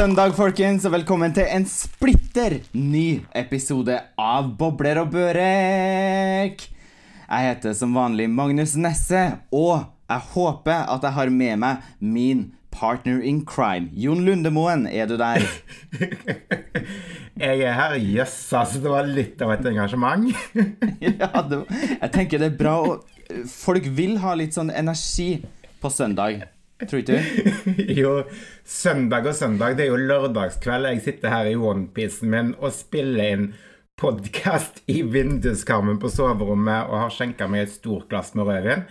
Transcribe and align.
Søndag, 0.00 0.32
folkens, 0.32 0.86
og 0.88 0.94
velkommen 0.94 1.34
til 1.36 1.44
en 1.44 1.66
splitter 1.68 2.54
ny 2.72 3.20
episode 3.36 3.98
av 4.16 4.46
Bobler 4.56 4.96
og 5.02 5.10
Børek. 5.12 6.62
Jeg 7.26 7.44
heter 7.44 7.74
som 7.76 7.92
vanlig 7.92 8.30
Magnus 8.32 8.78
Nesse, 8.80 9.20
og 9.52 9.82
jeg 10.08 10.24
håper 10.30 10.86
at 10.94 11.04
jeg 11.04 11.12
har 11.18 11.32
med 11.34 11.60
meg 11.60 11.90
min 12.00 12.40
partner 12.72 13.18
in 13.20 13.42
crime. 13.44 13.90
Jon 13.92 14.22
Lundemoen, 14.24 14.86
er 14.88 15.10
du 15.10 15.18
der? 15.20 15.44
Jeg 17.44 17.60
er 17.60 17.76
her. 17.76 17.96
Jøss, 18.00 18.38
yes, 18.38 18.54
altså. 18.56 18.80
Det 18.80 18.94
var 18.94 19.10
litt 19.18 19.44
av 19.44 19.52
et 19.52 19.68
engasjement. 19.68 20.30
ja, 21.10 21.28
det, 21.50 21.60
jeg 21.98 22.10
tenker 22.14 22.40
det 22.40 22.54
er 22.54 22.56
bra 22.56 22.78
Folk 23.52 23.92
vil 24.00 24.16
ha 24.24 24.32
litt 24.36 24.56
sånn 24.56 24.72
energi 24.72 25.42
på 25.80 25.92
søndag. 25.92 26.46
Tror 26.88 27.02
ikke 27.02 27.16
du? 27.16 27.50
jo, 28.00 28.12
søndag 28.64 29.26
og 29.28 29.34
søndag, 29.36 29.76
det 29.76 29.84
er 29.84 29.90
jo 29.92 29.98
lørdagskveld. 30.00 30.88
Jeg 30.88 31.02
sitter 31.04 31.34
her 31.34 31.50
i 31.50 31.56
onepiecen 31.56 32.32
min 32.32 32.54
og 32.58 32.72
spiller 32.72 33.34
inn 33.34 33.50
podkast 34.00 34.80
i 34.88 35.02
vinduskarmen 35.04 35.98
på 36.00 36.08
soverommet 36.08 36.88
og 36.88 37.02
har 37.02 37.12
skjenka 37.12 37.48
meg 37.52 37.66
et 37.66 37.74
stort 37.74 38.08
glass 38.08 38.32
med 38.38 38.48
rødvin. 38.48 38.86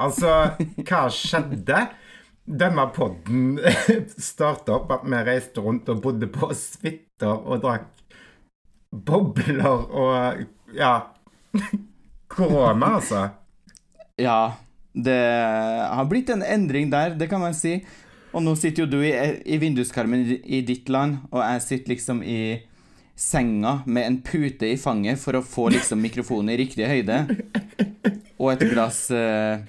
Altså, 0.00 0.32
hva 0.80 1.04
skjedde? 1.12 1.84
Denne 2.44 2.84
podden 2.92 3.58
starta 4.30 4.78
opp 4.78 4.90
at 4.92 5.04
vi 5.08 5.20
reiste 5.24 5.62
rundt 5.64 5.88
og 5.92 6.02
bodde 6.04 6.28
på 6.32 6.50
suiter 6.56 7.32
og 7.32 7.62
drakk 7.64 7.90
bobler 8.94 9.84
og 9.90 10.44
Ja. 10.74 10.94
Korona, 12.34 12.96
altså. 12.96 13.28
Ja. 14.18 14.63
Det 14.94 15.20
har 15.90 16.06
blitt 16.06 16.30
en 16.30 16.44
endring 16.46 16.90
der, 16.92 17.16
det 17.18 17.26
kan 17.30 17.42
man 17.42 17.54
si. 17.56 17.80
Og 18.34 18.42
nå 18.42 18.54
sitter 18.58 18.84
jo 18.84 18.90
du 18.90 19.00
i, 19.06 19.14
i 19.46 19.58
vinduskarmen 19.62 20.24
i, 20.42 20.60
ditt 20.66 20.88
land, 20.90 21.20
og 21.30 21.42
jeg 21.42 21.62
sitter 21.62 21.94
liksom 21.94 22.22
i 22.26 22.38
senga 23.14 23.76
med 23.86 24.08
en 24.08 24.16
pute 24.26 24.72
i 24.72 24.78
fanget 24.78 25.20
for 25.22 25.38
å 25.38 25.44
få 25.46 25.68
liksom 25.74 26.02
mikrofonen 26.02 26.50
i 26.54 26.58
riktig 26.64 26.88
høyde. 26.90 27.20
Og 28.42 28.50
et 28.50 28.64
glass 28.72 29.06
uh, 29.14 29.62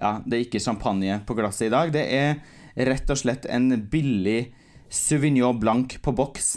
Ja, 0.00 0.16
det 0.26 0.36
er 0.36 0.42
ikke 0.42 0.62
champagne 0.62 1.20
på 1.26 1.36
glasset 1.38 1.68
i 1.68 1.74
dag. 1.74 1.92
Det 1.94 2.02
er 2.02 2.88
rett 2.90 3.10
og 3.12 3.20
slett 3.20 3.46
en 3.46 3.70
billig 3.92 4.50
Sauvignon 4.90 5.58
Blanc 5.60 5.94
på 6.02 6.14
boks. 6.16 6.56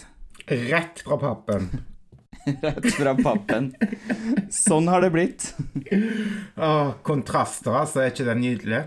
Rett 0.50 1.04
fra 1.06 1.20
pappen. 1.22 1.70
Rett 2.64 2.90
fra 2.96 3.14
pappen. 3.16 3.72
Sånn 4.52 4.90
har 4.92 5.04
det 5.04 5.12
blitt. 5.14 5.46
Åh, 6.58 6.96
kontraster, 7.06 7.76
altså. 7.84 8.04
Er 8.04 8.12
ikke 8.14 8.28
det 8.28 8.36
nydelig? 8.40 8.82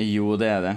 Jo, 0.00 0.34
det 0.40 0.50
er 0.50 0.64
det. 0.64 0.74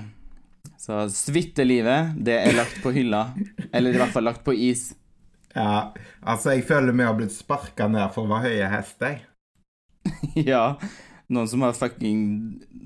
Så 0.77 1.01
suitelivet, 1.11 2.13
det 2.23 2.37
er 2.39 2.55
lagt 2.55 2.79
på 2.83 2.93
hylla. 2.95 3.25
Eller 3.71 3.95
i 3.95 3.99
hvert 3.99 4.13
fall 4.13 4.27
lagt 4.29 4.45
på 4.45 4.55
is. 4.55 4.91
Ja, 5.57 5.91
altså, 6.21 6.53
jeg 6.53 6.67
føler 6.69 6.95
vi 6.95 7.07
har 7.07 7.17
blitt 7.17 7.33
sparka 7.35 7.89
ned 7.91 8.13
for 8.15 8.27
å 8.27 8.31
være 8.35 8.53
høye 8.53 8.71
hester. 8.71 9.19
ja. 10.51 10.63
Noen 11.27 11.49
som 11.51 11.65
har 11.65 11.75
fucking 11.75 12.21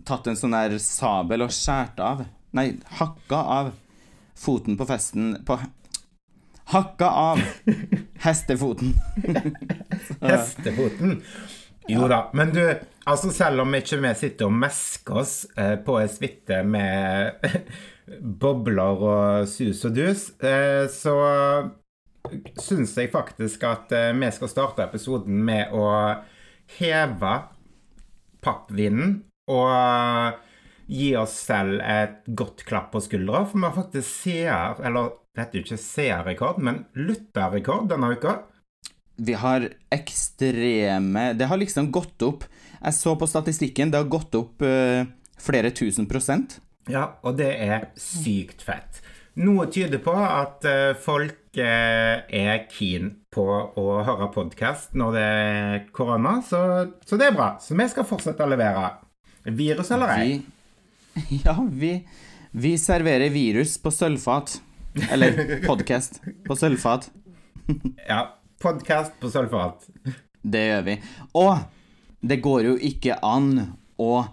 tatt 0.08 0.32
en 0.32 0.40
sånn 0.40 0.56
her 0.58 0.74
sabel 0.82 1.46
og 1.46 1.54
skåret 1.54 2.00
av 2.02 2.24
Nei, 2.58 2.74
hakka 2.98 3.38
av 3.38 3.70
foten 4.36 4.76
på 4.76 4.88
festen 4.90 5.38
på 5.48 5.56
Hakka 6.72 7.10
av 7.10 7.40
hestefoten. 8.20 8.94
hestefoten? 10.22 11.22
Jo 11.88 12.08
da. 12.08 12.30
Men 12.34 12.54
du, 12.56 12.62
altså 13.04 13.32
selv 13.36 13.66
om 13.66 13.76
ikke 13.76 14.00
vi 14.00 14.12
sitter 14.16 14.48
og 14.48 14.56
mesker 14.56 15.20
oss 15.20 15.34
eh, 15.60 15.76
på 15.84 15.98
ei 16.00 16.08
suite 16.08 16.62
med 16.64 17.44
bobler 18.44 19.04
og 19.04 19.50
sus 19.52 19.84
og 19.90 19.98
dus, 20.00 20.30
eh, 20.40 20.88
så 20.88 21.18
syns 22.56 22.96
jeg 22.96 23.12
faktisk 23.12 23.66
at 23.68 23.92
eh, 23.98 24.14
vi 24.16 24.32
skal 24.32 24.54
starte 24.54 24.88
episoden 24.88 25.44
med 25.44 25.76
å 25.76 25.90
heve 26.78 27.34
pappvinen 28.40 29.18
og 29.52 30.40
gi 30.92 31.12
oss 31.20 31.36
selv 31.50 31.84
et 31.84 32.24
godt 32.32 32.64
klapp 32.68 32.94
på 32.96 33.04
skuldra, 33.04 33.44
for 33.44 33.60
vi 33.60 33.68
har 33.68 33.76
faktisk 33.76 34.08
seer, 34.08 34.80
eller 34.88 35.18
dette 35.38 35.56
er 35.56 35.62
jo 35.62 35.66
ikke 35.66 35.80
seerrekord, 35.80 36.60
men 36.64 36.84
lytterrekord 36.98 37.88
denne 37.92 38.12
uka. 38.18 38.42
Vi 39.22 39.36
har 39.38 39.68
ekstreme 39.94 41.34
Det 41.38 41.46
har 41.46 41.60
liksom 41.60 41.92
gått 41.94 42.24
opp 42.26 42.46
Jeg 42.80 42.96
så 42.96 43.14
på 43.20 43.28
statistikken, 43.30 43.92
det 43.92 44.00
har 44.00 44.10
gått 44.10 44.36
opp 44.40 44.64
uh, 44.66 45.06
flere 45.42 45.72
tusen 45.74 46.08
prosent. 46.10 46.60
Ja, 46.90 47.18
og 47.26 47.38
det 47.38 47.50
er 47.62 47.92
sykt 48.00 48.64
fett. 48.66 49.02
Noe 49.42 49.68
tyder 49.72 50.02
på 50.04 50.14
at 50.14 50.66
uh, 50.66 50.94
folk 50.98 51.54
uh, 51.58 52.26
er 52.26 52.66
keen 52.74 53.14
på 53.32 53.46
å 53.78 53.86
høre 54.06 54.32
podkast 54.34 54.98
når 54.98 55.16
det 55.16 55.28
er 55.28 55.86
korona, 55.96 56.40
så, 56.46 56.64
så, 57.06 57.20
det 57.22 57.30
er 57.30 57.38
bra. 57.38 57.54
Så 57.62 57.78
vi 57.78 57.88
skal 57.94 58.08
fortsette 58.10 58.44
å 58.44 58.52
levere. 58.52 58.90
Virus 59.46 59.94
eller 59.94 60.18
ei? 60.18 60.42
Ja, 61.46 61.58
vi, 61.60 61.96
vi 62.52 62.76
serverer 62.80 63.34
virus 63.34 63.78
på 63.82 63.94
sølvfat. 63.94 64.60
Eller 65.12 65.62
podkast 65.68 66.22
på 66.48 66.56
sølvfat. 66.56 67.10
ja, 68.08 68.26
podkast 68.62 69.14
på 69.20 69.30
sølvfat. 69.32 69.88
Det 70.42 70.64
gjør 70.68 70.84
vi. 70.88 70.96
Og 71.40 71.54
det 72.22 72.42
går 72.44 72.66
jo 72.68 72.74
ikke 72.76 73.16
an 73.24 73.54
å 74.02 74.26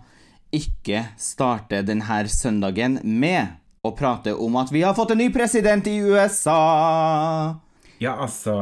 ikke 0.54 1.04
starte 1.20 1.82
denne 1.86 2.22
søndagen 2.32 2.98
med 3.04 3.54
å 3.86 3.92
prate 3.94 4.34
om 4.34 4.56
at 4.58 4.72
vi 4.74 4.82
har 4.82 4.96
fått 4.96 5.14
en 5.14 5.22
ny 5.22 5.28
president 5.32 5.86
i 5.86 5.98
USA. 6.02 6.58
Ja, 8.02 8.16
altså 8.18 8.56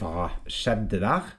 Hva 0.00 0.28
skjedde 0.50 1.00
der? 1.00 1.32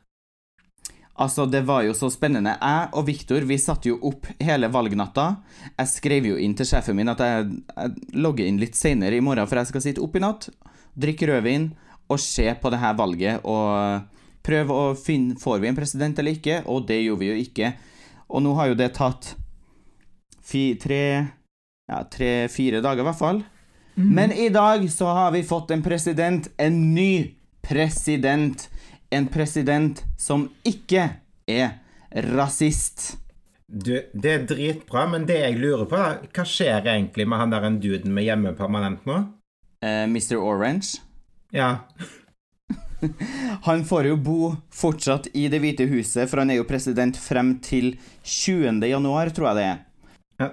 Altså, 1.16 1.46
det 1.48 1.62
var 1.64 1.86
jo 1.86 1.94
så 1.96 2.09
spennende. 2.12 2.58
Jeg 2.59 2.90
og 2.92 3.06
Viktor 3.08 3.46
vi 3.48 3.56
satte 3.62 3.88
jo 3.88 4.00
opp 4.09 4.28
hele 4.44 4.68
valgnatta. 4.72 5.30
Jeg 5.78 5.92
skrev 5.94 6.28
jo 6.28 6.40
inn 6.42 6.56
til 6.59 6.68
sjefen 6.68 6.98
min 6.98 7.12
at 7.14 7.24
jeg, 7.24 7.53
jeg 7.72 8.20
logger 8.20 8.50
inn 8.50 8.59
litt 8.59 8.76
seinere 8.76 9.16
i 9.16 9.24
morgen, 9.24 9.48
for 9.48 9.62
jeg 9.62 9.72
skal 9.72 9.86
sitte 9.86 10.04
opp 10.04 10.18
i 10.20 10.24
natt, 10.24 10.50
drikke 11.00 11.30
rødvin 11.31 11.70
og 12.12 12.20
se 12.22 12.50
på 12.59 12.72
det 12.72 12.81
her 12.81 12.98
valget 13.00 13.48
og 13.48 14.04
prøve 14.46 14.75
å 14.75 14.92
finne 15.00 15.40
Får 15.42 15.64
vi 15.64 15.72
en 15.72 15.78
president 15.78 16.20
eller 16.22 16.36
ikke? 16.38 16.59
Og 16.70 16.86
det 16.90 17.00
gjorde 17.02 17.24
vi 17.24 17.31
jo 17.31 17.40
ikke. 17.46 17.72
Og 18.30 18.44
nå 18.44 18.52
har 18.59 18.70
jo 18.70 18.78
det 18.78 18.92
tatt 18.98 19.31
fi, 20.46 20.75
tre 20.81 21.02
Ja, 21.86 22.00
tre-fire 22.09 22.80
dager, 22.81 23.04
i 23.04 23.06
hvert 23.06 23.20
fall. 23.20 23.44
Mm. 23.96 24.08
Men 24.18 24.31
i 24.34 24.50
dag 24.50 24.84
så 24.92 25.12
har 25.14 25.31
vi 25.36 25.44
fått 25.46 25.72
en 25.72 25.84
president. 25.86 26.48
En 26.58 26.80
ny 26.96 27.36
president 27.62 28.68
en 29.10 29.28
president 29.32 30.04
som 30.18 30.48
ikke 30.64 31.10
er 31.48 31.78
rasist. 32.36 33.16
Du, 33.68 33.96
det 34.14 34.32
er 34.32 34.46
dritbra, 34.46 35.08
men 35.10 35.26
det 35.26 35.40
jeg 35.42 35.58
lurer 35.58 35.88
på, 35.90 35.98
hva 35.98 36.46
skjer 36.46 36.86
egentlig 36.86 37.26
med 37.28 37.42
han 37.42 37.54
der 37.54 37.66
en 37.66 37.80
duden 37.82 38.14
med 38.14 38.28
hjemme 38.28 38.54
permanent 38.58 39.08
nå? 39.10 39.24
Uh, 39.86 40.06
Mr. 40.06 40.38
Orange? 40.38 41.02
Ja. 41.54 41.88
han 43.68 43.84
får 43.86 44.12
jo 44.12 44.16
bo 44.22 44.40
fortsatt 44.74 45.28
i 45.34 45.48
Det 45.52 45.60
hvite 45.64 45.90
huset, 45.90 46.30
for 46.30 46.44
han 46.44 46.54
er 46.54 46.62
jo 46.62 46.70
president 46.70 47.18
frem 47.18 47.58
til 47.66 47.96
20. 48.24 48.86
januar, 48.86 49.34
tror 49.34 49.51
jeg 49.51 49.60
det 49.60 49.68
er. 49.74 49.84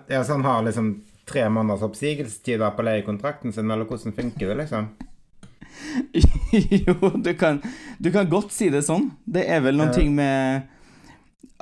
Ja, 0.09 0.25
Så 0.25 0.37
han 0.37 0.45
har 0.45 0.63
liksom 0.63 0.93
tre 1.29 1.49
måneders 1.51 1.83
oppsigelsestid 1.83 2.63
på 2.77 2.85
leiekontrakten 2.87 3.53
sin, 3.53 3.71
eller 3.71 3.89
hvordan 3.89 4.15
funker 4.17 4.53
det, 4.53 4.59
liksom? 4.65 4.89
jo, 6.87 7.11
du 7.17 7.33
kan, 7.39 7.63
du 7.99 8.13
kan, 8.13 8.29
godt 8.31 8.53
si 8.53 8.71
det 8.73 8.85
sånn. 8.87 9.11
Det 9.25 9.45
er 9.49 9.65
vel 9.65 9.79
noen 9.79 9.93
ting 9.95 10.15
med 10.17 10.69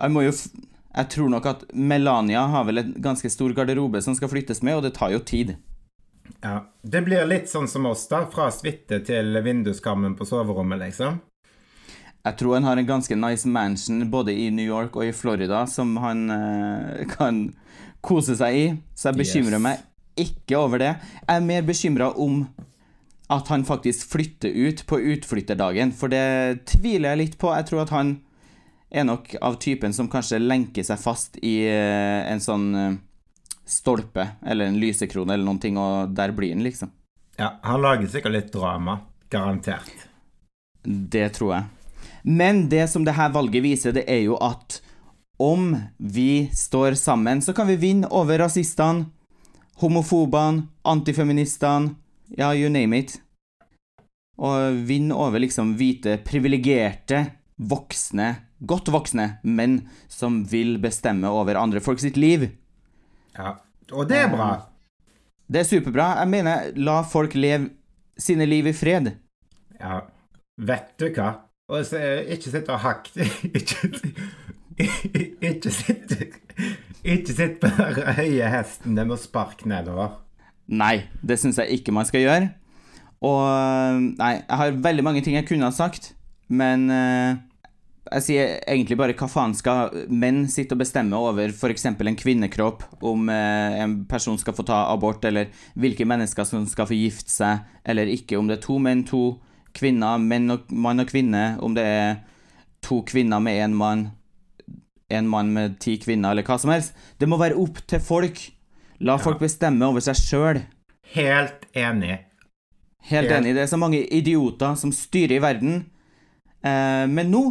Jeg 0.00 0.12
må 0.12 0.24
jo 0.24 0.32
Jeg 0.32 1.08
tror 1.14 1.30
nok 1.32 1.46
at 1.46 1.64
Melania 1.72 2.46
har 2.50 2.66
vel 2.68 2.82
en 2.82 2.94
ganske 3.02 3.30
stor 3.30 3.54
garderobe 3.56 4.02
som 4.02 4.16
skal 4.18 4.32
flyttes 4.32 4.62
med, 4.66 4.78
og 4.78 4.86
det 4.86 4.94
tar 4.98 5.14
jo 5.14 5.22
tid. 5.22 5.56
Ja. 6.40 6.60
Det 6.82 7.02
blir 7.04 7.26
litt 7.28 7.50
sånn 7.50 7.68
som 7.68 7.86
oss, 7.90 8.06
da. 8.10 8.24
Fra 8.32 8.48
suite 8.54 9.02
til 9.06 9.36
vinduskarmen 9.44 10.16
på 10.18 10.26
soverommet, 10.28 10.80
liksom. 10.86 11.20
Jeg 12.20 12.36
tror 12.36 12.58
han 12.58 12.66
har 12.68 12.76
en 12.76 12.88
ganske 12.88 13.16
nice 13.16 13.48
mansion 13.48 14.02
både 14.12 14.32
i 14.36 14.50
New 14.52 14.66
York 14.66 14.96
og 14.96 15.06
i 15.08 15.12
Florida 15.16 15.62
som 15.70 15.94
han 16.02 16.26
eh, 16.34 17.06
kan 17.08 17.46
kose 18.04 18.36
seg 18.36 18.56
i, 18.56 18.66
så 18.96 19.08
jeg 19.08 19.20
bekymrer 19.22 19.56
yes. 19.56 19.64
meg 19.64 19.86
ikke 20.20 20.58
over 20.58 20.82
det. 20.82 20.90
Jeg 21.22 21.36
er 21.36 21.46
mer 21.46 21.64
bekymra 21.64 22.10
om 22.20 22.42
at 23.30 23.48
han 23.48 23.64
faktisk 23.64 24.08
flytter 24.10 24.48
ut 24.48 24.86
på 24.86 24.98
utflytterdagen, 25.00 25.92
for 25.94 26.10
det 26.10 26.66
tviler 26.66 27.12
jeg 27.12 27.20
litt 27.20 27.36
på. 27.38 27.52
Jeg 27.54 27.68
tror 27.68 27.84
at 27.84 27.92
han 27.94 28.16
er 28.90 29.06
nok 29.06 29.36
av 29.38 29.60
typen 29.62 29.94
som 29.94 30.10
kanskje 30.10 30.40
lenker 30.42 30.86
seg 30.86 30.98
fast 30.98 31.38
i 31.38 31.60
eh, 31.70 32.26
en 32.26 32.42
sånn 32.42 32.66
eh, 32.74 32.96
stolpe 33.70 34.26
eller 34.42 34.66
en 34.66 34.80
lysekrone 34.82 35.36
eller 35.36 35.46
noen 35.46 35.62
ting, 35.62 35.78
og 35.78 36.10
der 36.16 36.34
blir 36.34 36.56
han, 36.56 36.64
liksom. 36.66 36.90
Ja, 37.38 37.54
han 37.62 37.84
lager 37.84 38.10
sikkert 38.10 38.34
litt 38.34 38.52
drama. 38.52 38.98
Garantert. 39.30 40.08
Det 40.82 41.28
tror 41.36 41.54
jeg. 41.54 41.64
Men 42.26 42.64
det 42.68 42.88
som 42.90 43.06
det 43.06 43.14
her 43.14 43.30
valget 43.30 43.62
viser, 43.62 43.94
det 43.94 44.08
er 44.10 44.24
jo 44.24 44.34
at 44.42 44.80
om 45.40 45.70
vi 45.96 46.50
står 46.52 46.98
sammen, 46.98 47.38
så 47.40 47.54
kan 47.56 47.70
vi 47.70 47.78
vinne 47.80 48.10
over 48.10 48.42
rasistene, 48.42 49.06
homofobene, 49.80 50.66
antifeministene 50.82 51.94
ja, 52.38 52.52
you 52.54 52.70
name 52.72 52.98
it. 52.98 53.18
Og 54.40 54.84
vinne 54.88 55.16
over 55.16 55.42
liksom 55.42 55.74
hvite, 55.76 56.16
privilegerte, 56.24 57.24
voksne, 57.60 58.30
godt 58.60 58.88
voksne 58.92 59.26
menn 59.44 59.82
som 60.08 60.42
vil 60.48 60.78
bestemme 60.80 61.28
over 61.28 61.60
andre 61.60 61.82
folk 61.84 62.00
sitt 62.00 62.16
liv. 62.20 62.48
Ja. 63.36 63.58
Og 63.90 64.08
det 64.08 64.22
er 64.22 64.30
bra. 64.30 64.50
Det 65.50 65.64
er 65.64 65.68
superbra. 65.68 66.12
Jeg 66.22 66.30
mener, 66.30 66.70
la 66.78 67.00
folk 67.02 67.34
leve 67.34 67.72
sine 68.20 68.46
liv 68.46 68.70
i 68.70 68.74
fred. 68.76 69.12
Ja. 69.80 70.04
Vet 70.60 70.92
du 71.00 71.08
hva? 71.16 71.32
Og 71.70 71.84
så, 71.86 71.98
eh, 71.98 72.32
ikke 72.34 72.50
sitt 72.52 72.68
og 72.68 72.80
hakk 72.82 73.06
Ikke, 73.58 73.90
ikke 75.46 75.70
sitt 75.70 76.14
Ikke 77.04 77.32
sitt 77.32 77.60
på 77.62 77.70
den 77.70 78.16
høye 78.18 78.48
hesten 78.50 78.98
Det 78.98 79.04
må 79.06 79.16
spark 79.20 79.62
nedover. 79.70 80.18
Nei, 80.70 81.10
det 81.26 81.40
syns 81.42 81.58
jeg 81.58 81.80
ikke 81.80 81.94
man 81.94 82.06
skal 82.06 82.22
gjøre. 82.24 82.50
Og 83.26 83.44
Nei, 84.16 84.34
jeg 84.38 84.58
har 84.62 84.82
veldig 84.86 85.04
mange 85.04 85.22
ting 85.24 85.36
jeg 85.36 85.48
kunne 85.48 85.68
ha 85.68 85.74
sagt, 85.74 86.12
men 86.48 86.86
eh, 86.94 87.40
jeg 88.10 88.24
sier 88.26 88.54
egentlig 88.64 88.96
bare 88.98 89.14
hva 89.18 89.28
faen 89.30 89.52
skal 89.54 89.92
menn 90.08 90.44
sitte 90.50 90.74
og 90.74 90.80
bestemme 90.82 91.18
over 91.18 91.52
f.eks. 91.52 91.84
en 91.90 92.18
kvinnekropp, 92.18 92.86
om 93.06 93.28
eh, 93.30 93.80
en 93.82 94.00
person 94.10 94.38
skal 94.40 94.56
få 94.56 94.64
ta 94.66 94.86
abort, 94.90 95.24
eller 95.28 95.50
hvilke 95.78 96.06
mennesker 96.08 96.48
som 96.48 96.64
skal 96.70 96.88
få 96.90 96.98
gifte 96.98 97.30
seg 97.34 97.66
eller 97.84 98.10
ikke, 98.10 98.38
om 98.38 98.48
det 98.48 98.58
er 98.58 98.64
to 98.64 98.78
menn, 98.82 99.04
to 99.06 99.24
kvinner, 99.76 100.18
menn 100.18 100.50
og, 100.54 100.70
mann 100.72 101.02
og 101.02 101.10
kvinne, 101.10 101.44
om 101.62 101.76
det 101.76 101.84
er 101.86 102.16
to 102.84 103.02
kvinner 103.06 103.42
med 103.42 103.60
én 103.60 103.76
mann, 103.76 104.08
en 105.10 105.28
mann 105.28 105.52
med 105.54 105.78
ti 105.82 105.98
kvinner, 106.00 106.32
eller 106.32 106.46
hva 106.46 106.56
som 106.62 106.72
helst. 106.72 106.96
Det 107.18 107.28
må 107.28 107.38
være 107.40 107.58
opp 107.58 107.82
til 107.90 108.02
folk. 108.02 108.42
La 109.00 109.16
folk 109.20 109.40
bestemme 109.40 109.86
over 109.88 110.02
seg 110.04 110.18
sjøl. 110.18 110.60
Helt 111.14 111.64
enig. 111.72 112.18
Helt 113.08 113.24
Helt 113.24 113.32
enig. 113.32 113.54
Det 113.56 113.64
er 113.64 113.70
så 113.70 113.78
mange 113.80 114.02
idioter 114.12 114.76
som 114.76 114.92
styrer 114.92 115.38
i 115.38 115.42
verden. 115.42 115.78
Eh, 116.60 117.06
men 117.08 117.30
nå 117.32 117.44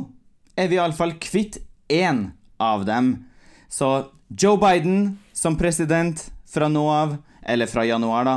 er 0.60 0.70
vi 0.70 0.78
iallfall 0.78 1.16
kvitt 1.22 1.58
én 1.90 2.28
av 2.62 2.86
dem. 2.86 3.16
Så 3.70 4.12
Joe 4.30 4.60
Biden 4.62 5.18
som 5.34 5.58
president 5.58 6.28
fra 6.50 6.70
nå 6.70 6.86
av, 6.92 7.18
eller 7.42 7.70
fra 7.70 7.86
januar, 7.88 8.28
da, 8.28 8.36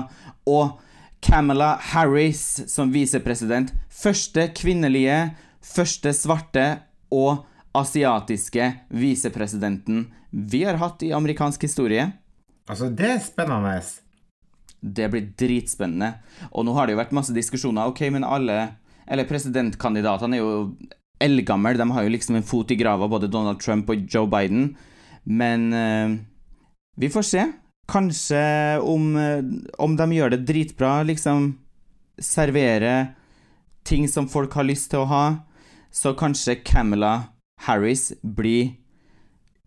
og 0.48 0.80
Kamala 1.22 1.76
Harris 1.92 2.62
som 2.72 2.90
visepresident. 2.94 3.74
Første 3.92 4.48
kvinnelige, 4.56 5.34
første 5.62 6.14
svarte 6.16 6.66
og 7.12 7.44
asiatiske 7.76 8.72
visepresidenten 8.88 10.06
vi 10.32 10.62
har 10.64 10.80
hatt 10.80 11.02
i 11.04 11.12
amerikansk 11.12 11.62
historie. 11.68 12.06
Altså, 12.70 12.88
det 12.88 13.08
er 13.08 13.22
spennende. 13.22 13.76
Det 14.82 15.08
blir 15.10 15.30
dritspennende. 15.38 16.14
Og 16.50 16.66
nå 16.66 16.74
har 16.76 16.86
det 16.86 16.96
jo 16.96 17.02
vært 17.02 17.14
masse 17.16 17.34
diskusjoner. 17.34 17.90
Ok, 17.90 18.04
men 18.10 18.26
alle 18.26 18.78
Eller 19.02 19.26
presidentkandidatene 19.26 20.36
er 20.36 20.40
jo 20.40 20.76
eldgamle. 21.20 21.74
De 21.76 21.88
har 21.90 22.04
jo 22.04 22.12
liksom 22.14 22.36
en 22.38 22.46
fot 22.46 22.70
i 22.70 22.76
grava, 22.78 23.08
både 23.10 23.28
Donald 23.28 23.58
Trump 23.60 23.90
og 23.90 24.06
Joe 24.06 24.28
Biden. 24.30 24.76
Men 25.26 25.72
uh, 25.74 26.14
vi 26.96 27.10
får 27.10 27.26
se. 27.26 27.42
Kanskje 27.90 28.78
om, 28.78 29.16
eh, 29.18 29.42
om 29.78 29.96
de 29.98 30.06
gjør 30.14 30.30
det 30.30 30.44
dritbra, 30.46 31.02
liksom 31.02 31.58
servere 32.22 33.14
ting 33.84 34.06
som 34.08 34.28
folk 34.30 34.54
har 34.54 34.68
lyst 34.68 34.92
til 34.92 35.02
å 35.02 35.08
ha, 35.10 35.24
så 35.90 36.14
kanskje 36.16 36.60
Camilla 36.62 37.32
Harris 37.66 38.12
blir 38.22 38.76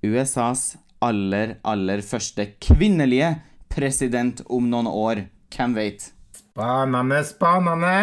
USAs 0.01 0.77
aller, 1.06 1.57
aller 1.66 2.04
første 2.06 2.50
kvinnelige 2.63 3.36
president 3.72 4.42
om 4.52 4.69
noen 4.72 4.90
år. 4.90 5.25
Hvem 5.56 5.75
vet? 5.78 6.10
Spennende, 6.36 7.22
spennende. 7.28 7.98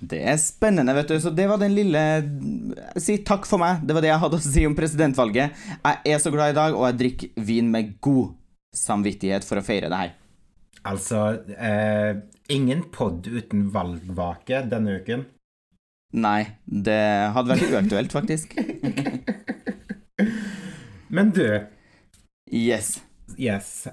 Det 0.00 0.18
er 0.26 0.38
spennende, 0.40 0.94
vet 0.96 1.12
du. 1.12 1.16
Så 1.22 1.30
det 1.34 1.46
var 1.50 1.60
den 1.60 1.74
lille 1.76 2.02
Si 2.98 3.20
takk 3.26 3.46
for 3.48 3.62
meg. 3.62 3.84
Det 3.86 3.94
var 3.94 4.04
det 4.04 4.10
jeg 4.10 4.22
hadde 4.24 4.40
å 4.40 4.44
si 4.44 4.64
om 4.66 4.76
presidentvalget. 4.78 5.60
Jeg 5.84 6.14
er 6.14 6.22
så 6.22 6.32
glad 6.34 6.54
i 6.54 6.58
dag, 6.58 6.76
og 6.76 6.88
jeg 6.88 7.00
drikker 7.02 7.44
vin 7.50 7.70
med 7.70 7.94
god 8.02 8.32
samvittighet 8.76 9.46
for 9.46 9.60
å 9.60 9.66
feire 9.66 9.90
det 9.90 10.00
her. 10.00 10.16
Altså, 10.90 11.18
eh, 11.58 12.22
ingen 12.48 12.86
pod 12.94 13.26
uten 13.28 13.68
valgvake 13.74 14.62
denne 14.70 15.00
uken. 15.02 15.26
Nei, 16.10 16.56
det 16.64 17.02
hadde 17.34 17.52
vært 17.52 17.70
uaktuelt, 17.70 18.14
faktisk. 18.14 18.56
Men 21.14 21.30
du, 21.34 21.44
Yes. 22.52 23.02
yes. 23.38 23.86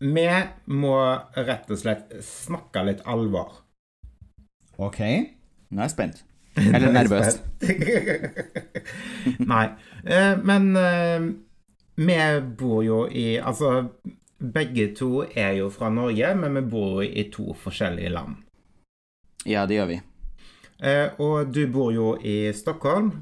Vi 0.00 0.24
må 0.72 0.94
rett 1.36 1.68
og 1.70 1.78
slett 1.78 2.14
snakke 2.24 2.82
litt 2.88 3.02
alvor. 3.06 3.60
Ok. 4.80 4.98
Nå 5.70 5.78
er 5.78 5.84
jeg 5.86 5.92
spent. 5.94 6.22
Eller 6.74 6.90
nervøs. 6.92 7.36
Nei. 9.52 9.66
Eh, 10.04 10.32
men 10.42 10.70
eh, 10.76 11.28
vi 12.00 12.16
bor 12.58 12.80
jo 12.84 13.04
i 13.06 13.36
Altså, 13.38 13.84
begge 14.40 14.88
to 14.98 15.22
er 15.36 15.58
jo 15.60 15.68
fra 15.70 15.90
Norge, 15.92 16.32
men 16.40 16.56
vi 16.58 16.64
bor 16.72 17.02
jo 17.02 17.06
i 17.06 17.26
to 17.32 17.52
forskjellige 17.54 18.10
land. 18.14 18.40
Ja, 19.46 19.66
det 19.68 19.78
gjør 19.78 19.90
vi. 19.92 20.00
Eh, 20.82 21.20
og 21.20 21.52
du 21.54 21.62
bor 21.72 21.92
jo 21.92 22.14
i 22.24 22.50
Stockholm, 22.56 23.12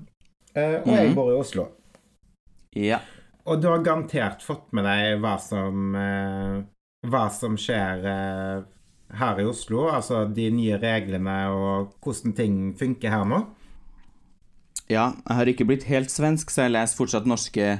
og 0.54 0.86
jeg 0.88 1.08
Mhm. 1.10 1.14
bor 1.14 1.30
i 1.32 1.36
Oslo. 1.38 1.66
Ja. 2.76 3.00
Og 3.48 3.62
du 3.62 3.70
har 3.70 3.84
garantert 3.84 4.42
fått 4.44 4.68
med 4.76 4.84
deg 4.84 5.22
hva 5.22 5.36
som, 5.40 5.94
eh, 5.96 6.58
hva 7.08 7.28
som 7.32 7.56
skjer 7.56 8.04
eh, 8.04 8.66
her 9.16 9.40
i 9.40 9.46
Oslo. 9.48 9.86
Altså 9.88 10.26
de 10.28 10.50
nye 10.52 10.76
reglene 10.80 11.38
og 11.54 11.94
hvordan 12.04 12.36
ting 12.36 12.58
funker 12.78 13.14
her 13.14 13.24
nå. 13.28 13.44
Ja, 14.88 15.10
jeg 15.12 15.36
har 15.36 15.50
ikke 15.50 15.66
blitt 15.68 15.88
helt 15.88 16.12
svensk, 16.12 16.52
så 16.52 16.64
jeg 16.64 16.76
leser 16.76 16.96
fortsatt 16.96 17.28
norske 17.28 17.72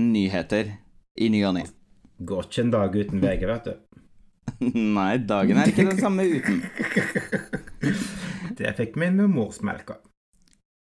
nyheter 0.00 0.78
i 1.20 1.28
ny 1.32 1.42
og 1.44 1.58
ne. 1.58 1.66
Går 2.24 2.48
ikke 2.48 2.62
en 2.62 2.72
dag 2.72 2.96
uten 2.96 3.20
VG, 3.20 3.44
vet 3.50 3.68
du. 3.68 3.74
Nei, 4.96 5.18
dagen 5.24 5.60
er 5.60 5.72
ikke 5.72 5.88
den 5.90 6.00
samme 6.00 6.24
uten. 6.24 6.62
Det 8.58 8.72
fikk 8.78 8.96
min 9.00 9.18
med 9.18 9.32
morsmelka. 9.34 9.98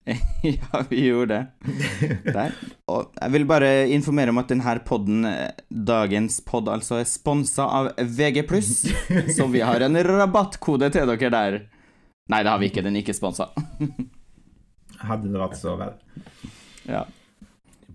ja, 0.41 0.83
vi 0.89 1.05
gjorde 1.05 1.35
det. 1.35 1.71
Der. 2.33 2.53
Og 2.87 3.11
jeg 3.19 3.33
vil 3.33 3.45
bare 3.47 3.71
informere 3.91 4.31
om 4.31 4.39
at 4.39 4.51
denne 4.51 4.75
podden, 4.87 5.25
eh, 5.27 5.51
dagens 5.69 6.39
pod, 6.47 6.69
altså 6.71 7.01
er 7.01 7.09
sponsa 7.09 7.67
av 7.67 7.91
VG+, 7.99 8.45
så 9.35 9.47
vi 9.51 9.63
har 9.65 9.83
en 9.83 9.99
rabattkode 10.07 10.91
til 10.95 11.11
dere 11.11 11.31
der. 11.33 11.59
Nei, 12.31 12.43
det 12.43 12.51
har 12.51 12.59
vi 12.59 12.69
ikke. 12.71 12.83
Den 12.83 12.95
er 12.95 13.03
ikke 13.03 13.15
sponsa. 13.15 13.49
Hadde 14.99 15.31
det 15.31 15.39
vært 15.39 15.59
så 15.59 15.75
vel. 15.79 15.93
Ja. 16.87 17.05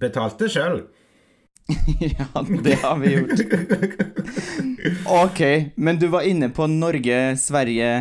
Betalte 0.01 0.49
sjøl. 0.53 0.85
ja, 2.03 2.27
det 2.65 2.79
har 2.83 2.97
vi 3.01 3.13
gjort. 3.13 3.43
Ok, 5.09 5.43
men 5.77 6.01
du 6.01 6.09
var 6.13 6.27
inne 6.29 6.49
på 6.53 6.67
Norge, 6.69 7.21
Sverige, 7.41 7.93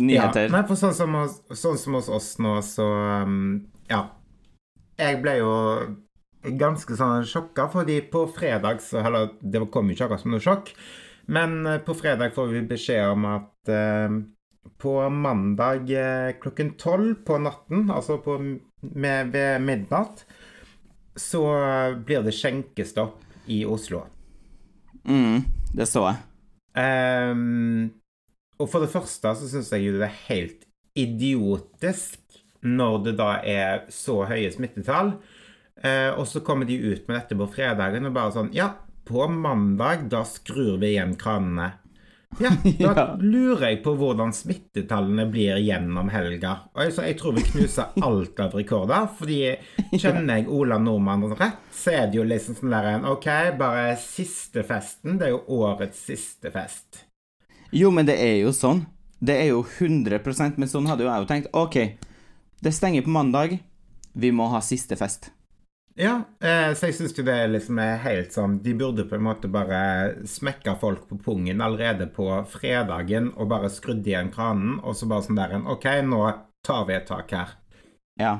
nyheter. 0.00 0.48
Ja, 0.48 0.52
nei, 0.54 0.62
for 0.68 0.78
sånn 0.80 0.96
som, 0.96 1.16
hos, 1.18 1.40
sånn 1.58 1.78
som 1.80 1.98
hos 1.98 2.10
oss 2.12 2.32
nå, 2.42 2.56
så 2.66 2.88
um, 3.26 3.68
Ja. 3.90 4.06
Jeg 5.00 5.20
ble 5.22 5.38
jo 5.38 5.52
ganske 6.60 6.96
sånn 6.96 7.24
sjokka, 7.28 7.68
fordi 7.72 8.00
på 8.12 8.26
fredag 8.32 8.82
så 8.84 9.00
Eller 9.04 9.30
det 9.40 9.62
kom 9.72 9.88
ikke 9.92 10.06
akkurat 10.06 10.22
som 10.22 10.34
noe 10.34 10.44
sjokk, 10.44 10.70
men 11.32 11.60
eh, 11.68 11.80
på 11.84 11.94
fredag 11.96 12.32
får 12.34 12.52
vi 12.52 12.62
beskjed 12.68 13.12
om 13.12 13.26
at 13.28 13.70
uh, 13.70 14.20
på 14.80 14.94
mandag 15.12 15.92
uh, 15.92 16.32
klokken 16.40 16.74
tolv 16.80 17.20
på 17.28 17.38
natten, 17.44 17.88
altså 17.92 18.18
på, 18.24 18.38
med, 18.80 19.34
ved 19.34 19.60
midnatt, 19.64 20.24
så 21.16 21.44
blir 22.06 22.24
det 22.24 22.34
skjenkestopp 22.36 23.20
i 23.52 23.62
Oslo. 23.68 24.04
Mm, 25.04 25.44
det 25.76 25.88
så 25.88 26.06
jeg. 26.08 26.20
Ehm, 26.78 27.90
og 28.60 28.68
for 28.70 28.84
det 28.84 28.92
første 28.92 29.32
så 29.40 29.48
syns 29.50 29.72
jeg 29.72 29.86
jo 29.88 29.96
det 29.98 30.06
er 30.10 30.18
helt 30.28 30.66
idiotisk 31.00 32.20
når 32.66 32.98
det 33.06 33.14
da 33.18 33.30
er 33.40 33.84
så 33.92 34.18
høye 34.28 34.50
smittetall. 34.52 35.14
Eh, 35.80 36.10
og 36.12 36.26
så 36.28 36.42
kommer 36.44 36.68
de 36.68 36.76
ut 36.76 37.06
med 37.08 37.16
dette 37.16 37.36
på 37.40 37.46
fredagen 37.54 38.04
og 38.10 38.12
bare 38.16 38.34
sånn 38.34 38.50
Ja, 38.52 38.74
på 39.08 39.24
mandag, 39.32 40.08
da 40.12 40.20
skrur 40.28 40.76
vi 40.82 40.92
igjen 40.94 41.14
kranene. 41.18 41.70
Ja, 42.38 42.50
da 42.78 42.92
Ja. 42.94 43.04
lurer 43.18 43.64
jeg 43.72 43.80
på 43.82 43.96
hvordan 43.98 44.30
smittetallene 44.36 45.24
blir 45.32 45.56
gjennom 45.64 46.12
helga. 46.12 46.52
Og 46.76 46.84
jeg, 46.84 46.92
så 46.94 47.06
jeg 47.08 47.16
tror 47.18 47.34
vi 47.38 47.46
knuser 47.48 47.96
alt 48.06 48.38
av 48.44 48.54
rekorder, 48.60 49.08
fordi 49.18 49.40
kjenner 50.02 50.42
jeg 50.42 50.50
Ola 50.52 50.78
Nordmann 50.78 51.24
rett, 51.40 51.58
så 51.74 51.96
er 51.96 52.06
det 52.12 52.20
jo 52.20 52.28
liksom 52.28 52.60
sånn 52.60 52.76
der 52.76 52.90
en 52.92 53.08
OK, 53.16 53.26
bare 53.58 53.96
siste 53.98 54.62
festen. 54.68 55.16
Det 55.18 55.30
er 55.30 55.34
jo 55.38 55.42
årets 55.64 56.04
siste 56.12 56.52
fest. 56.54 57.06
Jo, 57.70 57.90
men 57.94 58.06
det 58.06 58.18
er 58.18 58.40
jo 58.42 58.52
sånn. 58.54 58.84
Det 59.20 59.36
er 59.36 59.50
jo 59.50 59.60
100% 59.62 60.56
Men 60.56 60.70
sånn 60.70 60.88
hadde 60.88 61.04
jo 61.04 61.10
jeg 61.10 61.22
jo 61.22 61.28
tenkt. 61.28 61.50
Ok, 61.52 61.76
det 62.64 62.72
stenger 62.74 63.04
på 63.06 63.12
mandag. 63.14 63.58
Vi 64.12 64.32
må 64.34 64.48
ha 64.50 64.62
siste 64.64 64.96
fest. 64.98 65.30
Ja, 66.00 66.22
eh, 66.40 66.70
så 66.74 66.88
jeg 66.88 66.96
syns 66.96 67.16
jo 67.18 67.24
det 67.26 67.36
liksom 67.50 67.78
er 67.82 67.98
helt 68.04 68.30
sånn 68.32 68.60
De 68.62 68.72
burde 68.78 69.04
på 69.10 69.16
en 69.18 69.24
måte 69.26 69.50
bare 69.52 70.22
smekka 70.24 70.76
folk 70.80 71.08
på 71.10 71.18
pungen 71.20 71.60
allerede 71.60 72.06
på 72.14 72.28
fredagen 72.48 73.32
og 73.34 73.50
bare 73.50 73.68
skrudd 73.72 74.06
igjen 74.06 74.30
kranen, 74.32 74.78
og 74.80 74.96
så 74.96 75.10
bare 75.10 75.26
sånn 75.26 75.40
der 75.40 75.58
en 75.58 75.66
OK, 75.68 75.88
nå 76.06 76.22
tar 76.64 76.86
vi 76.88 76.96
et 76.96 77.10
tak 77.10 77.34
her. 77.34 77.52
Ja. 78.20 78.36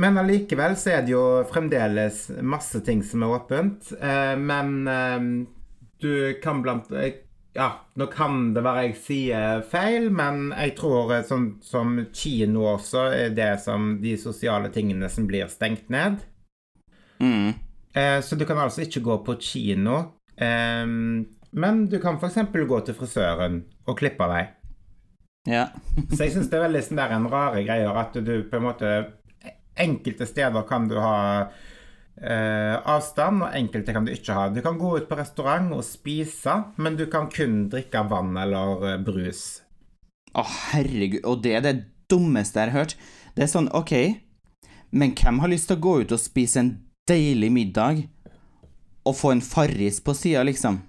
Men 0.00 0.18
allikevel 0.20 0.74
så 0.80 0.96
er 0.96 1.04
det 1.04 1.14
jo 1.14 1.22
fremdeles 1.52 2.26
masse 2.44 2.80
ting 2.84 3.04
som 3.04 3.24
er 3.24 3.36
åpent. 3.36 3.92
Eh, 4.00 4.34
men 4.40 4.74
eh, 4.90 5.30
du 6.02 6.12
kan 6.42 6.64
blant 6.64 6.90
eh, 6.92 7.22
Ja, 7.56 7.70
nå 7.96 8.06
kan 8.12 8.50
det 8.52 8.62
være 8.66 8.82
jeg 8.88 8.96
sier 9.00 9.62
feil, 9.64 10.10
men 10.12 10.50
jeg 10.52 10.74
tror 10.76 11.14
eh, 11.16 11.24
sånn 11.24 11.54
som 11.64 11.94
kino 12.12 12.66
også 12.74 13.06
er 13.16 13.32
det 13.36 13.54
som 13.64 13.94
de 14.02 14.12
sosiale 14.20 14.68
tingene 14.74 15.08
som 15.12 15.28
blir 15.28 15.48
stengt 15.48 15.88
ned. 15.92 16.20
Mm. 17.22 17.54
Eh, 17.96 18.18
så 18.20 18.36
du 18.36 18.44
kan 18.44 18.60
altså 18.60 18.84
ikke 18.84 19.04
gå 19.06 19.16
på 19.24 19.38
kino. 19.40 20.02
Eh, 20.36 20.84
men 21.56 21.86
du 21.88 21.96
kan 22.02 22.20
f.eks. 22.20 22.42
gå 22.52 22.80
til 22.84 22.98
frisøren 22.98 23.62
og 23.88 23.96
klippe 23.98 24.28
deg. 24.28 24.52
Ja. 25.48 25.68
Så 26.10 26.26
jeg 26.26 26.34
syns 26.34 26.50
det 26.50 26.58
er 26.58 26.66
veldig 26.66 26.82
sånn 26.82 27.00
der 27.00 27.14
en 27.16 27.28
rare 27.30 27.62
greier 27.64 27.96
at 28.00 28.18
du 28.18 28.34
på 28.50 28.58
en 28.58 28.66
måte 28.66 28.96
Enkelte 29.76 30.24
steder 30.24 30.64
kan 30.64 30.86
du 30.88 30.96
ha 30.96 31.50
eh, 32.20 32.76
avstand, 32.88 33.44
og 33.44 33.56
enkelte 33.56 33.94
kan 33.96 34.06
du 34.06 34.12
ikke 34.14 34.36
ha. 34.36 34.48
Du 34.52 34.62
kan 34.64 34.78
gå 34.80 34.96
ut 34.98 35.08
på 35.08 35.18
restaurant 35.18 35.72
og 35.76 35.84
spise, 35.86 36.58
men 36.76 36.98
du 36.98 37.06
kan 37.12 37.30
kun 37.32 37.66
drikke 37.72 38.06
vann 38.10 38.36
eller 38.40 38.86
eh, 38.92 38.98
brus. 39.04 39.44
Å, 40.36 40.44
herregud. 40.72 41.22
Og 41.24 41.44
det 41.44 41.54
er 41.58 41.64
det 41.64 41.76
dummeste 42.10 42.60
jeg 42.60 42.72
har 42.72 42.80
hørt. 42.80 42.96
Det 43.36 43.46
er 43.46 43.52
sånn, 43.52 43.70
OK, 43.76 43.94
men 44.96 45.14
hvem 45.18 45.40
har 45.42 45.52
lyst 45.52 45.70
til 45.70 45.78
å 45.78 45.84
gå 45.86 45.94
ut 46.04 46.14
og 46.14 46.22
spise 46.22 46.62
en 46.62 46.74
deilig 47.08 47.50
middag 47.52 48.04
og 49.06 49.14
få 49.14 49.34
en 49.34 49.44
Farris 49.44 50.00
på 50.02 50.14
sida, 50.16 50.42
liksom? 50.46 50.80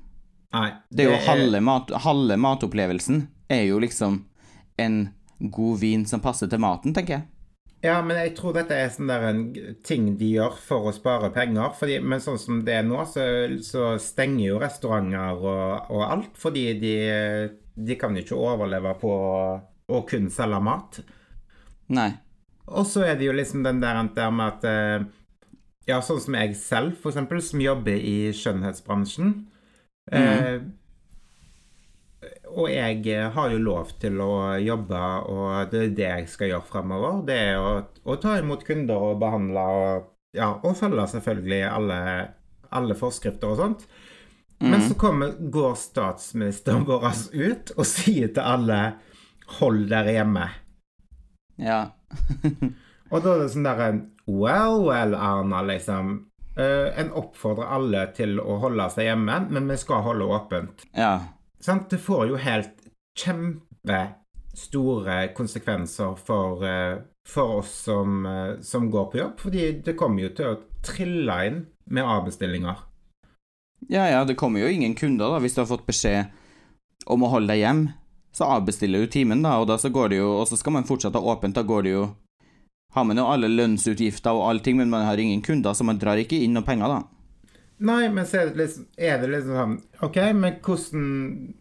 Nei. 0.55 0.69
Det 0.89 1.05
er 1.05 1.11
jo 1.11 1.25
halve, 1.27 1.59
mat, 1.61 1.91
halve 2.05 2.37
matopplevelsen 2.39 3.25
er 3.51 3.67
jo 3.67 3.81
liksom 3.83 4.21
en 4.81 4.97
god 5.39 5.81
vin 5.81 6.05
som 6.07 6.23
passer 6.23 6.49
til 6.49 6.61
maten, 6.63 6.95
tenker 6.95 7.19
jeg. 7.19 7.27
Ja, 7.87 8.01
men 8.03 8.17
jeg 8.19 8.33
tror 8.35 8.55
dette 8.57 8.75
er 8.75 8.89
sånn 8.91 9.07
der 9.07 9.23
en 9.29 9.41
ting 9.85 10.09
de 10.19 10.33
gjør 10.33 10.57
for 10.59 10.89
å 10.89 10.95
spare 10.95 11.29
penger. 11.35 11.71
Fordi, 11.77 11.99
men 12.03 12.23
sånn 12.23 12.39
som 12.41 12.61
det 12.67 12.81
er 12.81 12.87
nå, 12.87 12.99
så, 13.07 13.23
så 13.63 13.93
stenger 14.01 14.43
jo 14.43 14.61
restauranter 14.61 15.39
og, 15.39 15.91
og 15.95 16.03
alt. 16.07 16.33
Fordi 16.41 16.65
de, 16.81 16.95
de 17.77 17.99
kan 17.99 18.17
jo 18.17 18.25
ikke 18.25 18.39
overleve 18.49 18.95
på 18.99 19.13
å 19.87 20.01
kun 20.09 20.27
selge 20.33 20.59
mat. 20.67 20.99
Nei. 21.95 22.09
Og 22.67 22.83
så 22.89 23.05
er 23.07 23.15
det 23.15 23.29
jo 23.29 23.35
liksom 23.37 23.63
den 23.63 23.79
der, 23.79 24.01
der 24.15 24.33
med 24.35 24.57
at 24.57 24.67
eh, 24.67 25.05
Ja, 25.87 26.01
sånn 26.03 26.19
som 26.19 26.35
jeg 26.35 26.57
selv, 26.59 26.97
for 26.99 27.13
eksempel, 27.13 27.39
som 27.39 27.63
jobber 27.63 27.95
i 27.95 28.33
skjønnhetsbransjen. 28.35 29.37
Eh, 30.11 30.57
og 32.53 32.69
jeg 32.71 33.01
eh, 33.13 33.29
har 33.33 33.53
jo 33.53 33.61
lov 33.61 33.93
til 34.01 34.19
å 34.23 34.57
jobbe, 34.61 35.03
og 35.31 35.71
det 35.71 35.83
er 35.83 35.95
det 35.97 36.07
jeg 36.07 36.27
skal 36.31 36.51
gjøre 36.53 36.69
fremover. 36.69 37.21
Det 37.27 37.37
er 37.51 37.61
å, 37.61 37.71
å 38.07 38.17
ta 38.21 38.37
imot 38.41 38.65
kunder 38.67 39.09
og 39.11 39.21
behandle 39.21 39.65
og, 39.77 40.11
ja, 40.37 40.51
og 40.61 40.77
følge 40.79 41.07
selvfølgelig 41.15 41.63
alle, 41.69 41.99
alle 42.75 42.97
forskrifter 42.97 43.53
og 43.53 43.61
sånt. 43.61 43.87
Men 44.57 44.81
så 44.81 44.95
kommer, 44.97 45.35
går 45.37 45.75
statsministeren 45.77 46.87
vår 46.87 47.03
ut 47.33 47.75
og 47.77 47.85
sier 47.85 48.31
til 48.33 48.41
alle 48.41 48.79
'hold 49.59 49.85
dere 49.91 50.15
hjemme'. 50.15 50.47
Ja. 51.61 51.81
Og 53.11 53.23
da 53.23 53.33
er 53.33 53.43
det 53.43 53.51
sånn 53.53 53.67
derre 53.67 53.91
Well, 54.27 54.81
well, 54.83 55.13
Arna, 55.15 55.61
liksom. 55.63 56.27
Uh, 56.57 56.89
en 56.99 57.13
oppfordrer 57.15 57.69
alle 57.71 58.01
til 58.17 58.41
å 58.41 58.57
holde 58.59 58.89
seg 58.91 59.07
hjemme, 59.07 59.37
men 59.53 59.69
vi 59.69 59.77
skal 59.79 60.01
holde 60.03 60.25
åpent. 60.25 60.83
Ja. 60.97 61.13
Sant? 61.59 61.89
Det 61.89 61.97
får 61.97 62.27
jo 62.31 62.41
helt 62.41 62.87
kjempestore 63.17 65.17
konsekvenser 65.37 66.15
for, 66.15 66.65
eh, 66.65 66.97
for 67.27 67.59
oss 67.59 67.73
som, 67.87 68.25
eh, 68.25 68.61
som 68.61 68.91
går 68.91 69.11
på 69.11 69.17
jobb, 69.17 69.39
fordi 69.39 69.83
det 69.83 69.97
kommer 69.97 70.21
jo 70.21 70.29
til 70.29 70.45
å 70.45 70.61
trille 70.83 71.47
inn 71.47 71.65
med 71.89 72.03
avbestillinger. 72.03 72.75
Ja, 73.89 74.09
ja, 74.09 74.25
det 74.25 74.37
kommer 74.37 74.59
jo 74.59 74.67
ingen 74.67 74.95
kunder, 74.95 75.29
da, 75.29 75.39
hvis 75.39 75.55
du 75.55 75.61
har 75.61 75.69
fått 75.69 75.85
beskjed 75.85 76.31
om 77.05 77.23
å 77.23 77.29
holde 77.29 77.47
deg 77.47 77.61
hjem. 77.61 77.93
Så 78.33 78.45
avbestiller 78.45 78.99
du 78.99 79.07
timen, 79.07 79.41
da, 79.41 79.59
og 79.59 79.67
da 79.67 79.77
så 79.77 79.89
går 79.89 80.09
det 80.09 80.17
jo 80.19 80.37
Og 80.37 80.47
så 80.47 80.57
skal 80.59 80.73
man 80.75 80.83
fortsatt 80.83 81.15
ha 81.17 81.21
åpent, 81.21 81.55
da 81.55 81.63
går 81.63 81.83
det 81.83 81.93
jo 81.95 82.03
Har 82.93 83.03
man 83.03 83.17
jo 83.17 83.25
alle 83.25 83.49
lønnsutgifter 83.49 84.29
og 84.29 84.51
allting, 84.51 84.77
men 84.77 84.89
man 84.89 85.05
har 85.05 85.17
ingen 85.17 85.41
kunder, 85.41 85.73
så 85.73 85.83
man 85.83 85.97
drar 85.97 86.21
ikke 86.21 86.43
inn 86.43 86.53
noen 86.53 86.65
penger, 86.65 86.87
da. 86.87 87.01
Nei, 87.77 88.09
men 88.09 88.25
så 88.25 88.39
er 88.39 88.47
det 88.49 88.57
liksom, 88.57 88.85
er 88.97 89.19
det 89.21 89.27
liksom 89.29 89.53
sånn 89.53 89.73
OK, 90.07 90.15
men 90.33 90.55
hvordan 90.65 91.09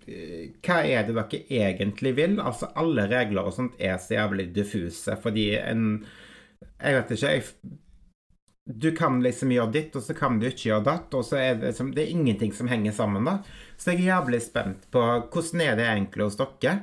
eh, 0.09 0.53
Hva 0.65 0.79
er 0.89 1.05
det 1.05 1.17
dere 1.17 1.41
egentlig 1.69 2.15
vil? 2.17 2.39
Altså, 2.41 2.71
alle 2.73 3.05
regler 3.11 3.51
og 3.51 3.53
sånt 3.53 3.75
er 3.77 3.99
så 4.01 4.17
jævlig 4.17 4.49
diffuse, 4.57 5.19
fordi 5.21 5.51
en 5.61 6.07
Jeg 6.81 6.97
vet 6.97 7.13
ikke, 7.13 7.33
jeg 7.35 7.45
Du 8.81 8.89
kan 8.97 9.21
liksom 9.23 9.53
gjøre 9.53 9.75
ditt, 9.75 9.99
og 9.99 10.07
så 10.07 10.17
kan 10.17 10.39
du 10.41 10.47
ikke 10.49 10.71
gjøre 10.71 10.87
datt, 10.87 11.13
og 11.15 11.27
så 11.29 11.37
er 11.37 11.59
det 11.61 11.75
liksom 11.75 11.93
Det 11.93 12.07
er 12.07 12.15
ingenting 12.15 12.55
som 12.57 12.73
henger 12.73 12.97
sammen, 12.97 13.29
da. 13.29 13.43
Så 13.77 13.93
jeg 13.93 14.07
er 14.07 14.15
jævlig 14.15 14.41
spent 14.47 14.89
på 14.91 15.03
hvordan 15.03 15.67
er 15.67 15.77
det 15.77 15.91
egentlig 15.91 16.31
hos 16.31 16.41
dere? 16.41 16.79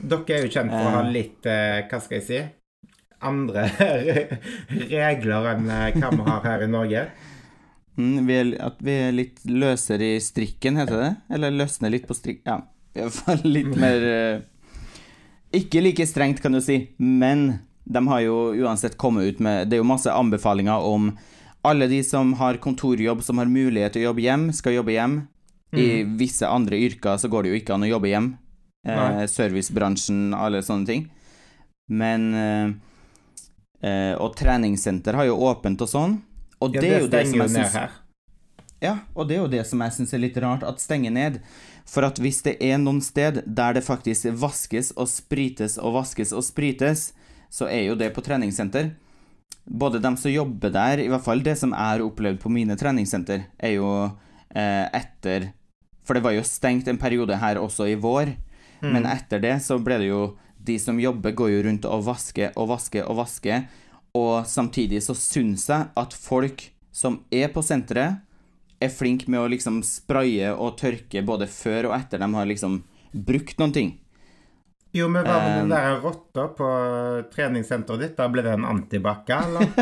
Dere 0.00 0.38
er 0.38 0.46
jo 0.46 0.54
kjent 0.56 0.72
for 0.72 0.88
å 0.88 0.96
ha 0.96 1.04
litt 1.12 1.44
eh, 1.44 1.84
Hva 1.90 2.00
skal 2.00 2.22
jeg 2.22 2.26
si? 2.30 2.40
Andre 3.22 3.68
regler 4.96 5.52
enn 5.52 5.68
eh, 5.68 6.00
hva 6.00 6.10
vi 6.16 6.26
har 6.30 6.48
her 6.48 6.64
i 6.64 6.72
Norge. 6.72 7.04
Mm, 7.98 8.26
vi 8.26 8.36
er, 8.38 8.52
at 8.64 8.78
vi 8.80 8.94
er 9.08 9.12
litt 9.14 9.42
løsere 9.44 10.14
i 10.16 10.20
strikken, 10.22 10.78
heter 10.80 11.00
det? 11.00 11.10
Eller 11.34 11.52
løsner 11.54 11.92
litt 11.92 12.06
på 12.08 12.16
strikk... 12.16 12.40
Ja, 12.48 12.62
i 12.96 13.02
hvert 13.02 13.18
fall 13.18 13.44
litt 13.48 13.72
mer 13.80 14.04
eh, 14.04 14.42
Ikke 15.56 15.80
like 15.80 16.06
strengt, 16.08 16.42
kan 16.44 16.56
du 16.56 16.60
si, 16.64 16.78
men 16.96 17.62
de 17.84 18.02
har 18.08 18.20
jo 18.24 18.36
uansett 18.62 18.98
kommet 19.00 19.26
ut 19.26 19.40
med 19.42 19.68
Det 19.68 19.76
er 19.76 19.80
jo 19.82 19.88
masse 19.88 20.12
anbefalinger 20.12 20.84
om 20.86 21.10
alle 21.66 21.86
de 21.90 22.00
som 22.04 22.32
har 22.40 22.58
kontorjobb, 22.62 23.22
som 23.22 23.38
har 23.38 23.50
mulighet 23.50 23.94
til 23.94 24.02
å 24.02 24.08
jobbe 24.10 24.24
hjem, 24.24 24.48
skal 24.56 24.74
jobbe 24.74 24.96
hjem. 24.96 25.20
I 25.78 26.02
visse 26.18 26.48
andre 26.48 26.80
yrker 26.82 27.20
så 27.22 27.30
går 27.30 27.44
det 27.44 27.52
jo 27.52 27.58
ikke 27.60 27.76
an 27.76 27.86
å 27.86 27.90
jobbe 27.92 28.10
hjem. 28.10 28.32
Eh, 28.82 29.22
servicebransjen, 29.30 30.34
alle 30.34 30.62
sånne 30.66 30.88
ting. 30.88 31.04
Men 31.92 32.26
eh, 32.34 32.72
eh, 33.88 34.14
Og 34.18 34.34
treningssenter 34.38 35.14
har 35.18 35.30
jo 35.30 35.38
åpent 35.46 35.86
og 35.86 35.90
sånn. 35.90 36.18
Og 36.62 36.78
Ja, 36.78 36.80
det, 36.80 36.94
er 36.94 37.04
jo 37.04 37.10
det 37.10 37.26
som 37.28 37.44
jeg 37.44 37.54
syns 37.56 38.00
ja, 38.82 38.96
og 39.14 39.28
det 39.30 39.36
er 39.36 39.44
jo 39.44 39.50
det 39.50 39.62
som 39.68 39.82
jeg 39.84 39.94
syns 39.94 40.12
er 40.16 40.20
litt 40.24 40.38
rart, 40.42 40.64
at 40.66 40.82
stenger 40.82 41.14
ned. 41.14 41.38
For 41.86 42.02
at 42.06 42.18
hvis 42.18 42.40
det 42.42 42.56
er 42.62 42.80
noen 42.82 42.98
sted 43.04 43.38
der 43.46 43.76
det 43.76 43.84
faktisk 43.86 44.26
vaskes 44.42 44.90
og 44.98 45.06
sprites 45.10 45.76
og 45.78 45.94
vaskes 46.00 46.34
og 46.34 46.42
sprites, 46.46 47.12
så 47.52 47.68
er 47.70 47.86
jo 47.86 47.96
det 47.98 48.10
på 48.16 48.24
treningssenter. 48.26 48.90
Både 49.62 50.00
dem 50.02 50.16
som 50.18 50.32
jobber 50.32 50.72
der, 50.74 50.98
i 50.98 51.10
hvert 51.12 51.22
fall 51.22 51.44
det 51.46 51.54
som 51.60 51.70
jeg 51.70 51.92
har 51.92 52.02
opplevd 52.02 52.40
på 52.42 52.50
mine 52.50 52.74
treningssenter, 52.78 53.46
er 53.58 53.76
jo 53.76 53.90
eh, 54.50 54.86
etter 54.90 55.52
For 56.02 56.18
det 56.18 56.24
var 56.24 56.34
jo 56.34 56.42
stengt 56.42 56.88
en 56.90 56.98
periode 56.98 57.36
her 57.38 57.60
også 57.62 57.86
i 57.86 57.94
vår, 57.94 58.34
men 58.82 59.06
etter 59.06 59.38
det 59.38 59.60
så 59.62 59.76
ble 59.78 60.00
det 60.02 60.08
jo 60.08 60.22
De 60.58 60.74
som 60.78 60.98
jobber, 60.98 61.30
går 61.34 61.50
jo 61.50 61.62
rundt 61.66 61.86
og 61.86 62.02
vasker 62.06 62.52
og 62.58 62.68
vasker 62.70 63.06
og 63.06 63.16
vasker, 63.18 63.64
og 64.18 64.46
samtidig 64.46 65.00
så 65.04 65.16
syns 65.16 65.68
jeg 65.70 65.88
at 65.96 66.14
folk 66.16 66.68
som 66.92 67.22
er 67.32 67.48
på 67.52 67.62
senteret, 67.64 68.20
er 68.82 68.90
flinke 68.90 69.30
med 69.30 69.40
å 69.40 69.48
liksom 69.48 69.78
spraye 69.86 70.50
og 70.52 70.76
tørke 70.80 71.22
både 71.24 71.46
før 71.48 71.92
og 71.92 71.96
etter 71.96 72.20
de 72.20 72.28
har 72.34 72.48
liksom 72.50 72.80
brukt 73.12 73.60
noen 73.62 73.74
ting. 73.74 73.92
Jo, 74.92 75.06
men 75.08 75.24
hva 75.24 75.38
med 75.40 75.54
den 75.56 75.70
Um, 75.70 75.70
der 75.72 76.00
rotta 76.02 76.48
på 76.52 76.66
treningssenteret 77.32 78.00
ditt? 78.02 78.16
Da 78.18 78.26
ble 78.28 78.42
det 78.44 78.52
en 78.58 78.66
antibac, 78.68 79.30
eller? 79.32 79.70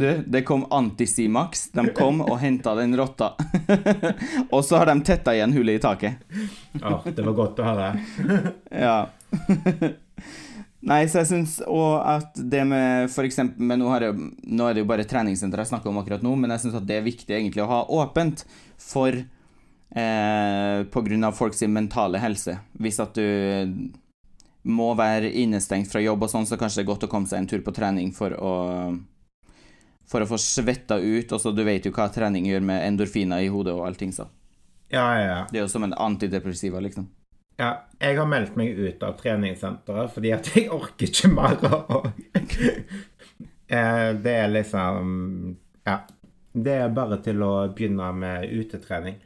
Du, 0.00 0.06
det 0.24 0.40
kom 0.48 0.62
Antisimax. 0.72 1.66
De 1.76 1.82
kom 1.92 2.22
og 2.24 2.38
henta 2.40 2.72
den 2.78 2.96
rotta. 2.96 3.34
og 4.54 4.62
så 4.64 4.78
har 4.80 4.88
de 4.88 4.94
tetta 5.04 5.34
igjen 5.36 5.52
hullet 5.52 5.76
i 5.76 5.82
taket. 5.82 6.22
Åh, 6.80 7.04
det 7.04 7.26
var 7.26 7.36
godt 7.36 7.60
å 7.60 7.66
høre. 7.68 7.90
Ja. 8.72 8.94
Nei, 10.80 11.02
så 11.12 11.20
jeg 11.20 11.28
syns 11.28 11.58
òg 11.68 11.98
at 12.08 12.38
det 12.40 12.62
med 12.64 13.10
eksempel 13.20 13.66
Men 13.68 13.82
nå, 13.82 13.90
har 13.92 14.06
jeg, 14.06 14.30
nå 14.48 14.64
er 14.64 14.76
det 14.76 14.80
jo 14.80 14.88
bare 14.88 15.04
treningssenter 15.04 15.60
jeg 15.60 15.68
snakker 15.74 15.90
om 15.90 15.98
akkurat 16.00 16.24
nå, 16.24 16.32
men 16.40 16.54
jeg 16.54 16.64
syns 16.64 16.78
at 16.78 16.86
det 16.88 16.96
er 16.96 17.04
viktig 17.04 17.36
egentlig 17.36 17.64
å 17.66 17.68
ha 17.68 17.80
åpent 18.00 18.46
for 18.80 19.12
eh, 19.12 20.80
av 21.28 21.36
folks 21.36 21.60
mentale 21.68 22.22
helse. 22.22 22.56
Hvis 22.80 23.00
at 23.02 23.12
du 23.18 23.90
må 24.62 24.90
være 24.96 25.30
innestengt 25.42 25.92
fra 25.92 26.00
jobb 26.00 26.24
og 26.24 26.32
sånn, 26.32 26.48
så 26.48 26.56
kanskje 26.60 26.80
det 26.80 26.86
er 26.86 26.92
godt 26.94 27.06
å 27.08 27.12
komme 27.12 27.28
seg 27.28 27.42
en 27.42 27.50
tur 27.52 27.62
på 27.64 27.76
trening 27.76 28.12
for 28.16 28.36
å 28.36 28.54
For 30.10 30.24
å 30.24 30.26
få 30.26 30.40
svetta 30.42 30.96
ut. 30.98 31.32
Og 31.32 31.38
så 31.38 31.52
du 31.54 31.62
vet 31.62 31.84
jo 31.86 31.92
hva 31.94 32.08
trening 32.10 32.48
gjør 32.48 32.64
med 32.66 32.82
endorfiner 32.82 33.44
i 33.44 33.52
hodet 33.52 33.76
og 33.76 33.84
allting, 33.86 34.10
så. 34.10 34.26
Ja, 34.90 35.04
ja, 35.14 35.26
ja. 35.26 35.40
Det 35.46 35.60
er 35.60 35.62
jo 35.68 35.70
som 35.70 35.84
en 35.86 35.94
antidepressiva, 35.94 36.80
liksom. 36.82 37.06
Ja. 37.60 37.70
Jeg 38.00 38.16
har 38.16 38.28
meldt 38.28 38.54
meg 38.56 38.78
ut 38.78 39.02
av 39.04 39.18
treningssenteret 39.20 40.14
fordi 40.14 40.30
at 40.32 40.46
jeg 40.56 40.70
orker 40.72 41.10
ikke 41.10 41.32
mer 41.36 41.58
Eh, 43.70 44.08
det 44.18 44.32
er 44.34 44.48
liksom 44.50 45.56
Ja. 45.86 46.00
Det 46.52 46.72
er 46.82 46.88
bare 46.90 47.20
til 47.22 47.38
å 47.46 47.68
begynne 47.70 48.08
med 48.10 48.50
utetrening. 48.50 49.20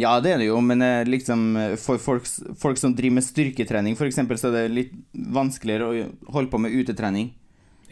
Ja, 0.00 0.14
det 0.24 0.30
er 0.32 0.38
det 0.40 0.46
jo, 0.46 0.56
men 0.64 0.80
eh, 0.80 1.04
liksom 1.04 1.42
for 1.76 2.00
folk, 2.00 2.24
folk 2.56 2.80
som 2.80 2.94
driver 2.96 3.18
med 3.18 3.26
styrketrening, 3.26 3.92
f.eks., 3.92 4.22
så 4.40 4.48
er 4.48 4.54
det 4.56 4.62
litt 4.72 4.94
vanskeligere 5.12 5.90
å 5.90 6.32
holde 6.32 6.48
på 6.54 6.62
med 6.64 6.72
utetrening. 6.72 7.34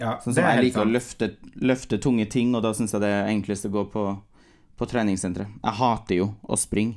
Ja, 0.01 0.15
Sånn 0.25 0.33
som 0.33 0.47
jeg 0.47 0.63
liker 0.63 0.65
liker 0.65 0.87
å 0.87 0.95
løfte, 0.95 1.29
løfte 1.61 2.01
tunge 2.01 2.25
ting, 2.33 2.55
og 2.57 2.65
da 2.65 2.73
syns 2.73 2.97
jeg 2.97 3.05
det 3.05 3.13
er 3.13 3.29
enklest 3.29 3.69
å 3.69 3.73
gå 3.75 3.85
på, 3.93 4.07
på 4.81 4.89
treningssenteret. 4.89 5.53
Jeg 5.61 5.79
hater 5.83 6.23
jo 6.23 6.31
å 6.41 6.57
springe, 6.57 6.97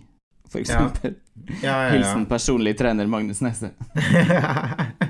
eksempel. 0.60 1.16
Ja, 1.34 1.54
ja, 1.64 1.84
ja. 1.84 1.90
Hilsen 1.96 2.26
personlig 2.26 2.78
trener 2.78 3.08
Magnus 3.08 3.42
Nesse. 3.42 3.70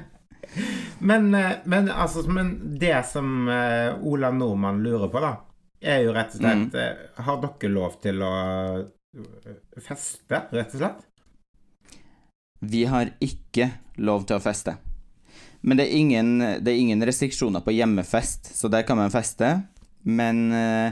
men, 1.00 1.34
eh, 1.36 1.52
men, 1.64 1.92
altså, 1.92 2.24
men 2.30 2.78
det 2.80 3.06
som 3.10 3.50
eh, 3.50 3.96
Ola 4.02 4.32
Nordmann 4.32 4.84
lurer 4.84 5.08
på, 5.08 5.20
da, 5.24 5.34
er 5.82 6.06
jo 6.06 6.14
rett 6.16 6.36
og 6.36 6.40
slett 6.40 6.76
mm. 6.78 7.24
Har 7.26 7.42
dere 7.44 7.72
lov 7.74 7.98
til 8.04 8.24
å 8.24 8.34
eh, 8.80 9.58
feste, 9.84 10.46
rett 10.52 10.74
og 10.76 10.80
slett? 10.80 11.06
Vi 12.64 12.86
har 12.88 13.12
ikke 13.20 13.70
lov 14.00 14.24
til 14.28 14.40
å 14.40 14.44
feste. 14.44 14.78
Men 15.64 15.80
det 15.80 15.88
er 15.88 15.98
ingen, 15.98 16.38
det 16.64 16.72
er 16.72 16.80
ingen 16.80 17.04
restriksjoner 17.04 17.64
på 17.64 17.72
hjemmefest, 17.76 18.54
så 18.56 18.72
der 18.72 18.84
kan 18.88 19.00
man 19.00 19.12
feste. 19.12 19.50
Men 20.04 20.52
uh, 20.52 20.92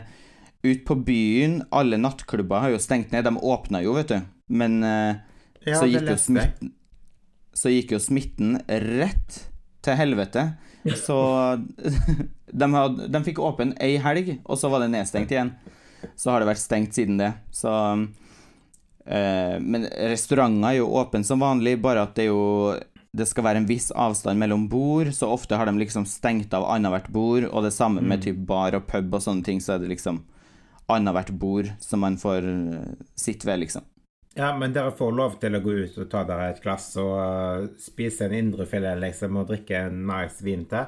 ut 0.63 0.85
på 0.85 0.95
byen, 0.95 1.63
alle 1.71 1.97
nattklubber 1.97 2.65
har 2.65 2.73
jo 2.75 2.81
stengt 2.81 3.11
ned. 3.11 3.25
De 3.25 3.37
åpna 3.37 3.81
jo, 3.81 3.95
vet 3.97 4.13
du. 4.13 4.19
Men 4.51 4.83
eh, 4.83 5.15
Ja, 5.65 5.77
så, 5.77 5.85
gikk 5.89 6.09
jo 6.09 6.17
smitten, 6.17 6.73
så 7.53 7.69
gikk 7.69 7.95
jo 7.95 8.01
smitten 8.01 8.59
rett 8.67 9.43
til 9.85 9.97
helvete. 9.97 10.51
Så 10.97 11.17
de, 12.61 12.69
had, 12.73 13.03
de 13.13 13.23
fikk 13.25 13.41
åpen 13.41 13.75
ei 13.81 13.95
helg, 14.01 14.35
og 14.45 14.57
så 14.57 14.71
var 14.73 14.83
det 14.83 14.91
nedstengt 14.95 15.33
igjen. 15.33 15.53
Så 16.17 16.33
har 16.33 16.41
det 16.41 16.49
vært 16.49 16.63
stengt 16.63 16.97
siden 16.97 17.19
det. 17.21 17.33
Så 17.53 17.71
eh, 19.05 19.57
Men 19.61 19.85
restauranter 19.89 20.71
er 20.71 20.79
jo 20.79 20.93
åpne 21.01 21.25
som 21.25 21.41
vanlig, 21.41 21.77
bare 21.81 22.07
at 22.07 22.15
det 22.17 22.27
er 22.27 22.33
jo 22.33 22.77
det 23.11 23.25
skal 23.27 23.43
være 23.43 23.59
en 23.59 23.67
viss 23.67 23.89
avstand 23.91 24.39
mellom 24.39 24.69
bord, 24.71 25.09
så 25.11 25.27
ofte 25.33 25.57
har 25.59 25.67
de 25.67 25.73
liksom 25.81 26.05
stengt 26.07 26.53
av 26.55 26.63
annethvert 26.71 27.09
bord, 27.11 27.43
og 27.49 27.65
det 27.65 27.73
samme 27.75 27.99
med 27.99 28.23
typ 28.23 28.37
bar 28.47 28.77
og 28.77 28.85
pub 28.87 29.17
og 29.17 29.23
sånne 29.25 29.43
ting, 29.43 29.59
så 29.59 29.75
er 29.75 29.81
det 29.83 29.89
liksom 29.91 30.21
annethvert 30.87 31.29
bord 31.29 31.71
som 31.79 32.03
man 32.03 32.17
får 32.17 32.47
eh, 32.47 32.93
sitte 33.15 33.47
ved, 33.47 33.59
liksom. 33.65 33.85
Ja, 34.33 34.57
men 34.57 34.73
dere 34.73 34.93
får 34.95 35.11
lov 35.11 35.35
til 35.41 35.57
å 35.57 35.61
gå 35.63 35.73
ut 35.83 35.97
og 35.99 36.07
ta 36.11 36.23
dere 36.27 36.53
et 36.53 36.61
glass 36.63 36.93
og 37.01 37.13
eh, 37.19 37.67
spise 37.83 38.27
en 38.27 38.37
indrefilet, 38.37 38.99
liksom, 39.03 39.37
og 39.41 39.51
drikke 39.51 39.85
en 39.87 40.05
nice 40.07 40.43
vin 40.45 40.65
til? 40.71 40.87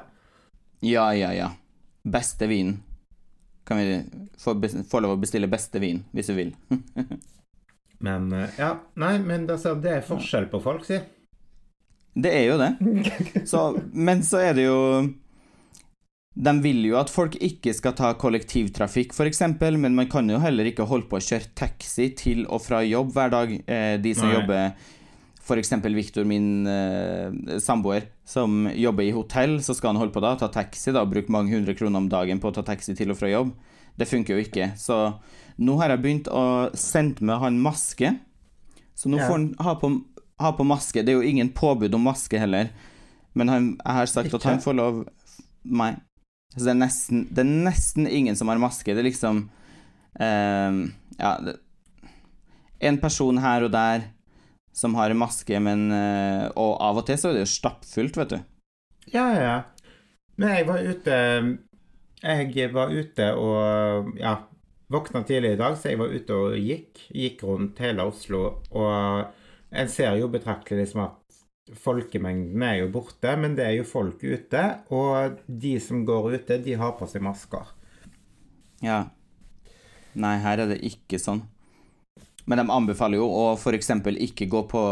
Ja, 0.84 1.10
ja, 1.16 1.32
ja. 1.36 1.50
Beste 2.04 2.48
vin. 2.48 2.78
Kan 3.64 3.80
vi 3.80 4.00
få, 4.40 4.56
få 4.88 5.00
lov 5.00 5.16
å 5.16 5.20
bestille 5.20 5.48
beste 5.48 5.80
vin, 5.80 6.02
hvis 6.12 6.32
du 6.32 6.36
vil. 6.36 6.54
Men 8.04 8.32
eh, 8.32 8.56
ja, 8.60 8.74
nei, 9.00 9.18
men 9.22 9.46
det, 9.46 9.56
altså, 9.56 9.74
det 9.80 9.92
er 9.98 10.02
forskjell 10.04 10.50
på 10.52 10.60
folk, 10.64 10.84
si. 10.84 10.98
Det 12.14 12.30
er 12.30 12.44
jo 12.50 12.58
det. 12.60 12.72
Så, 13.50 13.62
men 13.92 14.20
så 14.22 14.38
er 14.44 14.52
det 14.54 14.66
jo 14.68 14.76
De 16.44 16.52
vil 16.64 16.82
jo 16.90 16.96
at 17.00 17.08
folk 17.12 17.36
ikke 17.40 17.72
skal 17.76 17.94
ta 17.96 18.10
kollektivtrafikk, 18.20 19.14
f.eks., 19.16 19.40
men 19.78 19.94
man 19.96 20.08
kan 20.12 20.28
jo 20.28 20.40
heller 20.42 20.68
ikke 20.68 20.84
holde 20.90 21.08
på 21.08 21.16
å 21.16 21.24
kjøre 21.24 21.52
taxi 21.56 22.10
til 22.18 22.42
og 22.52 22.60
fra 22.64 22.82
jobb 22.84 23.14
hver 23.14 23.32
dag. 23.32 23.54
Eh, 23.64 23.94
de 24.02 24.12
som 24.18 24.28
Nei. 24.28 24.36
jobber 24.36 24.74
F.eks. 25.44 25.72
Viktor, 25.92 26.24
min 26.24 26.66
eh, 26.66 27.58
samboer, 27.60 28.06
som 28.24 28.64
jobber 28.72 29.04
i 29.04 29.12
hotell, 29.12 29.58
så 29.64 29.74
skal 29.76 29.92
han 29.92 30.00
holde 30.00 30.14
på 30.14 30.22
da, 30.24 30.34
ta 30.40 30.48
taxi 30.52 30.92
da, 30.92 31.02
og 31.04 31.10
bruke 31.12 31.32
mange 31.32 31.52
hundre 31.52 31.74
kroner 31.76 32.00
om 32.00 32.06
dagen 32.12 32.40
på 32.40 32.48
å 32.48 32.54
ta 32.56 32.64
taxi 32.64 32.94
til 32.96 33.12
og 33.12 33.18
fra 33.20 33.28
jobb. 33.28 33.50
Det 34.00 34.08
funker 34.08 34.34
jo 34.38 34.44
ikke. 34.46 34.70
Så 34.80 34.96
nå 35.60 35.76
har 35.80 35.92
jeg 35.92 36.02
begynt 36.04 36.30
å 36.32 36.44
sende 36.76 37.22
med 37.28 37.38
han 37.44 37.60
maske. 37.62 38.14
Så 38.96 39.12
nå 39.12 39.20
Ja. 39.20 39.28
får 39.28 39.36
han 39.36 39.46
ha 39.60 39.74
på, 39.80 39.92
ha 40.40 40.52
på 40.56 40.64
maske. 40.66 41.04
Det 41.04 41.12
er 41.12 41.20
jo 41.20 41.28
ingen 41.28 41.52
påbud 41.54 41.94
om 41.94 42.08
maske 42.08 42.40
heller. 42.40 42.72
Men 43.34 43.48
han, 43.52 43.68
jeg 43.84 43.94
har 44.00 44.06
sagt 44.10 44.34
at 44.34 44.42
han 44.48 44.60
får 44.64 44.74
lov 44.80 45.04
Nei. 45.64 45.92
Så 46.54 46.62
det 46.62 46.72
er 46.72 46.80
nesten, 46.80 47.26
det 47.34 47.42
er 47.42 47.52
nesten 47.66 48.06
ingen 48.06 48.36
som 48.38 48.50
har 48.50 48.62
maske. 48.62 48.94
Det 48.94 49.02
er 49.02 49.10
liksom 49.10 49.44
eh, 50.22 50.80
Ja, 51.18 51.36
det, 51.42 51.58
en 52.84 52.98
person 53.00 53.38
her 53.40 53.64
og 53.64 53.72
der 53.72 54.08
som 54.74 54.96
har 54.98 55.14
maske, 55.14 55.58
men 55.62 55.86
eh, 55.94 56.46
Og 56.58 56.74
av 56.82 56.98
og 57.00 57.06
til 57.08 57.18
så 57.18 57.30
er 57.30 57.38
det 57.38 57.44
jo 57.46 57.52
stappfullt, 57.54 58.18
vet 58.20 58.34
du. 58.34 58.40
Ja, 59.14 59.28
ja, 59.34 59.44
ja. 59.44 59.60
Men 60.36 60.56
jeg 60.56 60.66
var 60.66 60.82
ute 60.82 61.18
Jeg 62.24 62.72
var 62.74 62.90
ute 62.90 63.28
og 63.38 64.14
ja, 64.18 64.38
våkna 64.90 65.22
tidlig 65.26 65.54
i 65.54 65.60
dag, 65.60 65.76
så 65.78 65.90
jeg 65.92 66.00
var 66.00 66.14
ute 66.14 66.38
og 66.38 66.56
gikk. 66.58 67.02
Gikk 67.14 67.44
rundt 67.46 67.82
hele 67.82 68.06
Oslo. 68.08 68.44
Og 68.72 69.74
en 69.74 69.90
ser 69.90 70.16
jo 70.20 70.30
betraktelig 70.32 70.86
liksom 70.86 71.04
at 71.04 71.23
folkemengden 71.72 72.62
er 72.62 72.76
jo 72.82 72.90
borte, 72.92 73.32
men 73.40 73.56
det 73.56 73.64
er 73.64 73.78
jo 73.78 73.88
folk 73.88 74.22
ute. 74.22 74.62
Og 74.92 75.40
de 75.48 75.74
som 75.80 76.04
går 76.06 76.34
ute, 76.36 76.60
de 76.64 76.76
har 76.80 76.94
på 76.98 77.08
seg 77.08 77.24
masker. 77.24 77.72
Ja. 78.84 79.06
Nei, 80.14 80.36
her 80.44 80.62
er 80.62 80.74
det 80.74 80.82
ikke 80.86 81.18
sånn. 81.18 81.42
Men 82.44 82.60
de 82.60 82.72
anbefaler 82.74 83.18
jo 83.18 83.26
å 83.26 83.44
f.eks. 83.56 83.90
ikke 84.28 84.50
gå 84.52 84.64
på, 84.68 84.82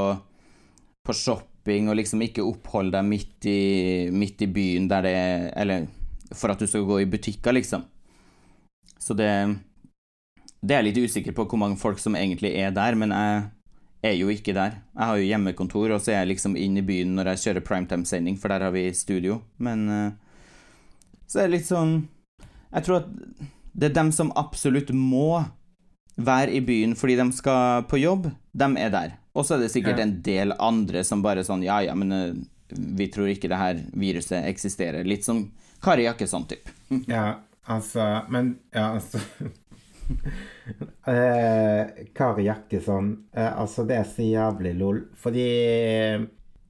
på 1.04 1.16
shopping 1.16 1.90
og 1.92 1.98
liksom 2.00 2.24
ikke 2.24 2.44
oppholde 2.46 2.96
deg 2.96 3.08
midt 3.10 3.48
i, 3.50 3.60
midt 4.10 4.42
i 4.42 4.48
byen 4.50 4.88
der 4.90 5.04
det 5.04 5.16
Eller 5.60 5.84
for 6.32 6.54
at 6.54 6.62
du 6.62 6.66
skal 6.66 6.88
gå 6.88 7.02
i 7.02 7.10
butikker, 7.10 7.52
liksom. 7.52 7.84
Så 8.98 9.14
det 9.14 9.28
Det 10.62 10.74
er 10.74 10.80
jeg 10.80 10.92
litt 10.92 11.10
usikker 11.10 11.34
på 11.34 11.44
hvor 11.44 11.58
mange 11.58 11.76
folk 11.76 11.98
som 11.98 12.16
egentlig 12.16 12.54
er 12.56 12.70
der, 12.70 12.94
men 12.94 13.10
jeg 13.10 13.50
er 14.02 14.16
jo 14.18 14.28
ikke 14.32 14.54
der. 14.56 14.80
Jeg 14.96 15.08
har 15.08 15.18
jo 15.18 15.28
hjemmekontor, 15.28 15.94
og 15.94 16.02
så 16.02 16.12
er 16.12 16.22
jeg 16.22 16.32
liksom 16.34 16.58
inn 16.58 16.80
i 16.80 16.84
byen 16.86 17.14
når 17.16 17.32
jeg 17.32 17.42
kjører 17.44 17.66
primetime-sending, 17.66 18.38
for 18.40 18.52
der 18.52 18.66
har 18.66 18.74
vi 18.74 18.88
studio. 18.96 19.40
Men 19.62 19.88
eh, 19.88 20.12
så 21.26 21.42
er 21.42 21.48
det 21.48 21.58
litt 21.58 21.68
sånn 21.70 21.94
Jeg 22.72 22.84
tror 22.86 23.02
at 23.02 23.10
det 23.72 23.88
er 23.88 23.96
dem 23.96 24.10
som 24.12 24.32
absolutt 24.36 24.90
må 24.92 25.42
være 26.20 26.52
i 26.52 26.60
byen 26.60 26.92
fordi 26.98 27.14
de 27.16 27.24
skal 27.32 27.86
på 27.88 28.00
jobb, 28.02 28.28
dem 28.52 28.76
er 28.76 28.90
der. 28.92 29.14
Og 29.32 29.46
så 29.48 29.56
er 29.56 29.64
det 29.64 29.72
sikkert 29.72 30.00
en 30.02 30.18
del 30.24 30.52
andre 30.60 31.04
som 31.08 31.22
bare 31.24 31.44
sånn 31.46 31.64
Ja, 31.64 31.78
ja, 31.84 31.94
men 31.96 32.12
eh, 32.12 32.34
vi 32.72 33.08
tror 33.12 33.30
ikke 33.32 33.48
det 33.52 33.60
her 33.60 33.80
viruset 33.92 34.44
eksisterer. 34.48 35.06
Litt 35.08 35.24
som 35.24 35.46
Kari 35.82 36.04
Jakkesson, 36.06 36.44
typ. 36.50 36.68
Ja, 37.08 37.40
altså 37.70 38.22
Men 38.28 38.56
ja, 38.74 38.92
altså 38.96 39.22
eh, 41.12 42.04
Kari 42.14 42.46
Jakkesson 42.46 43.12
eh, 43.34 43.52
Altså, 43.58 43.84
det 43.88 43.96
er 43.98 44.08
så 44.08 44.26
jævlig 44.26 44.74
lol. 44.78 45.00
Fordi 45.18 45.46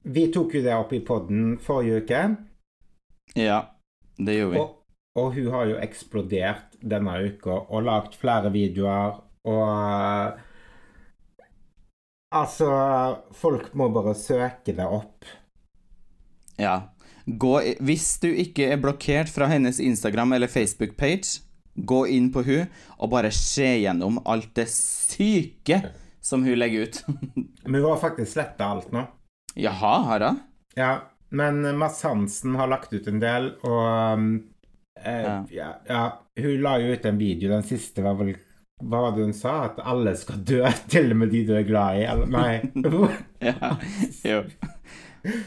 vi 0.03 0.23
tok 0.33 0.57
jo 0.57 0.63
det 0.65 0.73
opp 0.75 0.93
i 0.95 1.03
poden 1.05 1.57
forrige 1.63 2.03
uke, 2.03 2.23
Ja, 3.39 3.59
det 4.17 4.35
gjorde 4.37 4.53
vi. 4.53 4.59
og, 4.59 4.79
og 5.19 5.29
hun 5.37 5.51
har 5.53 5.69
jo 5.71 5.77
eksplodert 5.81 6.75
denne 6.81 7.13
uka 7.23 7.61
og 7.69 7.85
lagd 7.87 8.17
flere 8.19 8.51
videoer 8.53 9.21
og 9.47 10.41
Altså, 12.33 12.67
folk 13.37 13.75
må 13.77 13.91
bare 13.93 14.15
søke 14.17 14.73
det 14.73 14.85
opp. 14.89 15.27
Ja. 16.57 16.89
Gå, 17.23 17.51
hvis 17.85 18.07
du 18.23 18.27
ikke 18.27 18.71
er 18.73 18.81
blokkert 18.81 19.29
fra 19.31 19.45
hennes 19.51 19.77
Instagram 19.79 20.33
eller 20.33 20.49
Facebook-page, 20.49 21.43
gå 21.75 22.03
inn 22.07 22.29
på 22.33 22.43
hun 22.45 22.65
og 22.99 23.09
bare 23.13 23.31
se 23.33 23.67
gjennom 23.81 24.19
alt 24.29 24.51
det 24.55 24.67
syke 24.69 25.81
som 26.23 26.43
hun 26.45 26.57
legger 26.59 26.87
ut. 26.87 27.03
Men 27.65 27.81
hun 27.81 27.89
har 27.91 28.01
faktisk 28.01 28.35
sletta 28.35 28.69
alt 28.75 28.91
nå. 28.93 29.05
Jaha, 29.59 29.97
har 30.09 30.27
hun? 30.27 30.39
Ja, 30.75 30.93
men 31.29 31.77
Mads 31.77 32.01
Hansen 32.03 32.55
har 32.55 32.67
lagt 32.67 32.93
ut 32.93 33.07
en 33.09 33.19
del, 33.21 33.51
og 33.65 34.17
um, 34.17 34.25
eh, 35.01 35.21
Ja. 35.21 35.35
ja. 35.49 35.67
Ja, 35.89 36.01
hun 36.41 36.61
la 36.61 36.77
jo 36.81 36.93
ut 36.93 37.05
en 37.05 37.17
video. 37.17 37.49
Den 37.51 37.65
siste 37.65 38.01
var 38.05 38.17
vel 38.17 38.35
Hva 38.83 39.03
var 39.05 39.13
det 39.15 39.27
hun 39.27 39.33
sa? 39.37 39.53
At 39.67 39.81
alle 39.85 40.15
skal 40.17 40.41
dø, 40.45 40.61
til 40.93 41.13
og 41.13 41.19
med 41.21 41.33
de 41.33 41.43
du 41.47 41.53
er 41.57 41.65
glad 41.67 42.01
i? 42.01 42.05
Eller 42.09 42.29
nei. 42.33 42.53
Ja, 43.49 43.75
jo. 44.25 44.41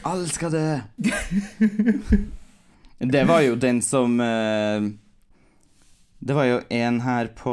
Alle 0.07 0.27
skal 0.31 0.55
dø. 0.55 0.67
Det 2.97 3.23
var 3.27 3.43
jo 3.45 3.55
den 3.59 3.81
som 3.85 4.19
eh, 4.23 4.87
Det 6.27 6.35
var 6.35 6.47
jo 6.49 6.57
en 6.75 6.97
her 7.05 7.29
på 7.37 7.51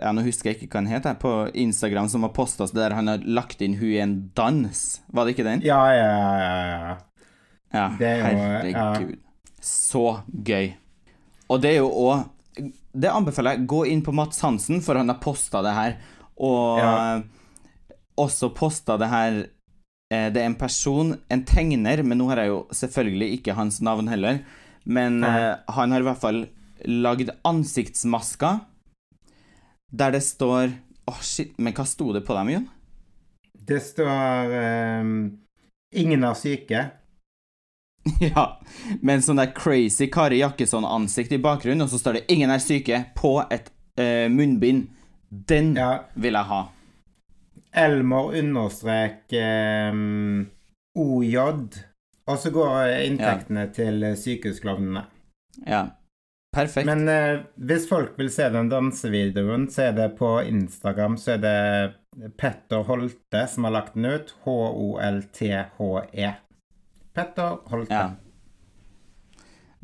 Ja, 0.00 0.10
nå 0.16 0.24
husker 0.26 0.50
jeg 0.50 0.58
ikke 0.58 0.72
hva 0.72 0.80
han 0.82 0.90
het, 0.90 1.06
på 1.22 1.32
Instagram 1.54 2.08
som 2.10 2.24
har 2.26 2.32
posta 2.34 2.64
oss 2.66 2.72
der 2.74 2.94
han 2.96 3.06
har 3.10 3.22
lagt 3.24 3.60
inn 3.62 3.76
hun 3.78 3.92
i 3.92 4.00
en 4.02 4.16
dans. 4.38 4.80
Var 5.14 5.24
det 5.28 5.36
ikke 5.36 5.46
den? 5.46 5.62
ja, 5.66 5.78
ja, 5.94 6.08
ja, 6.42 6.56
ja. 6.72 6.96
Ja, 7.74 7.86
Det 8.00 8.08
er 8.08 8.22
herregud. 8.24 9.16
Så 9.60 10.04
gøy. 10.46 10.70
Og 11.52 11.60
det 11.62 11.74
er 11.74 11.78
jo 11.82 11.90
òg 11.92 12.26
Det 12.98 13.10
anbefaler 13.12 13.54
jeg. 13.58 13.66
Gå 13.70 13.82
inn 13.92 14.00
på 14.02 14.12
Mats 14.16 14.40
Hansen, 14.42 14.80
for 14.82 14.96
han 14.98 15.08
har 15.12 15.20
posta 15.22 15.60
det 15.62 15.74
her. 15.76 15.96
Og 16.40 16.78
Ja. 16.80 17.20
også 18.18 18.48
posta 18.56 18.96
det 18.98 19.08
her 19.12 19.36
eh, 20.10 20.30
Det 20.32 20.40
er 20.42 20.46
en 20.48 20.54
person, 20.58 21.18
en 21.30 21.44
tegner, 21.44 22.02
men 22.02 22.18
nå 22.18 22.28
har 22.30 22.36
jeg 22.42 22.48
jo 22.48 22.66
selvfølgelig 22.72 23.28
ikke 23.38 23.54
hans 23.54 23.80
navn 23.84 24.08
heller. 24.08 24.40
Men 24.86 25.22
eh, 25.22 25.56
han 25.68 25.92
har 25.92 26.00
i 26.00 26.08
hvert 26.08 26.20
fall 26.22 26.46
lagd 26.84 27.30
ansiktsmasker 27.44 28.60
der 29.90 30.12
det 30.12 30.22
står 30.22 30.74
Åh, 31.08 31.20
shit, 31.24 31.54
men 31.56 31.72
hva 31.72 31.86
sto 31.88 32.10
det 32.12 32.20
på 32.26 32.34
dem, 32.36 32.50
Jon? 32.52 32.66
Det 33.68 33.78
står 33.80 34.50
um, 35.00 35.38
'Ingen 35.94 36.24
er 36.24 36.34
syke'. 36.36 36.82
ja, 38.20 38.44
med 39.00 39.14
en 39.14 39.22
sånn 39.24 39.40
der 39.40 39.54
crazy 39.56 40.10
Kari 40.12 40.42
Jakkesson-ansikt 40.42 41.32
i 41.32 41.40
bakgrunnen, 41.40 41.80
og 41.86 41.88
så 41.88 41.98
står 41.98 42.12
det 42.18 42.24
'Ingen 42.28 42.50
er 42.52 42.60
syke' 42.60 43.04
på 43.16 43.32
et 43.50 43.70
uh, 44.00 44.28
munnbind. 44.28 44.90
Den 45.30 45.74
Ja. 45.76 46.04
vil 46.14 46.32
jeg 46.36 46.44
ha. 46.44 46.60
Elmor 47.72 48.32
understrek 48.36 49.32
um, 49.92 50.46
OJ. 50.96 51.36
Og 52.28 52.36
så 52.38 52.50
går 52.52 53.00
inntektene 53.08 53.68
til 53.72 54.04
sykehusklovnene. 54.16 55.06
Ja. 55.66 55.86
Perfekt. 56.58 56.86
Men 56.86 57.08
eh, 57.08 57.40
hvis 57.54 57.86
folk 57.86 58.16
vil 58.18 58.30
se 58.34 58.48
den 58.50 58.70
dansevideoen, 58.72 59.68
så 59.70 59.88
er 59.88 59.92
det 59.94 60.08
på 60.18 60.32
Instagram 60.42 61.14
så 61.20 61.36
er 61.36 61.44
det 61.44 62.32
Petter 62.40 62.82
Holte 62.88 63.44
som 63.46 63.68
har 63.68 63.76
lagt 63.76 63.94
den 63.94 64.08
ut. 64.10 64.34
H-o-l-t-h-e. 64.42 66.32
Petter 67.14 67.60
Holte. 67.70 67.94
Ja. 67.94 68.08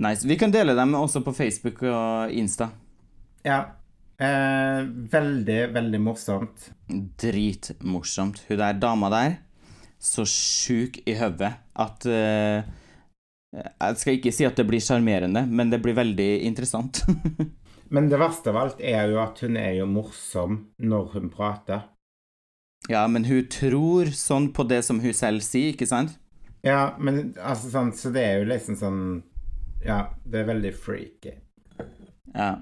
Nice. 0.02 0.26
Vi 0.26 0.38
kan 0.38 0.50
dele 0.50 0.74
dem 0.74 0.96
også 0.98 1.22
på 1.22 1.32
Facebook 1.37 1.82
og 1.87 2.34
Insta. 2.34 2.72
Ja. 3.46 3.60
Eh, 4.18 4.82
veldig, 5.14 5.60
veldig 5.74 6.00
morsomt. 6.02 6.70
Dritmorsomt. 7.22 8.42
Hun 8.48 8.58
der 8.58 8.78
dama 8.82 9.10
der, 9.14 9.37
så 9.98 10.26
sjuk 10.26 10.98
i 11.06 11.14
hodet 11.18 11.54
at 11.87 12.06
eh, 12.06 12.66
Jeg 13.54 13.98
skal 14.00 14.16
ikke 14.18 14.32
si 14.34 14.46
at 14.48 14.56
det 14.58 14.66
blir 14.66 14.82
sjarmerende, 14.82 15.44
men 15.46 15.70
det 15.70 15.78
blir 15.84 15.94
veldig 15.94 16.30
interessant. 16.48 17.04
Men 17.94 18.08
det 18.10 18.18
verste 18.18 18.50
av 18.50 18.56
alt 18.58 18.80
er 18.82 19.10
jo 19.12 19.18
at 19.22 19.38
hun 19.44 19.58
er 19.60 19.74
jo 19.76 19.84
morsom 19.86 20.54
når 20.82 21.10
hun 21.12 21.28
prater. 21.30 21.84
ja, 22.88 23.04
men 23.06 23.24
hun 23.28 23.44
tror 23.52 24.08
sånn 24.16 24.48
på 24.56 24.64
det 24.66 24.80
som 24.82 24.98
hun 25.04 25.14
selv 25.14 25.44
sier, 25.46 25.74
ikke 25.76 25.86
sant? 25.86 26.16
Ja, 26.64 26.96
men 26.98 27.34
altså 27.38 27.70
sånn, 27.70 27.92
så 27.94 28.10
det 28.10 28.24
er 28.24 28.38
jo 28.40 28.48
liksom 28.50 28.76
sånn 28.80 29.00
Ja, 29.84 30.00
det 30.24 30.40
er 30.40 30.48
veldig 30.48 30.72
freaky. 30.74 31.34
Ja. 32.34 32.54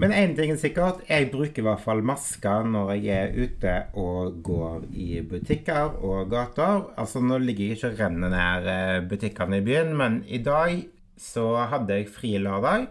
Men 0.00 0.14
én 0.16 0.30
ting 0.32 0.48
er 0.54 0.56
sikkert, 0.56 1.02
jeg 1.10 1.28
bruker 1.28 1.60
i 1.60 1.64
hvert 1.66 1.82
fall 1.84 1.98
masker 2.06 2.64
når 2.72 2.92
jeg 2.94 3.10
er 3.12 3.34
ute 3.36 3.72
og 4.00 4.38
går 4.46 4.86
i 4.96 5.20
butikker 5.28 5.98
og 6.00 6.30
gater. 6.32 6.86
Altså, 6.96 7.20
nå 7.20 7.36
ligger 7.42 7.66
jeg 7.66 7.76
ikke 7.76 7.90
og 7.90 8.00
renner 8.00 8.32
ned 8.32 8.70
eh, 8.72 9.00
butikkene 9.10 9.58
i 9.60 9.66
byen, 9.66 9.92
men 9.98 10.16
i 10.24 10.40
dag 10.44 10.78
så 11.20 11.44
hadde 11.68 11.98
jeg 11.98 12.08
fri 12.14 12.32
lørdag. 12.40 12.86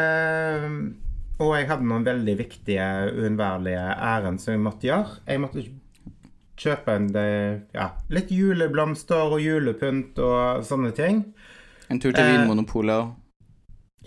Ehm, 0.00 0.78
og 1.38 1.52
jeg 1.58 1.68
hadde 1.68 1.90
noen 1.92 2.08
veldig 2.08 2.38
viktige, 2.40 2.88
uunnværlige 3.12 3.84
ærend 4.08 4.40
som 4.42 4.54
jeg 4.54 4.64
måtte 4.64 4.88
gjøre. 4.88 5.20
Jeg 5.28 5.44
måtte 5.44 5.66
kjøpe 6.58 6.96
en, 6.98 7.12
eh, 7.20 7.60
ja, 7.76 7.90
litt 8.08 8.32
juleblomster 8.34 9.36
og 9.36 9.44
julepynt 9.44 10.18
og 10.24 10.64
sånne 10.66 10.96
ting. 10.96 11.22
En 11.92 12.00
tur 12.00 12.12
til 12.12 12.24
Eh. 12.24 12.32
Vinmonopolet 12.32 12.96
og 12.96 13.14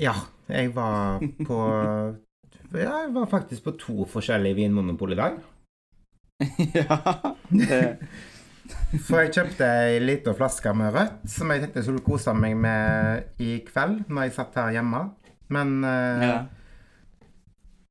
Ja, 0.02 0.14
jeg 0.52 0.74
var 0.76 1.24
på 1.48 1.62
Ja, 2.72 3.02
jeg 3.04 3.14
var 3.16 3.32
faktisk 3.32 3.66
på 3.68 3.74
to 3.80 4.06
forskjellige 4.10 4.62
vinmonopol 4.62 5.16
i 5.16 5.22
dag. 5.22 5.42
Ja. 6.74 6.98
For 9.08 9.20
jeg 9.20 9.34
kjøpte 9.36 9.68
ei 9.84 10.00
lita 10.00 10.34
flaske 10.38 10.72
med 10.78 10.94
rødt 10.96 11.26
som 11.30 11.52
jeg 11.52 11.64
tenkte 11.64 11.82
jeg 11.82 11.88
skulle 11.90 12.06
kose 12.06 12.34
meg 12.38 12.56
med 12.60 13.42
i 13.44 13.58
kveld 13.68 14.06
når 14.08 14.28
jeg 14.28 14.36
satt 14.38 14.60
her 14.62 14.76
hjemme. 14.78 15.02
Men 15.52 15.74
uh, 15.84 16.24
ja. 16.24 16.36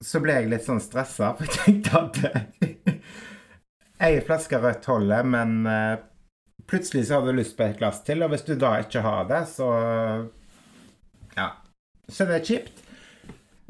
så 0.05 0.23
ble 0.25 0.38
jeg 0.38 0.51
litt 0.53 0.64
sånn 0.64 0.81
stressa, 0.81 1.35
for 1.37 1.44
jeg 1.44 1.83
tenkte 1.83 2.01
at 2.01 2.94
Ei 4.01 4.14
flaske 4.25 4.57
rødt 4.57 4.87
holder, 4.88 5.27
men 5.29 5.59
uh, 5.68 5.99
plutselig 6.70 7.05
så 7.09 7.18
har 7.18 7.27
du 7.29 7.37
lyst 7.37 7.59
på 7.59 7.66
et 7.66 7.77
glass 7.77 8.01
til, 8.07 8.25
og 8.25 8.33
hvis 8.33 8.46
du 8.46 8.55
da 8.57 8.79
ikke 8.81 9.05
har 9.05 9.29
det, 9.29 9.42
så 9.53 9.68
Ja. 11.37 11.51
Så 12.11 12.27
det 12.29 12.40
er 12.40 12.46
kjipt. 12.46 12.83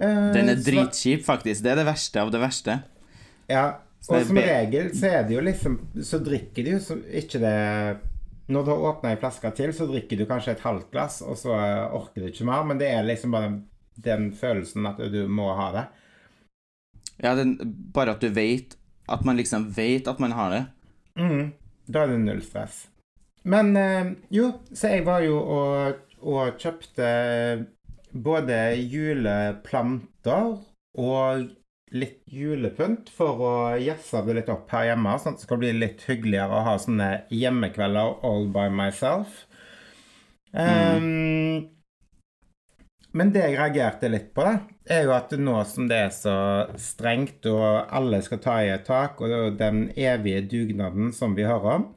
Uh, 0.00 0.30
Den 0.34 0.48
er 0.48 0.60
dritkjip, 0.64 1.24
faktisk. 1.26 1.62
Det 1.64 1.74
er 1.74 1.82
det 1.82 1.86
verste 1.88 2.22
av 2.22 2.32
det 2.32 2.40
verste. 2.40 2.80
Ja, 3.50 3.64
og 4.08 4.26
som 4.26 4.38
regel 4.40 4.92
så 4.96 5.10
er 5.10 5.26
det 5.28 5.34
jo 5.34 5.42
liksom 5.44 5.74
Så 6.06 6.22
drikker 6.24 6.64
du 6.64 6.70
jo 6.72 6.96
ikke 7.20 7.40
det 7.42 7.56
Når 8.50 8.64
du 8.64 8.70
har 8.72 8.86
åpna 8.90 9.12
ei 9.12 9.18
flaske 9.20 9.50
til, 9.58 9.74
så 9.76 9.86
drikker 9.90 10.18
du 10.18 10.24
kanskje 10.26 10.56
et 10.56 10.64
halvt 10.64 10.88
glass, 10.90 11.20
og 11.22 11.36
så 11.38 11.52
eh, 11.54 11.92
orker 11.94 12.24
du 12.24 12.30
ikke 12.30 12.46
mer, 12.48 12.64
men 12.66 12.80
det 12.80 12.88
er 12.90 13.04
liksom 13.06 13.30
bare 13.30 13.46
den, 13.46 13.60
den 13.94 14.24
følelsen 14.34 14.88
at 14.90 14.98
du 15.12 15.20
må 15.30 15.52
ha 15.54 15.68
det. 15.76 15.84
Ja, 17.22 17.36
den, 17.38 17.52
bare 17.94 18.16
at 18.16 18.24
du 18.24 18.32
vet 18.32 18.74
At 19.06 19.22
man 19.26 19.36
liksom 19.38 19.68
vet 19.76 20.08
at 20.08 20.18
man 20.22 20.32
har 20.32 20.50
det. 20.54 20.64
Mm, 21.18 21.52
da 21.86 22.02
er 22.02 22.12
det 22.12 22.18
null 22.24 22.42
stress. 22.42 22.88
Men 23.42 23.76
øh, 23.76 24.12
jo, 24.30 24.52
så 24.74 24.96
jeg 24.96 25.06
var 25.06 25.22
jo 25.24 25.38
og, 25.38 26.02
og 26.22 26.58
kjøpte 26.58 27.06
både 28.12 28.58
juleplanter 28.76 30.56
og 30.98 31.48
litt 31.90 32.22
julepynt 32.30 33.10
for 33.10 33.42
å 33.42 33.52
jazze 33.82 34.22
det 34.26 34.36
litt 34.38 34.52
opp 34.52 34.70
her 34.74 34.92
hjemme, 34.92 35.16
sånn 35.18 35.34
at 35.34 35.40
det 35.40 35.46
skal 35.48 35.60
bli 35.62 35.72
litt 35.74 36.04
hyggeligere 36.06 36.60
å 36.60 36.64
ha 36.68 36.76
sånne 36.78 37.10
hjemmekvelder 37.34 38.20
all 38.26 38.46
by 38.54 38.68
myself. 38.70 39.44
Um, 40.54 41.70
men 43.10 43.32
det 43.34 43.42
jeg 43.42 43.58
reagerte 43.58 44.10
litt 44.10 44.30
på, 44.34 44.46
da, 44.46 44.60
er 44.90 45.06
jo 45.08 45.14
at 45.16 45.34
nå 45.38 45.56
som 45.66 45.88
det 45.90 45.98
er 46.06 46.12
så 46.14 46.36
strengt, 46.78 47.46
og 47.50 47.90
alle 47.90 48.22
skal 48.26 48.42
ta 48.42 48.60
i 48.62 48.70
et 48.70 48.86
tak, 48.86 49.18
og 49.22 49.58
den 49.58 49.88
evige 49.98 50.46
dugnaden 50.52 51.10
som 51.16 51.34
vi 51.38 51.48
hører 51.48 51.80
om 51.80 51.88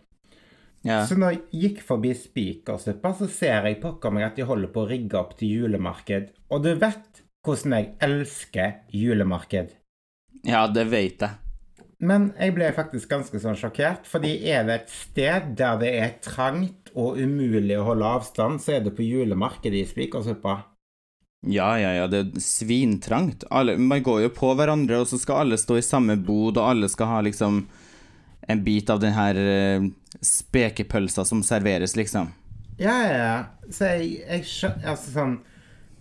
Ja. 0.83 1.03
Så 1.07 1.15
når 1.15 1.37
jeg 1.37 1.61
gikk 1.61 1.83
forbi 1.87 2.11
Spikersuppa, 2.17 3.13
så 3.15 3.29
ser 3.31 3.69
jeg 3.69 3.79
pokker 3.83 4.11
meg 4.11 4.27
at 4.27 4.39
de 4.39 4.47
holder 4.47 4.71
på 4.73 4.83
å 4.83 4.89
rigge 4.89 5.19
opp 5.19 5.37
til 5.39 5.63
julemarked. 5.63 6.33
Og 6.51 6.65
du 6.65 6.73
vet 6.75 7.23
hvordan 7.43 7.77
jeg 7.77 7.93
elsker 8.03 8.75
julemarked. 8.91 9.71
ja, 10.43 10.67
det 10.67 10.85
vet 10.91 11.23
jeg. 11.23 11.39
Men 12.03 12.33
jeg 12.35 12.51
ble 12.55 12.67
faktisk 12.75 13.11
ganske 13.13 13.39
sånn 13.39 13.55
sjokkert, 13.55 14.07
fordi 14.09 14.33
er 14.51 14.65
det 14.67 14.75
et 14.81 14.91
sted 14.91 15.53
der 15.55 15.77
det 15.79 15.91
er 16.01 16.17
trangt 16.23 16.91
og 16.99 17.15
umulig 17.15 17.77
å 17.79 17.87
holde 17.87 18.09
avstand, 18.19 18.59
så 18.59 18.75
er 18.75 18.83
det 18.83 18.95
på 18.97 19.05
julemarkedet 19.07 19.79
i 19.79 19.87
Spikersuppa. 19.87 20.57
Ja, 21.47 21.73
ja, 21.79 21.93
ja, 21.95 22.07
det 22.11 22.19
er 22.19 22.43
svintrangt. 22.43 23.43
Alle, 23.51 23.75
man 23.79 24.03
går 24.03 24.25
jo 24.25 24.33
på 24.35 24.51
hverandre, 24.55 25.01
og 25.03 25.09
så 25.09 25.19
skal 25.19 25.43
alle 25.43 25.59
stå 25.59 25.79
i 25.79 25.85
samme 25.85 26.15
bod, 26.19 26.59
og 26.59 26.67
alle 26.69 26.91
skal 26.91 27.11
ha 27.11 27.23
liksom 27.23 27.65
en 28.47 28.63
bit 28.63 28.89
av 28.89 28.99
den 28.99 29.13
her 29.15 29.35
eh, 29.35 29.85
spekepølsa 30.21 31.25
som 31.25 31.43
serveres, 31.43 31.95
liksom. 31.95 32.31
Ja, 32.77 32.95
ja, 33.05 33.17
ja. 33.17 33.71
Så 33.71 33.85
jeg, 33.85 34.07
jeg 34.25 34.45
skjønner 34.49 34.87
Altså 34.89 35.11
sånn 35.13 35.33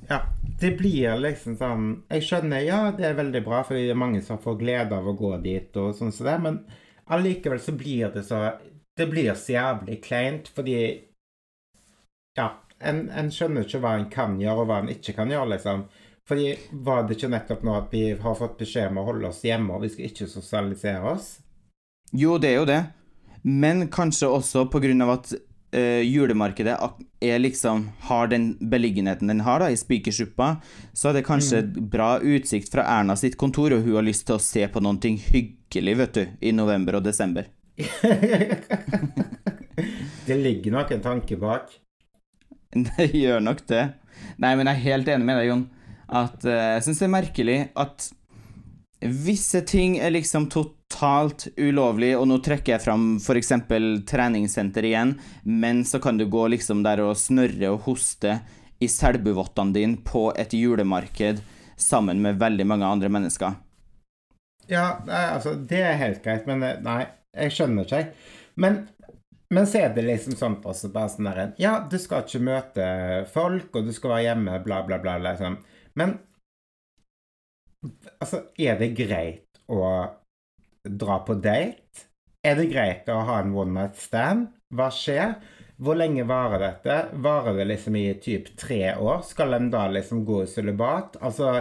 Ja, 0.09 0.23
det 0.61 0.71
blir 0.79 1.19
liksom 1.21 1.59
sånn 1.61 1.89
Jeg 2.09 2.25
skjønner, 2.27 2.65
ja, 2.65 2.79
det 2.97 3.11
er 3.11 3.19
veldig 3.19 3.43
bra, 3.45 3.61
fordi 3.67 3.85
det 3.87 3.93
er 3.93 4.01
mange 4.01 4.23
som 4.25 4.41
får 4.41 4.57
glede 4.63 4.97
av 4.97 5.09
å 5.09 5.17
gå 5.19 5.35
dit 5.45 5.77
og 5.77 5.93
sånn 5.99 6.15
som 6.15 6.29
det, 6.31 6.39
men 6.43 6.59
allikevel 7.13 7.61
så 7.61 7.77
blir 7.77 8.09
det 8.15 8.25
så 8.27 8.41
Det 8.97 9.09
blir 9.11 9.35
så 9.37 9.57
jævlig 9.59 10.01
kleint, 10.05 10.49
fordi 10.49 10.79
Ja, 12.39 12.49
en, 12.81 13.05
en 13.11 13.29
skjønner 13.31 13.69
ikke 13.69 13.83
hva 13.85 13.95
en 13.99 14.09
kan 14.11 14.41
gjøre, 14.41 14.65
og 14.65 14.71
hva 14.71 14.81
en 14.83 14.91
ikke 14.91 15.15
kan 15.15 15.31
gjøre, 15.31 15.53
liksom. 15.55 15.85
Fordi 16.29 16.55
var 16.87 17.05
det 17.05 17.19
ikke 17.19 17.31
nettopp 17.31 17.65
nå 17.67 17.75
at 17.77 17.93
vi 17.93 18.03
har 18.19 18.39
fått 18.39 18.57
beskjed 18.63 18.89
om 18.91 19.03
å 19.03 19.07
holde 19.11 19.29
oss 19.29 19.43
hjemme, 19.45 19.75
og 19.75 19.85
vi 19.85 19.91
skal 19.93 20.09
ikke 20.09 20.29
sosialisere 20.31 21.13
oss? 21.13 21.29
Jo, 22.13 22.37
det 22.39 22.51
er 22.53 22.59
jo 22.61 22.69
det, 22.69 22.83
men 23.43 23.87
kanskje 23.93 24.29
også 24.29 24.67
av 24.69 25.11
at 25.15 25.33
uh, 25.33 26.03
julemarkedet 26.05 26.77
er 27.21 27.39
liksom 27.41 27.91
har 28.09 28.29
den 28.29 28.59
beliggenheten 28.61 29.29
den 29.29 29.41
har 29.41 29.61
da, 29.61 29.71
i 29.71 29.77
Spikersuppa, 29.77 30.57
så 30.93 31.09
er 31.09 31.15
det 31.19 31.25
kanskje 31.27 31.63
bra 31.65 32.19
utsikt 32.21 32.73
fra 32.73 32.85
Erna 32.85 33.17
sitt 33.17 33.39
kontor, 33.41 33.73
og 33.73 33.87
hun 33.87 33.97
har 33.97 34.05
lyst 34.05 34.27
til 34.29 34.37
å 34.37 34.43
se 34.43 34.67
på 34.69 34.83
noe 34.85 35.17
hyggelig, 35.33 35.97
vet 36.03 36.15
du, 36.15 36.27
i 36.41 36.53
november 36.53 37.01
og 37.01 37.07
desember. 37.09 37.49
Det 40.23 40.37
ligger 40.39 40.73
nok 40.77 40.91
en 40.93 41.01
tanke 41.03 41.37
bak. 41.41 41.73
Det 42.97 43.09
gjør 43.17 43.41
nok 43.43 43.65
det. 43.69 43.87
Nei, 44.39 44.53
men 44.55 44.69
jeg 44.69 44.77
er 44.77 44.85
helt 44.85 45.09
enig 45.11 45.27
med 45.27 45.41
deg, 45.41 45.49
Jon. 45.49 45.65
At 46.13 46.45
uh, 46.45 46.77
jeg 46.77 46.85
syns 46.87 47.01
det 47.01 47.07
er 47.09 47.17
merkelig 47.17 47.57
at 47.81 48.07
visse 49.03 49.65
ting 49.67 49.97
er 49.99 50.13
liksom 50.15 50.47
totalt 50.93 51.47
ulovlig, 51.57 52.13
og 52.19 52.27
nå 52.29 52.39
trekker 52.45 52.75
jeg 52.75 52.85
fram 52.85 53.17
f.eks. 53.17 53.53
treningssenter 54.09 54.85
igjen, 54.85 55.17
men 55.43 55.85
så 55.85 56.01
kan 56.03 56.19
du 56.19 56.27
gå 56.31 56.47
liksom 56.53 56.83
der 56.85 57.01
og 57.05 57.17
snørre 57.17 57.73
og 57.73 57.87
hoste 57.87 58.41
i 58.83 58.89
selbuvottene 58.89 59.73
dine 59.73 60.01
på 60.05 60.31
et 60.37 60.53
julemarked 60.53 61.43
sammen 61.77 62.23
med 62.23 62.41
veldig 62.41 62.67
mange 62.67 62.87
andre 62.87 63.09
mennesker. 63.09 63.57
Ja, 64.69 65.03
altså, 65.09 65.55
det 65.57 65.81
er 65.83 66.01
helt 66.01 66.23
greit, 66.25 66.47
men 66.47 66.63
eh, 66.63 66.81
nei, 66.85 67.07
jeg 67.35 67.55
skjønner 67.57 67.89
ikke. 67.89 68.03
Men, 68.63 68.83
men 69.51 69.69
så 69.69 69.83
er 69.83 69.95
det 69.97 70.05
liksom 70.07 70.37
sånn 70.39 70.59
også, 70.61 70.93
bare 70.95 71.11
sånn 71.11 71.31
der 71.31 71.55
Ja, 71.61 71.79
du 71.91 71.99
skal 71.99 72.27
ikke 72.27 72.45
møte 72.47 72.89
folk, 73.33 73.73
og 73.75 73.89
du 73.89 73.95
skal 73.97 74.15
være 74.17 74.27
hjemme, 74.29 74.61
bla, 74.67 74.83
bla, 74.87 75.01
bla, 75.03 75.17
liksom. 75.25 75.59
Men 75.99 76.19
altså, 78.21 78.45
er 78.61 78.79
det 78.79 78.95
greit 78.99 79.63
å 79.73 79.83
dra 80.89 81.19
på 81.27 81.35
date? 81.35 82.09
Er 82.43 82.59
det 82.59 82.71
greit 82.73 83.11
å 83.13 83.21
ha 83.27 83.39
en 83.43 83.55
one 83.55 83.75
night 83.77 83.99
stand? 84.01 84.49
Hva 84.75 84.89
skjer? 84.95 85.37
Hvor 85.83 85.99
lenge 85.99 86.25
varer 86.27 86.63
dette? 86.63 86.99
Varer 87.23 87.57
det 87.61 87.69
liksom 87.71 87.97
i 87.99 88.07
typ 88.23 88.53
tre 88.59 88.95
år? 88.95 89.23
Skal 89.27 89.55
en 89.57 89.71
da 89.71 89.87
liksom 89.91 90.25
gå 90.27 90.43
i 90.45 90.51
sølibat? 90.51 91.19
Altså, 91.23 91.61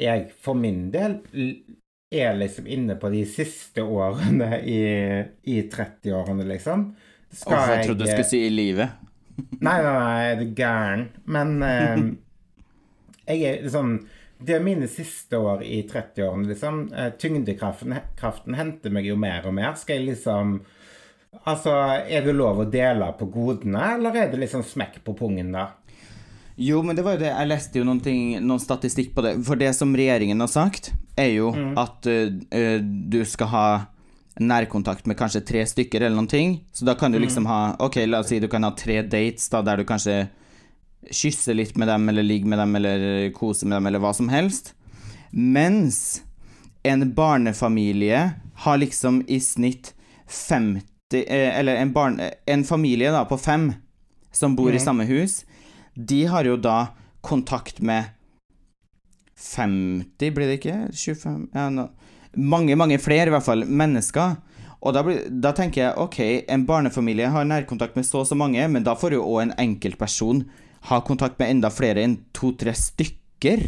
jeg 0.00 0.30
for 0.42 0.58
min 0.58 0.86
del 0.92 1.20
er 2.12 2.36
liksom 2.36 2.68
inne 2.68 2.96
på 3.00 3.08
de 3.12 3.22
siste 3.28 3.84
årene 3.84 4.58
i, 4.68 4.82
i 5.48 5.62
30-årene, 5.72 6.44
liksom. 6.48 6.90
Skal 7.32 7.56
altså, 7.56 7.76
jeg 7.76 7.86
trodde 7.88 8.04
du 8.04 8.10
skulle 8.10 8.28
si 8.28 8.42
i 8.46 8.52
livet. 8.52 8.98
nei, 9.60 9.78
nei, 9.80 9.92
nei, 9.96 10.24
er 10.28 10.40
du 10.40 10.56
gæren? 10.56 11.06
Men 11.24 11.54
eh, 11.68 12.02
jeg 13.32 13.44
er 13.48 13.64
liksom 13.64 13.94
Det 14.42 14.56
er 14.56 14.64
mine 14.64 14.88
siste 14.90 15.38
år 15.38 15.62
i 15.62 15.82
30-årene, 15.88 16.48
liksom. 16.50 16.80
Eh, 16.94 17.12
tyngdekraften 17.20 17.94
kraften 18.18 18.56
henter 18.58 18.94
meg 18.94 19.06
jo 19.06 19.16
mer 19.20 19.46
og 19.46 19.54
mer. 19.58 19.76
Skal 19.80 20.00
jeg 20.00 20.12
liksom 20.14 20.60
Altså, 21.48 21.72
er 22.12 22.26
det 22.26 22.34
lov 22.36 22.58
å 22.60 22.68
dele 22.68 23.06
på 23.16 23.24
godene, 23.32 23.94
eller 23.94 24.18
er 24.20 24.26
det 24.28 24.42
liksom 24.42 24.60
smekk 24.68 24.98
på 25.06 25.14
pungen, 25.16 25.54
da? 25.54 25.70
Jo, 26.60 26.82
men 26.84 26.96
det 26.96 27.06
var 27.06 27.16
jo 27.16 27.22
det 27.22 27.30
Jeg 27.30 27.48
leste 27.48 27.80
jo 27.80 27.86
noen, 27.88 28.02
ting, 28.04 28.36
noen 28.44 28.60
statistikk 28.60 29.14
på 29.16 29.24
det. 29.24 29.32
For 29.46 29.56
det 29.56 29.72
som 29.78 29.94
regjeringen 29.96 30.44
har 30.44 30.50
sagt, 30.52 30.92
er 31.16 31.32
jo 31.32 31.48
mm. 31.54 31.72
at 31.80 32.08
uh, 32.08 32.76
du 32.82 33.22
skal 33.28 33.52
ha 33.52 33.66
nærkontakt 34.40 35.08
med 35.08 35.18
kanskje 35.18 35.42
tre 35.48 35.64
stykker 35.68 36.04
eller 36.04 36.16
noen 36.16 36.30
ting. 36.30 36.54
Så 36.72 36.84
da 36.88 36.94
kan 36.98 37.12
du 37.12 37.18
mm. 37.18 37.24
liksom 37.24 37.48
ha 37.48 37.60
Ok, 37.84 38.02
la 38.06 38.22
oss 38.22 38.30
si 38.32 38.40
du 38.40 38.48
kan 38.52 38.64
ha 38.64 38.72
tre 38.76 39.00
dates 39.02 39.48
da 39.52 39.62
der 39.64 39.82
du 39.82 39.88
kanskje 39.88 40.26
kysser 41.10 41.56
litt 41.58 41.76
med 41.76 41.88
dem, 41.88 42.08
eller 42.08 42.22
ligge 42.22 42.48
med 42.48 42.58
dem, 42.58 42.76
eller 42.76 43.30
kose 43.36 43.66
med 43.66 43.76
dem, 43.76 43.88
eller 43.90 44.02
hva 44.02 44.12
som 44.14 44.30
helst. 44.32 44.74
Mens 45.32 46.22
en 46.82 47.06
barnefamilie 47.14 48.30
har 48.64 48.78
liksom 48.78 49.22
i 49.28 49.40
snitt 49.40 49.94
50 50.28 50.82
eh, 51.14 51.58
Eller 51.58 51.76
en, 51.76 51.92
barn, 51.92 52.20
en 52.46 52.64
familie 52.64 53.10
da 53.12 53.24
på 53.24 53.38
fem 53.38 53.72
som 54.32 54.56
bor 54.56 54.70
mm. 54.70 54.76
i 54.76 54.80
samme 54.80 55.04
hus, 55.04 55.42
de 55.94 56.24
har 56.24 56.44
jo 56.48 56.56
da 56.56 56.94
kontakt 57.20 57.80
med 57.84 58.04
50, 59.36 60.30
blir 60.32 60.48
det 60.48 60.60
ikke? 60.60 60.78
25 60.92 61.50
ja, 61.52 61.66
no. 61.70 61.90
Mange, 62.32 62.76
mange 62.80 62.96
flere, 63.02 63.28
i 63.28 63.34
hvert 63.34 63.44
fall, 63.44 63.66
mennesker. 63.68 64.38
Og 64.80 64.94
da, 64.96 65.02
blir, 65.04 65.26
da, 65.28 65.52
tenker 65.54 65.82
jeg 65.82 66.00
ok, 66.00 66.18
en 66.48 66.64
barnefamilie 66.66 67.28
har 67.30 67.44
nærkontakt 67.44 67.98
med 67.98 68.06
så 68.08 68.22
og 68.22 68.30
så 68.30 68.38
mange, 68.38 68.64
men 68.72 68.86
da 68.86 68.96
får 68.98 69.18
jo 69.18 69.26
òg 69.26 69.42
en 69.44 69.56
enkeltperson 69.60 70.46
ha 70.88 71.00
kontakt 71.06 71.38
med 71.38 71.50
enda 71.50 71.70
flere 71.70 72.02
enn 72.02 72.16
to-tre 72.34 72.74
stykker. 72.74 73.62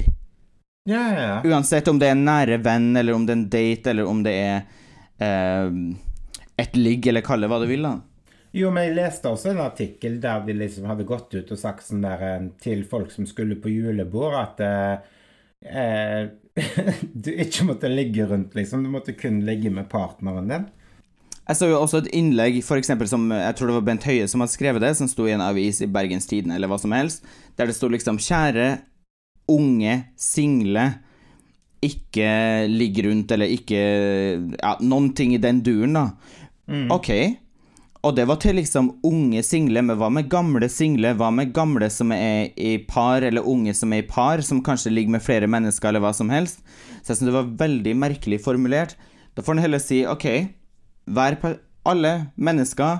Ja, 0.85 1.03
ja, 1.13 1.21
ja. 1.23 1.37
Uansett 1.45 1.89
om 1.89 1.99
det 2.01 2.11
er 2.11 2.17
en 2.17 2.27
nære 2.27 2.59
venn, 2.65 2.91
eller 2.97 3.17
om 3.17 3.27
det 3.27 3.33
er 3.33 3.39
en 3.39 3.47
date, 3.53 3.93
eller 3.93 4.11
om 4.11 4.25
det 4.25 4.35
er 4.37 4.59
eh, 5.23 5.79
et 6.61 6.77
ligg, 6.77 7.07
eller 7.09 7.25
kall 7.25 7.47
det 7.47 7.51
hva 7.53 7.61
du 7.63 7.69
vil, 7.71 7.87
da. 7.87 7.95
Jo, 8.55 8.71
men 8.71 8.87
jeg 8.87 8.99
leste 8.99 9.31
også 9.33 9.51
en 9.51 9.65
artikkel 9.65 10.21
der 10.23 10.45
de 10.47 10.55
liksom 10.55 10.87
hadde 10.87 11.07
gått 11.09 11.33
ut 11.35 11.49
og 11.51 11.59
sagt 11.59 11.87
sånn 11.87 12.05
der 12.05 12.21
eh, 12.29 12.49
til 12.63 12.85
folk 12.87 13.11
som 13.15 13.27
skulle 13.27 13.59
på 13.63 13.73
julebord, 13.73 14.39
at 14.39 14.65
eh, 14.65 14.95
eh 15.65 16.23
du 17.25 17.33
ikke 17.33 17.65
måtte 17.67 17.89
ligge 17.91 18.29
rundt, 18.31 18.53
liksom. 18.55 18.85
Du 18.85 18.91
måtte 18.93 19.17
kun 19.19 19.41
ligge 19.43 19.73
med 19.75 19.89
partneren 19.91 20.53
din. 20.53 20.69
Jeg 21.45 21.59
så 21.59 21.69
jo 21.69 21.77
også 21.77 22.01
et 22.01 22.13
innlegg 22.17 22.63
for 22.65 22.81
eksempel, 22.81 23.09
som 23.11 23.27
jeg 23.29 23.57
tror 23.57 23.69
det 23.69 23.77
var 23.77 23.87
Bent 23.91 24.07
Høie 24.09 24.29
som 24.31 24.41
hadde 24.41 24.55
skrevet 24.55 24.81
det, 24.81 24.95
som 24.97 25.11
sto 25.11 25.27
i 25.29 25.35
en 25.35 25.45
avis 25.45 25.83
i 25.85 25.91
Bergens 25.93 26.29
Tidende 26.31 26.57
eller 26.57 26.71
hva 26.73 26.79
som 26.81 26.95
helst, 26.97 27.27
der 27.59 27.69
det 27.69 27.77
sto 27.77 27.91
liksom 27.93 28.17
'Kjære 28.17 28.79
unge 29.53 30.05
single, 30.17 30.87
ikke 31.85 32.65
ligg 32.73 33.05
rundt', 33.05 33.33
eller 33.33 33.47
ikke 33.53 33.83
Ja, 34.57 34.77
noen 34.81 35.13
ting 35.15 35.35
i 35.35 35.43
den 35.43 35.61
duren, 35.61 35.93
da. 35.93 36.07
Mm. 36.67 36.89
Ok, 36.91 37.11
og 38.05 38.17
det 38.17 38.27
var 38.29 38.37
til 38.37 38.57
liksom 38.57 38.91
unge 39.05 39.43
single, 39.43 39.83
men 39.83 39.97
hva 39.97 40.11
med 40.13 40.29
gamle 40.33 40.69
single? 40.69 41.15
Hva 41.17 41.31
med 41.33 41.55
gamle 41.57 41.89
som 41.93 42.13
er 42.13 42.53
i 42.57 42.77
par, 42.89 43.25
eller 43.25 43.47
unge 43.49 43.73
som 43.77 43.93
er 43.93 44.03
i 44.03 44.09
par, 44.09 44.41
som 44.41 44.63
kanskje 44.65 44.93
ligger 44.93 45.17
med 45.17 45.25
flere 45.25 45.49
mennesker, 45.49 45.89
eller 45.89 46.05
hva 46.05 46.13
som 46.17 46.33
helst? 46.33 46.61
Så 47.01 47.13
jeg 47.13 47.17
syns 47.17 47.31
det 47.31 47.37
var 47.37 47.55
veldig 47.65 47.95
merkelig 47.97 48.43
formulert. 48.45 48.97
Da 49.37 49.43
får 49.45 49.57
en 49.57 49.65
heller 49.65 49.81
si 49.81 50.03
OK, 50.09 50.27
alle 51.85 52.27
mennesker 52.37 52.99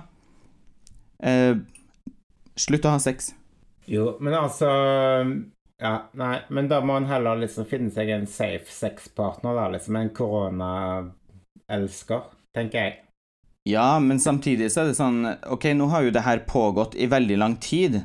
eh, 1.23 1.57
Slutt 2.55 2.85
å 2.87 2.91
ha 2.95 3.01
sex. 3.03 3.35
Jo, 3.91 4.15
men 4.21 4.35
altså 4.39 4.69
Ja, 5.83 6.07
nei, 6.15 6.39
men 6.55 6.69
da 6.71 6.81
må 6.87 6.95
en 6.97 7.11
heller 7.11 7.37
liksom 7.43 7.67
finne 7.67 7.91
seg 7.93 8.09
en 8.15 8.27
safe 8.31 8.71
sex-partner, 8.71 9.55
da. 9.59 9.69
Liksom 9.75 9.97
en 9.99 10.15
korona-elsker, 10.15 12.23
tenker 12.55 12.79
jeg. 12.79 13.05
Ja, 13.69 13.99
men 13.99 14.21
samtidig 14.21 14.73
så 14.73 14.81
er 14.83 14.87
det 14.91 14.97
sånn 14.99 15.27
Ok, 15.51 15.65
nå 15.77 15.87
har 15.93 16.03
jo 16.05 16.11
det 16.15 16.27
her 16.27 16.39
pågått 16.49 16.95
i 16.95 17.07
veldig 17.11 17.37
lang 17.41 17.57
tid. 17.61 18.03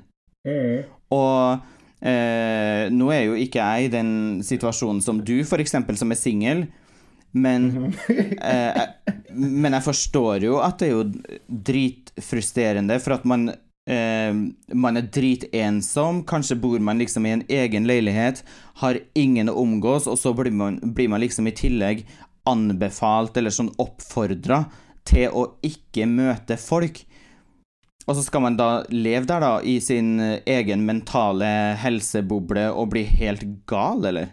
Mm. 0.48 0.84
Og 1.14 1.60
eh, 2.02 2.90
nå 2.96 3.06
er 3.14 3.24
jo 3.28 3.34
ikke 3.38 3.60
jeg 3.60 3.86
i 3.86 3.94
den 3.94 4.12
situasjonen 4.46 5.02
som 5.04 5.24
du, 5.26 5.44
for 5.48 5.58
eksempel, 5.62 5.98
som 6.00 6.12
er 6.12 6.18
singel. 6.20 6.60
Men, 7.32 7.70
mhm. 7.70 7.94
eh, 8.42 8.84
men 9.30 9.78
jeg 9.78 9.86
forstår 9.86 10.46
jo 10.48 10.60
at 10.64 10.80
det 10.82 10.90
er 10.90 10.96
jo 10.96 11.34
dritfrustrerende, 11.70 13.00
for 13.04 13.20
at 13.20 13.28
man 13.30 13.52
eh, 13.90 14.34
man 14.74 15.00
er 15.00 15.10
dritensom, 15.14 16.24
kanskje 16.30 16.60
bor 16.62 16.80
man 16.84 17.02
liksom 17.02 17.28
i 17.28 17.36
en 17.38 17.46
egen 17.62 17.88
leilighet, 17.90 18.44
har 18.82 19.02
ingen 19.18 19.52
å 19.52 19.60
omgås, 19.62 20.10
og 20.10 20.18
så 20.20 20.34
blir 20.38 20.56
man, 20.56 20.80
blir 20.82 21.12
man 21.12 21.22
liksom 21.24 21.50
i 21.50 21.56
tillegg 21.56 22.06
anbefalt 22.50 23.38
eller 23.38 23.54
sånn 23.54 23.74
oppfordra 23.78 24.64
til 25.10 25.34
å 25.36 25.46
ikke 25.66 26.08
møte 26.10 26.58
folk. 26.58 27.04
Og 28.10 28.16
så 28.18 28.24
skal 28.26 28.42
man 28.42 28.56
da 28.58 28.70
leve 28.90 29.28
der, 29.30 29.44
da, 29.44 29.52
i 29.62 29.78
sin 29.84 30.18
egen 30.18 30.86
mentale 30.88 31.76
helseboble 31.78 32.72
og 32.74 32.90
bli 32.96 33.04
helt 33.20 33.46
gal, 33.70 34.02
eller? 34.10 34.32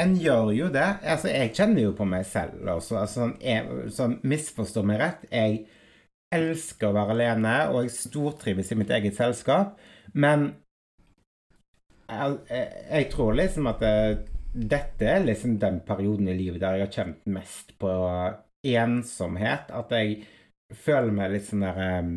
En 0.00 0.14
gjør 0.16 0.50
jo 0.56 0.68
det. 0.72 0.88
Altså, 1.04 1.28
jeg 1.28 1.52
kjenner 1.56 1.84
jo 1.84 1.92
på 1.96 2.06
meg 2.08 2.24
selv 2.28 2.64
også. 2.78 2.96
Altså, 3.02 3.28
jeg, 3.44 3.88
sånn, 3.92 4.18
misforstå 4.24 4.84
meg 4.88 5.02
rett. 5.02 5.26
Jeg 5.28 5.64
elsker 6.32 6.88
å 6.88 6.96
være 6.96 7.16
alene, 7.16 7.56
og 7.72 7.82
jeg 7.84 7.94
stortrives 7.96 8.72
i 8.72 8.78
mitt 8.80 8.92
eget 8.94 9.18
selskap. 9.18 9.76
Men 10.16 10.48
jeg, 12.08 12.38
jeg 12.88 13.10
tror 13.12 13.36
liksom 13.36 13.68
at 13.68 13.84
det, 13.84 14.32
dette 14.52 15.12
er 15.12 15.26
liksom 15.26 15.58
den 15.60 15.80
perioden 15.84 16.32
i 16.32 16.36
livet 16.36 16.60
der 16.64 16.78
jeg 16.78 16.86
har 16.86 16.96
kjent 16.96 17.28
mest 17.36 17.76
på 17.80 17.92
ensomhet. 18.72 19.72
At 19.76 19.92
jeg 19.92 20.22
føler 20.72 21.12
meg 21.12 21.34
litt 21.34 21.48
sånn 21.50 21.66
der 21.68 21.84
um, 22.00 22.12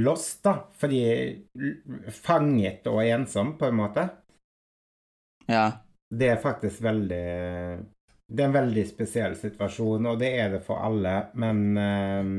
lost, 0.00 0.40
da. 0.46 0.56
Fordi 0.80 1.04
Fanget 2.24 2.88
og 2.88 3.04
ensom, 3.04 3.58
på 3.60 3.68
en 3.68 3.82
måte. 3.84 4.08
Ja. 5.52 5.83
Det 6.18 6.28
er 6.30 6.40
faktisk 6.42 6.82
veldig 6.84 7.24
Det 8.28 8.42
er 8.42 8.48
en 8.48 8.54
veldig 8.54 8.84
spesiell 8.88 9.34
situasjon, 9.38 10.06
og 10.10 10.20
det 10.20 10.30
er 10.38 10.54
det 10.54 10.62
for 10.66 10.82
alle, 10.84 11.14
men 11.34 11.64
um, 11.78 12.36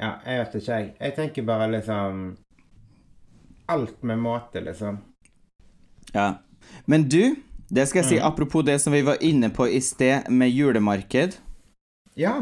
Ja, 0.00 0.14
jeg 0.24 0.40
vet 0.40 0.54
ikke, 0.60 0.72
jeg. 0.72 0.92
Jeg 1.00 1.16
tenker 1.18 1.48
bare 1.48 1.70
liksom 1.76 2.22
Alt 3.70 4.02
med 4.02 4.18
måte, 4.18 4.60
liksom. 4.64 4.98
Ja. 6.12 6.40
Men 6.90 7.04
du, 7.06 7.36
det 7.70 7.84
skal 7.86 8.02
jeg 8.02 8.08
si 8.08 8.16
mm. 8.18 8.24
apropos 8.26 8.64
det 8.66 8.80
som 8.82 8.92
vi 8.92 9.04
var 9.06 9.20
inne 9.22 9.52
på 9.54 9.68
i 9.70 9.78
sted 9.84 10.26
med 10.26 10.50
julemarked. 10.50 11.36
Ja. 12.18 12.40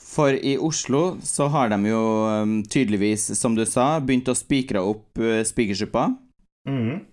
For 0.00 0.32
i 0.32 0.54
Oslo 0.56 1.18
så 1.20 1.50
har 1.52 1.68
de 1.74 1.90
jo 1.90 2.00
um, 2.24 2.62
tydeligvis, 2.64 3.28
som 3.36 3.56
du 3.58 3.66
sa, 3.68 3.98
begynt 4.00 4.30
å 4.32 4.38
spikre 4.38 4.80
opp 4.80 5.20
uh, 5.20 5.42
Spikersuppa. 5.44 6.08
Mm. 6.68 7.04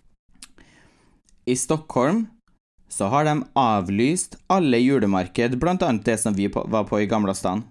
I 1.45 1.55
Stockholm 1.55 2.27
så 2.89 3.05
har 3.05 3.25
de 3.25 3.45
avlyst 3.53 4.37
alle 4.47 4.77
julemarked, 4.77 5.57
blant 5.59 5.81
annet 5.81 6.05
det 6.05 6.17
som 6.17 6.33
vi 6.33 6.49
på, 6.49 6.63
var 6.69 6.83
på 6.83 7.01
i 7.01 7.05
Gamlastan. 7.05 7.63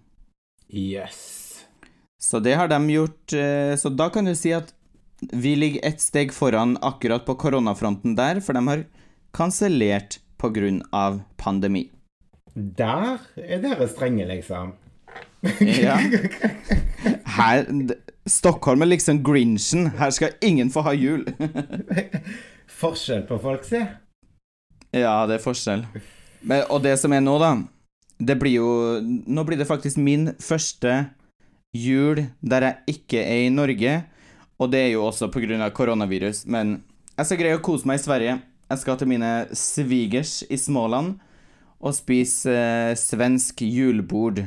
Yes. 0.69 1.65
Så 2.21 2.41
det 2.41 2.55
har 2.55 2.69
de 2.69 2.91
gjort 2.91 3.33
uh, 3.33 3.77
Så 3.77 3.89
da 3.89 4.09
kan 4.11 4.25
du 4.25 4.35
si 4.37 4.53
at 4.57 4.75
vi 5.33 5.55
ligger 5.57 5.85
ett 5.87 6.01
steg 6.01 6.33
foran 6.35 6.77
akkurat 6.83 7.25
på 7.27 7.35
koronafronten 7.35 8.17
der, 8.19 8.41
for 8.41 8.59
de 8.59 8.67
har 8.69 8.85
kansellert 9.31 10.19
av 10.91 11.21
pandemi. 11.37 11.85
Der 12.55 13.21
er 13.37 13.61
dere 13.63 13.87
strenge, 13.87 14.27
liksom. 14.27 14.73
ja. 15.61 15.95
Her 17.39 17.63
Stockholm 18.27 18.83
er 18.83 18.91
liksom 18.91 19.23
Grinchen. 19.23 19.93
Her 19.99 20.11
skal 20.11 20.35
ingen 20.43 20.71
få 20.71 20.83
ha 20.83 20.93
jul. 20.99 21.23
forskjell 22.81 23.27
på 23.29 23.39
folk, 23.43 23.67
si. 23.67 23.81
Ja, 24.93 25.23
det 25.29 25.39
er 25.39 25.45
forskjell. 25.45 25.85
Men, 26.43 26.65
og 26.69 26.83
det 26.85 26.97
som 27.01 27.13
er 27.15 27.23
nå, 27.23 27.37
da 27.39 27.55
Det 28.19 28.35
blir 28.37 28.57
jo 28.57 28.71
Nå 29.01 29.45
blir 29.47 29.61
det 29.61 29.69
faktisk 29.69 29.97
min 29.97 30.33
første 30.43 31.13
jul 31.73 32.19
der 32.43 32.67
jeg 32.67 32.97
ikke 32.99 33.21
er 33.23 33.47
i 33.47 33.53
Norge. 33.53 33.93
Og 34.61 34.71
det 34.71 34.81
er 34.83 34.91
jo 34.93 35.07
også 35.07 35.31
av 35.31 35.71
koronavirus. 35.73 36.45
Men 36.47 36.83
jeg 37.17 37.27
skal 37.27 37.39
greie 37.39 37.57
å 37.57 37.63
kose 37.65 37.89
meg 37.89 37.99
i 37.99 38.03
Sverige. 38.03 38.35
Jeg 38.69 38.79
skal 38.79 38.99
til 38.99 39.09
mine 39.09 39.31
svigers 39.57 40.43
i 40.51 40.57
Småland 40.57 41.17
og 41.83 41.95
spise 41.97 42.53
eh, 42.53 42.95
svensk 42.97 43.63
julebord. 43.63 44.45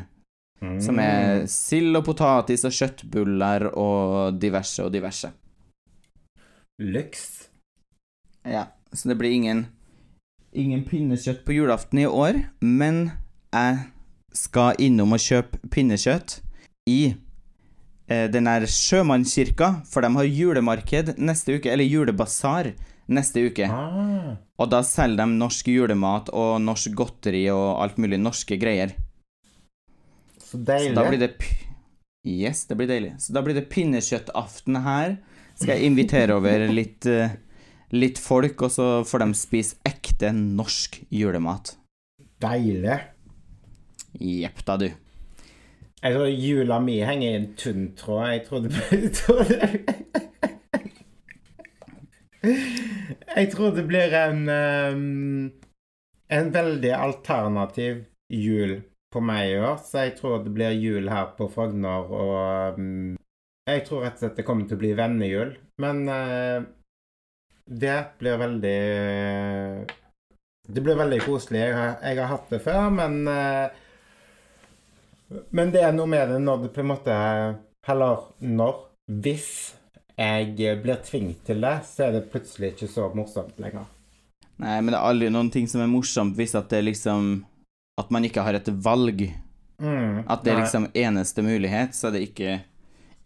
Som 0.82 0.98
er 0.98 1.44
sild 1.52 1.94
og 2.00 2.06
potatis 2.08 2.64
og 2.66 2.74
kjøttbuller 2.74 3.68
og 3.78 4.40
diverse 4.42 4.86
og 4.86 4.94
diverse. 4.94 5.30
Lyks. 6.82 7.45
Ja, 8.46 8.68
så 8.94 9.10
det 9.10 9.18
blir 9.20 9.32
ingen 9.36 9.66
Ingen 10.56 10.86
pinnekjøtt 10.88 11.42
på 11.44 11.52
julaften 11.52 12.00
i 12.00 12.06
år, 12.08 12.38
men 12.64 13.10
jeg 13.52 13.80
skal 14.32 14.78
innom 14.80 15.12
og 15.12 15.20
kjøpe 15.20 15.60
pinnekjøtt 15.74 16.38
i 16.88 17.00
eh, 18.08 18.30
den 18.32 18.48
der 18.48 18.64
sjømannskirka, 18.72 19.82
for 19.92 20.06
de 20.06 20.14
har 20.16 20.30
julemarked 20.30 21.18
neste 21.20 21.58
uke, 21.58 21.68
eller 21.74 21.84
julebasar 21.84 22.70
neste 23.12 23.44
uke. 23.50 23.68
Ah, 23.68 24.38
Og 24.56 24.72
da 24.72 24.80
selger 24.88 25.26
de 25.26 25.36
norsk 25.42 25.68
julemat 25.74 26.32
og 26.32 26.62
norsk 26.64 26.96
godteri 26.96 27.50
og 27.52 27.82
alt 27.84 28.00
mulig 28.00 28.22
norske 28.24 28.56
greier. 28.62 28.96
så 30.40 30.56
Så 30.56 30.64
deilig. 30.64 30.96
da 30.96 31.10
blir 31.10 31.20
det 31.20 31.34
Yes, 32.26 32.64
det 32.66 32.78
blir 32.78 32.88
deilig. 32.88 33.12
Så 33.20 33.34
da 33.34 33.42
blir 33.44 33.54
det 33.54 33.68
pinnekjøttaften 33.70 34.80
her. 34.82 35.18
Skal 35.54 35.76
jeg 35.78 35.92
invitere 35.92 36.34
over 36.34 36.64
litt, 36.74 37.06
eh, 37.06 37.30
litt 37.94 38.20
folk, 38.22 38.62
og 38.66 38.72
så 38.74 38.88
får 39.08 39.24
de 39.24 39.38
spise 39.38 39.78
ekte 39.86 40.32
norsk 40.34 41.02
julemat. 41.14 41.76
Deilig. 42.42 43.00
Jepp 44.20 44.64
da, 44.68 44.78
du. 44.80 44.90
Jeg 46.06 46.14
tror 46.14 46.30
jula 46.30 46.80
mi 46.84 47.00
henger 47.02 47.28
i 47.30 47.38
en 47.40 47.52
tynn 47.58 47.86
tråd. 47.98 48.26
Jeg 48.30 48.44
trodde, 48.48 48.70
jeg 48.92 49.12
trodde 49.18 49.70
Jeg 53.36 53.52
tror 53.52 53.72
det 53.74 53.86
blir 53.90 54.14
en 54.14 54.44
um, 54.50 55.52
En 56.30 56.52
veldig 56.54 56.92
alternativ 56.94 58.04
jul 58.30 58.84
på 59.14 59.22
meg 59.24 59.50
i 59.50 59.60
år, 59.64 59.78
så 59.82 60.06
jeg 60.06 60.18
tror 60.18 60.44
det 60.44 60.52
blir 60.54 60.76
jul 60.76 61.10
her 61.10 61.30
på 61.38 61.48
Frogner, 61.48 62.10
og 62.12 62.78
um, 62.78 63.16
jeg 63.66 63.86
tror 63.88 64.04
rett 64.04 64.18
og 64.18 64.22
slett 64.22 64.40
det 64.42 64.46
kommer 64.46 64.68
til 64.68 64.78
å 64.78 64.82
bli 64.82 64.92
vennejul. 64.98 65.54
Men 65.82 66.02
eh, 66.12 66.66
det 67.66 67.98
blir 68.20 68.38
veldig 68.38 68.80
Det 70.68 70.82
blir 70.82 70.96
veldig 70.98 71.20
koselig. 71.26 71.60
Jeg 71.60 71.74
har, 71.78 71.96
jeg 72.02 72.20
har 72.22 72.30
hatt 72.32 72.50
det 72.50 72.60
før, 72.66 72.90
men 72.94 73.28
eh, 73.30 73.82
men 75.50 75.72
det 75.74 75.82
er 75.82 75.96
noe 75.96 76.10
med 76.10 76.30
det 76.30 76.42
når 76.44 76.66
det 76.66 76.74
på 76.76 76.84
en 76.84 76.92
måte 76.92 77.16
Eller 77.90 78.28
når 78.46 78.76
Hvis 79.24 79.50
jeg 80.16 80.54
blir 80.84 81.02
tvunget 81.04 81.42
til 81.44 81.60
det, 81.66 81.74
så 81.90 82.06
er 82.06 82.14
det 82.16 82.30
plutselig 82.32 82.70
ikke 82.72 82.88
så 82.88 83.10
morsomt 83.18 83.58
lenger. 83.60 83.84
Nei, 84.64 84.78
men 84.80 84.94
det 84.94 84.96
er 84.96 85.08
aldri 85.10 85.32
noen 85.34 85.50
ting 85.52 85.66
som 85.68 85.82
er 85.84 85.90
morsomt 85.92 86.38
hvis 86.38 86.56
at 86.56 86.70
det 86.72 86.86
liksom 86.86 87.42
At 88.00 88.14
man 88.16 88.24
ikke 88.24 88.46
har 88.46 88.56
et 88.56 88.70
valg. 88.86 89.26
Mm, 89.82 90.24
At 90.24 90.46
det 90.46 90.54
er 90.54 90.62
nei. 90.62 90.64
liksom 90.64 90.88
eneste 90.96 91.44
mulighet, 91.44 91.96
så 91.96 92.08
er 92.08 92.16
det 92.16 92.22
ikke, 92.30 92.54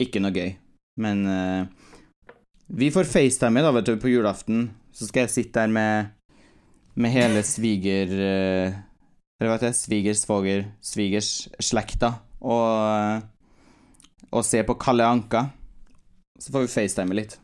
ikke 0.02 0.22
noe 0.22 0.34
gøy. 0.34 0.50
Men 0.98 1.22
eh, 1.30 1.79
vi 2.70 2.90
får 2.94 3.04
FaceTime 3.04 3.62
da, 3.64 3.72
vet 3.74 3.86
du, 3.86 3.96
på 4.00 4.08
julaften. 4.08 4.70
Så 4.92 5.08
skal 5.08 5.26
jeg 5.26 5.34
sitte 5.34 5.60
der 5.60 5.72
med, 5.72 6.14
med 6.94 7.10
hele 7.14 7.42
sviger... 7.46 8.14
eh, 8.14 8.78
eller 9.40 9.54
heter 9.54 9.70
det? 9.70 9.76
Svigers, 9.78 10.20
svoger, 10.26 10.66
svigers 10.84 11.48
slekta. 11.64 12.12
Og, 12.40 12.66
eh, 12.92 14.26
og 14.30 14.44
se 14.44 14.60
på 14.66 14.76
Kalle 14.80 15.06
Anka. 15.08 15.46
Så 16.38 16.52
får 16.52 16.66
vi 16.66 16.72
FaceTime 16.74 17.16
litt. 17.16 17.38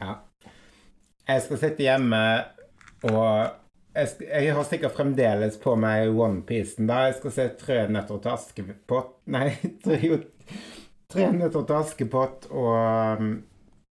Ja. 0.00 0.18
Jeg 1.28 1.44
skal 1.44 1.60
sitte 1.60 1.84
hjemme 1.84 2.20
og 3.08 3.50
jeg, 3.98 4.08
jeg 4.22 4.54
har 4.54 4.66
sikkert 4.66 4.96
fremdeles 4.96 5.58
på 5.60 5.74
meg 5.78 6.12
OnePiecen. 6.14 6.88
Jeg 6.88 7.18
skal 7.18 7.34
se 7.34 7.48
Tre 7.60 7.78
nøtter 7.90 8.20
til 8.22 8.32
Askepott 8.32 9.14
Nei, 9.34 9.50
tre, 9.84 11.30
nøtter 11.34 11.64
til 11.64 11.78
Askepott 11.78 12.48
og 12.52 13.20
um, 13.20 13.32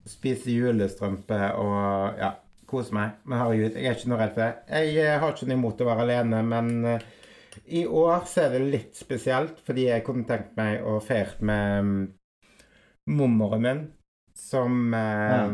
spise 0.06 0.52
julestrømpe 0.54 1.38
og 1.60 2.20
ja, 2.20 2.32
kose 2.70 2.94
meg. 2.94 3.16
Men 3.24 3.40
herregud, 3.40 3.76
jeg 3.78 3.90
er 3.90 3.98
ikke 3.98 4.10
noe 4.12 4.20
redd 4.20 4.34
for 4.36 4.44
det. 4.44 4.52
Jeg 4.70 4.96
eh, 5.04 5.18
har 5.22 5.34
ikke 5.34 5.48
noe 5.50 5.58
imot 5.58 5.82
å 5.82 5.88
være 5.90 6.06
alene, 6.06 6.42
men 6.46 6.70
eh, 6.92 7.06
i 7.80 7.82
år 7.88 8.24
så 8.28 8.46
er 8.46 8.54
det 8.56 8.70
litt 8.70 8.98
spesielt, 8.98 9.60
fordi 9.66 9.88
jeg 9.88 10.04
kunne 10.06 10.26
tenkt 10.28 10.56
meg 10.58 10.84
å 10.86 10.98
feire 11.02 11.38
med 11.48 11.78
um, 11.80 11.92
mormoren 13.16 13.62
min, 13.64 13.84
som 14.36 14.92
eh, 14.94 15.52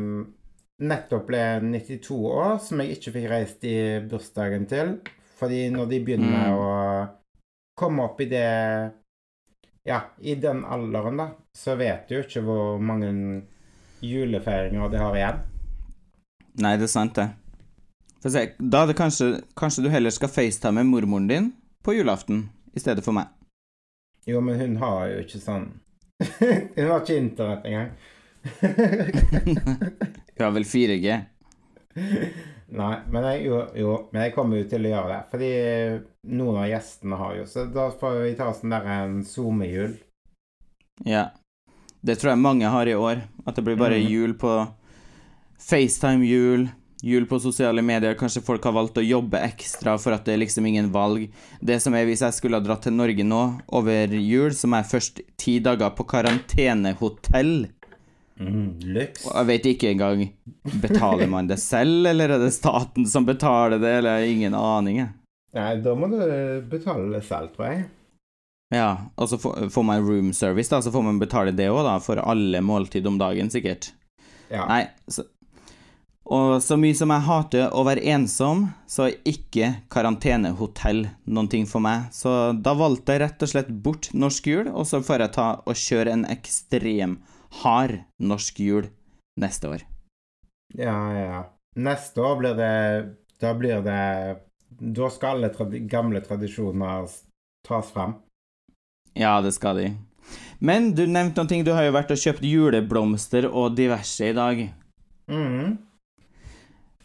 nettopp 0.83 1.27
ble 1.29 1.43
92 1.62 2.17
år, 2.27 2.57
som 2.65 2.83
jeg 2.83 2.97
ikke 2.97 3.15
fikk 3.17 3.29
reist 3.31 3.65
i 3.69 3.77
bursdagen 4.11 4.67
til. 4.71 4.97
Fordi 5.38 5.67
når 5.75 5.88
de 5.91 6.01
begynner 6.07 6.51
Mm. 6.53 6.59
å 6.59 6.73
komme 7.79 8.05
opp 8.07 8.21
i 8.23 8.29
det 8.31 8.49
Ja, 9.85 9.97
i 10.23 10.37
den 10.38 10.61
alderen, 10.65 11.17
da, 11.19 11.25
så 11.59 11.75
vet 11.75 12.07
du 12.07 12.15
jo 12.15 12.21
ikke 12.23 12.43
hvor 12.47 12.79
mange 12.79 13.09
julefeiringer 14.03 14.91
de 14.93 15.01
har 15.01 15.17
igjen. 15.17 15.41
Nei, 16.62 16.77
det 16.77 16.88
er 16.88 16.93
sant, 16.93 17.17
det. 17.17 17.31
Få 18.23 18.31
se, 18.31 18.45
da 18.59 18.83
er 18.85 18.91
det 18.93 18.95
kanskje 18.95 19.29
Kanskje 19.59 19.83
du 19.83 19.88
heller 19.91 20.12
skal 20.15 20.31
FaceTime 20.31 20.83
med 20.83 20.93
mormoren 20.93 21.29
din 21.31 21.53
på 21.83 21.97
julaften 21.97 22.45
i 22.75 22.81
stedet 22.81 23.03
for 23.03 23.17
meg. 23.17 23.27
Jo, 24.27 24.41
men 24.41 24.61
hun 24.61 24.77
har 24.79 25.09
jo 25.11 25.23
ikke 25.25 25.41
sånn 25.43 25.65
Hun 26.77 26.87
har 26.87 27.01
ikke 27.01 27.19
internett 27.19 27.67
engang. 27.67 27.91
hun 30.37 30.45
har 30.45 30.55
vel 30.55 30.67
4G? 30.67 31.17
Nei, 32.73 32.95
men 33.12 33.27
jeg, 33.27 33.43
jo, 33.51 33.59
jo, 33.77 33.97
men 34.12 34.25
jeg 34.27 34.35
kommer 34.37 34.62
jo 34.62 34.69
til 34.71 34.87
å 34.87 34.93
gjøre 34.95 35.11
det. 35.11 35.21
Fordi 35.33 35.51
noen 36.38 36.62
av 36.62 36.71
gjestene 36.71 37.19
har 37.21 37.37
jo 37.37 37.47
Så 37.51 37.67
da 37.75 37.88
får 38.01 38.19
vi 38.23 38.33
ta 38.38 38.49
sånn 38.57 38.73
der 38.73 38.88
en 38.95 39.19
SoMe-jul. 39.27 39.99
Ja. 41.09 41.27
Det 42.03 42.19
tror 42.19 42.33
jeg 42.33 42.43
mange 42.43 42.71
har 42.71 42.88
i 42.91 42.95
år. 42.99 43.23
At 43.47 43.59
det 43.59 43.65
blir 43.67 43.79
bare 43.79 44.01
mm. 44.01 44.07
jul 44.11 44.33
på 44.38 44.53
FaceTime-jul, 45.62 46.67
jul 47.03 47.27
på 47.31 47.38
sosiale 47.43 47.83
medier. 47.83 48.17
Kanskje 48.19 48.43
folk 48.43 48.65
har 48.67 48.75
valgt 48.75 48.99
å 48.99 49.05
jobbe 49.07 49.38
ekstra 49.47 49.95
for 50.03 50.15
at 50.17 50.27
det 50.27 50.35
er 50.35 50.43
liksom 50.43 50.67
ingen 50.67 50.91
valg. 50.95 51.29
Det 51.61 51.79
som 51.83 51.95
er 51.95 52.09
Hvis 52.09 52.25
jeg 52.27 52.35
skulle 52.38 52.59
ha 52.59 52.65
dratt 52.65 52.83
til 52.87 52.97
Norge 52.99 53.27
nå 53.27 53.43
over 53.71 54.17
jul, 54.19 54.51
så 54.55 54.71
må 54.71 54.83
jeg 54.83 54.91
først 54.97 55.23
ti 55.38 55.61
dager 55.62 55.95
på 55.95 56.07
karantenehotell. 56.11 57.55
Mm. 58.43 58.81
Og 58.83 59.33
jeg 59.37 59.47
vet 59.47 59.67
ikke 59.69 59.91
engang 59.93 60.23
Betaler 60.83 61.29
man 61.31 61.47
det 61.47 61.61
selv, 61.62 62.09
eller 62.11 62.33
er 62.33 62.41
det 62.43 62.55
staten 62.57 63.07
som 63.07 63.27
betaler 63.29 63.79
det, 63.79 63.99
eller 64.01 64.19
jeg 64.19 64.27
har 64.27 64.37
ingen 64.37 64.57
aning. 64.59 65.03
Nei, 65.53 65.73
da 65.85 65.93
må 65.95 66.09
du 66.11 66.19
betale 66.73 67.11
det 67.12 67.27
selv, 67.29 67.53
tror 67.55 67.69
jeg. 67.69 67.85
Ja, 68.72 69.11
og 69.20 69.28
så 69.28 69.37
får 69.38 69.85
man 69.85 70.06
room 70.06 70.32
service, 70.32 70.70
da, 70.72 70.80
så 70.82 70.92
får 70.92 71.04
man 71.04 71.20
betale 71.20 71.52
det 71.52 71.68
òg, 71.68 71.82
da, 71.85 71.98
for 72.00 72.20
alle 72.22 72.62
måltid 72.64 73.06
om 73.06 73.18
dagen, 73.20 73.50
sikkert. 73.52 73.90
Ja. 74.52 74.66
Nei, 74.68 74.87
så 75.08 75.26
Og 76.32 76.62
så 76.62 76.76
mye 76.78 76.94
som 76.94 77.11
jeg 77.11 77.26
hater 77.26 77.72
å 77.74 77.82
være 77.85 78.04
ensom, 78.14 78.68
så 78.87 79.08
er 79.08 79.16
ikke 79.28 79.72
karantenehotell 79.92 81.02
noen 81.26 81.48
ting 81.50 81.66
for 81.68 81.82
meg. 81.82 82.06
Så 82.14 82.54
da 82.54 82.76
valgte 82.78 83.16
jeg 83.16 83.24
rett 83.24 83.42
og 83.42 83.50
slett 83.50 83.72
bort 83.85 84.08
norsk 84.14 84.46
jul, 84.46 84.70
og 84.70 84.87
så 84.88 85.02
får 85.02 85.26
jeg 85.26 85.35
ta 85.35 85.48
og 85.66 85.80
kjøre 85.82 86.14
en 86.14 86.24
ekstrem 86.30 87.18
hard 87.64 87.98
norsk 88.22 88.62
jul 88.62 88.87
neste 89.42 89.74
år. 89.74 89.85
ja, 90.79 91.18
ja. 91.18 91.42
Neste 91.77 92.20
år 92.20 92.37
blir 92.37 92.54
det 92.56 92.73
Da 93.40 93.54
blir 93.56 93.81
det 93.81 94.37
Da 94.68 95.06
skal 95.10 95.38
alle 95.38 95.48
tradi 95.48 95.79
gamle 95.88 96.20
tradisjoner 96.20 97.08
tas 97.66 97.90
frem. 97.92 98.14
Ja, 99.19 99.40
det 99.44 99.52
skal 99.56 99.79
de. 99.81 99.92
Men 100.63 100.92
du 100.94 101.06
nevnte 101.06 101.42
noen 101.42 101.50
ting. 101.50 101.65
Du 101.67 101.73
har 101.75 101.88
jo 101.88 101.94
vært 101.96 102.13
og 102.15 102.21
kjøpt 102.23 102.44
juleblomster 102.46 103.48
og 103.50 103.75
diverse 103.77 104.31
i 104.31 104.37
dag. 104.37 104.60
Mm. 105.31 105.79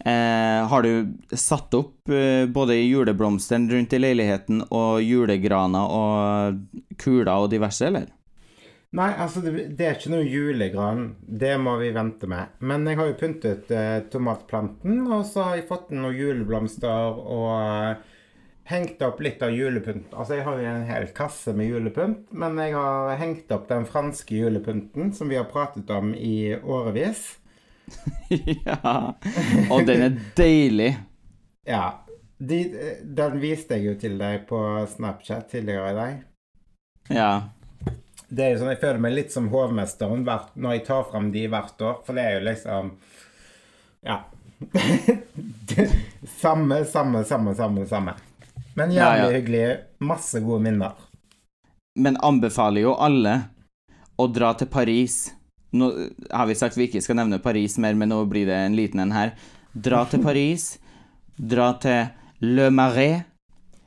Eh, 0.08 0.68
har 0.70 0.86
du 0.86 0.91
satt 1.34 1.74
opp 1.74 2.10
eh, 2.14 2.45
både 2.45 2.78
juleblomstene 2.78 3.74
rundt 3.74 3.95
i 3.97 3.99
leiligheten 3.99 4.62
og 4.70 5.01
julegraner 5.01 5.95
og 5.97 6.62
kuler 7.01 7.34
og 7.34 7.49
diverse, 7.51 7.89
eller? 7.89 8.05
Nei, 8.95 9.10
altså, 9.20 9.41
det, 9.43 9.66
det 9.76 9.88
er 9.88 9.97
ikke 9.97 10.14
noe 10.14 10.28
julegran. 10.30 11.01
Det 11.20 11.55
må 11.60 11.76
vi 11.82 11.89
vente 11.95 12.30
med. 12.30 12.53
Men 12.64 12.86
jeg 12.88 13.01
har 13.01 13.10
jo 13.10 13.18
pyntet 13.20 13.74
eh, 13.74 13.97
tomatplanten, 14.14 15.01
og 15.10 15.26
så 15.28 15.49
har 15.49 15.58
jeg 15.58 15.68
fått 15.68 15.91
noen 15.91 16.16
juleblomster 16.16 17.20
og 17.26 17.49
eh, 17.58 18.14
hengt 18.68 19.01
opp 19.01 19.22
litt 19.24 19.41
av 19.43 19.53
julepynt. 19.55 20.11
Altså, 20.11 20.36
jeg 20.38 20.45
har 20.47 20.59
jo 20.59 20.70
en 20.70 20.88
hel 20.89 21.07
kasse 21.15 21.53
med 21.55 21.70
julepynt, 21.72 22.26
men 22.36 22.57
jeg 22.59 22.76
har 22.76 23.13
hengt 23.20 23.51
opp 23.55 23.70
den 23.70 23.88
franske 23.88 24.36
julepynten 24.36 25.13
som 25.15 25.32
vi 25.32 25.39
har 25.39 25.47
pratet 25.51 25.89
om 25.95 26.11
i 26.15 26.51
årevis. 26.57 27.38
ja. 28.68 29.15
Og 29.72 29.88
den 29.88 30.03
er 30.09 30.20
deilig. 30.36 30.91
Ja. 31.68 31.86
De, 32.38 32.59
den 33.01 33.39
viste 33.41 33.80
jeg 33.80 33.88
jo 33.88 33.95
til 34.01 34.20
deg 34.20 34.43
på 34.49 34.59
Snapchat 34.91 35.47
tidligere 35.55 35.93
i 35.93 35.97
dag. 35.97 36.20
Ja. 37.15 37.32
Det 38.28 38.43
er 38.43 38.51
jo 38.51 38.59
sånn, 38.59 38.74
Jeg 38.76 38.84
føler 38.84 38.99
meg 39.01 39.15
litt 39.15 39.32
som 39.32 39.47
hovmesteren 39.53 40.28
hvert, 40.28 40.51
når 40.59 40.76
jeg 40.76 40.88
tar 40.91 41.07
frem 41.07 41.32
de 41.32 41.47
hvert 41.47 41.88
år, 41.88 42.01
for 42.03 42.20
det 42.20 42.28
er 42.28 42.36
jo 42.38 42.47
liksom 42.51 42.97
Ja. 44.03 44.26
samme, 46.43 46.84
samme, 46.86 47.24
samme, 47.24 47.55
samme. 47.55 47.86
samme. 47.88 48.18
Men 48.78 48.91
Ja, 48.93 49.15
jævlig 49.17 49.34
ja. 49.34 49.38
hyggelig. 49.39 49.78
Masse 49.99 50.39
gode 50.39 50.61
minner. 50.61 50.93
Men 51.97 52.17
anbefaler 52.21 52.84
jo 52.84 52.93
alle 52.93 53.39
å 54.21 54.28
dra 54.30 54.53
til 54.57 54.69
Paris. 54.69 55.32
Nå 55.73 55.89
har 56.30 56.45
vi 56.47 56.55
sagt 56.55 56.78
vi 56.78 56.86
ikke 56.86 57.01
skal 57.01 57.17
nevne 57.17 57.41
Paris 57.41 57.78
mer, 57.82 57.97
men 57.97 58.13
nå 58.13 58.21
blir 58.30 58.45
det 58.45 58.59
en 58.67 58.78
liten 58.78 59.01
en 59.01 59.15
her. 59.15 59.34
Dra 59.73 60.05
til 60.05 60.21
Paris. 60.21 60.75
Dra 61.53 61.71
til 61.82 62.13
Le 62.45 62.69
Marais. 62.69 63.25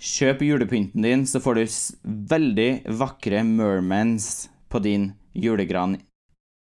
Kjøp 0.00 0.42
julepynten 0.46 1.04
din, 1.04 1.26
så 1.28 1.42
får 1.44 1.58
du 1.58 1.64
veldig 2.30 2.70
vakre 2.96 3.42
mermans 3.44 4.48
på 4.72 4.80
din 4.80 5.10
julegran 5.36 5.98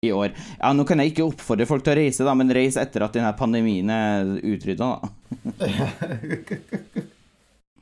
i 0.05 0.11
år. 0.13 0.35
Ja, 0.59 0.69
nå 0.77 0.85
kan 0.85 1.01
jeg 1.01 1.11
ikke 1.11 1.25
oppfordre 1.25 1.65
folk 1.65 1.81
til 1.83 1.95
å 1.95 1.97
reise, 1.97 2.27
da, 2.27 2.35
men 2.37 2.53
reis 2.53 2.77
etter 2.77 3.07
at 3.07 3.17
denne 3.17 3.33
pandemien 3.39 3.89
er 3.89 4.35
utrydda, 4.37 4.91
da. 5.01 5.09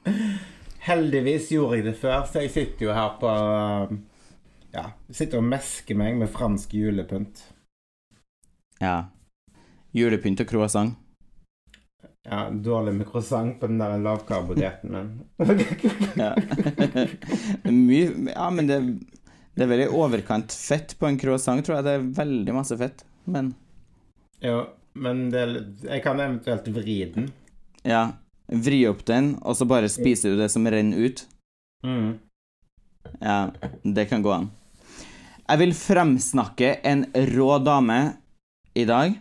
Heldigvis 0.81 1.51
gjorde 1.53 1.77
jeg 1.77 1.85
det 1.85 1.95
før, 2.01 2.23
så 2.25 2.41
jeg 2.41 2.51
sitter 2.55 2.87
jo 2.87 2.93
her 2.97 3.15
på 3.21 3.31
Ja, 4.73 4.85
sitter 5.13 5.41
og 5.41 5.47
mesker 5.51 5.97
meg 5.99 6.17
med 6.17 6.31
fransk 6.31 6.73
julepynt. 6.73 7.43
Ja. 8.81 8.95
Julepynt 9.93 10.41
og 10.41 10.49
croissant. 10.49 10.97
Ja, 12.25 12.47
Dårlig 12.53 12.93
med 12.99 13.07
croissant 13.09 13.59
på 13.59 13.67
den 13.69 13.81
der 13.81 13.97
lavkarbodietten 14.01 14.93
min. 14.93 15.11
Ja. 16.21 16.31
Ja, 17.65 18.49
men 18.53 18.69
det, 18.69 18.77
det 19.57 19.65
er 19.65 19.71
veldig 19.71 19.89
overkant 19.97 20.53
fett 20.53 20.95
på 20.99 21.09
en 21.09 21.17
croissant, 21.21 21.65
tror 21.65 21.79
jeg. 21.79 21.87
Det 21.87 21.95
er 21.97 22.09
veldig 22.21 22.55
masse 22.55 22.77
fett. 22.79 23.03
Men 23.25 23.53
jo, 24.41 24.63
men 24.97 25.27
det, 25.33 25.43
jeg 25.85 26.01
kan 26.05 26.19
eventuelt 26.21 26.67
vri 26.73 26.97
den. 27.13 27.29
ja. 27.85 28.07
Vri 28.51 28.81
opp 28.89 29.05
den, 29.07 29.35
og 29.41 29.55
så 29.55 29.65
bare 29.67 29.89
spiser 29.91 30.33
du 30.33 30.41
det 30.41 30.49
som 30.51 30.67
renner 30.67 31.07
ut. 31.07 31.23
Mm. 31.87 32.19
Ja, 33.21 33.51
det 33.83 34.05
kan 34.09 34.21
gå 34.25 34.33
an. 34.35 34.49
Jeg 35.47 35.59
vil 35.63 35.73
fremsnakke 35.75 36.75
en 36.87 37.05
rå 37.31 37.57
dame 37.63 37.99
i 38.77 38.85
dag. 38.85 39.17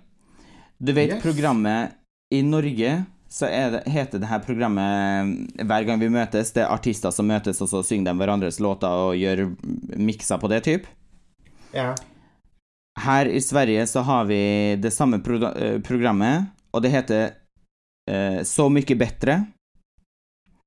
Du 0.79 0.93
vet 0.93 1.17
Yes. 1.17 1.23
programmet 1.23 1.97
i 2.31 2.43
Norge 2.43 3.05
så 3.31 3.47
det, 3.47 3.83
heter 3.87 4.19
det 4.19 4.27
her 4.27 4.41
programmet 4.43 5.63
Hver 5.63 5.85
gang 5.87 6.01
vi 6.01 6.09
møtes, 6.11 6.51
det 6.53 6.65
er 6.65 6.73
artister 6.75 7.13
som 7.15 7.29
møtes, 7.31 7.61
og 7.63 7.69
så 7.71 7.83
synger 7.87 8.11
de 8.11 8.19
hverandres 8.19 8.59
låter 8.59 8.91
og 8.91 9.15
gjør 9.15 9.45
mikser 9.97 10.41
på 10.43 10.51
det, 10.51 10.65
type. 10.67 10.89
Ja. 11.75 11.95
Her 12.99 13.31
i 13.31 13.41
Sverige 13.41 13.87
så 13.87 14.03
har 14.03 14.25
vi 14.27 14.41
det 14.83 14.91
samme 14.93 15.21
pro 15.23 15.39
eh, 15.55 15.79
programmet, 15.79 16.51
og 16.75 16.83
det 16.83 16.91
heter 16.91 17.31
eh, 18.09 18.43
Så 18.45 18.69
mye 18.73 18.97
bedre. 18.97 19.41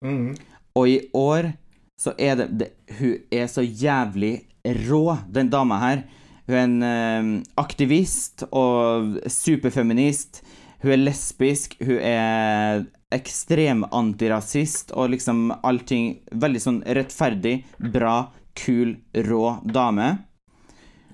Mm. 0.03 0.34
Og 0.75 0.89
i 0.89 0.99
år 1.13 1.53
så 1.99 2.13
er 2.17 2.36
det, 2.36 2.47
det 2.59 2.69
Hun 2.99 3.21
er 3.31 3.47
så 3.47 3.61
jævlig 3.61 4.41
rå, 4.89 5.17
den 5.29 5.49
dama 5.49 5.79
her. 5.79 6.03
Hun 6.47 6.55
er 6.55 6.65
en 6.65 6.84
eh, 6.84 7.29
aktivist 7.57 8.45
og 8.51 9.19
superfeminist. 9.27 10.43
Hun 10.84 10.91
er 10.91 11.05
lesbisk, 11.05 11.77
hun 11.79 11.99
er 12.03 12.84
ekstrem 13.13 13.86
antirasist 13.93 14.91
og 14.97 15.13
liksom 15.13 15.51
allting 15.63 16.17
Veldig 16.31 16.61
sånn 16.61 16.81
rettferdig, 16.97 17.61
bra, 17.93 18.34
kul, 18.57 18.97
rå 19.13 19.57
dame. 19.63 20.09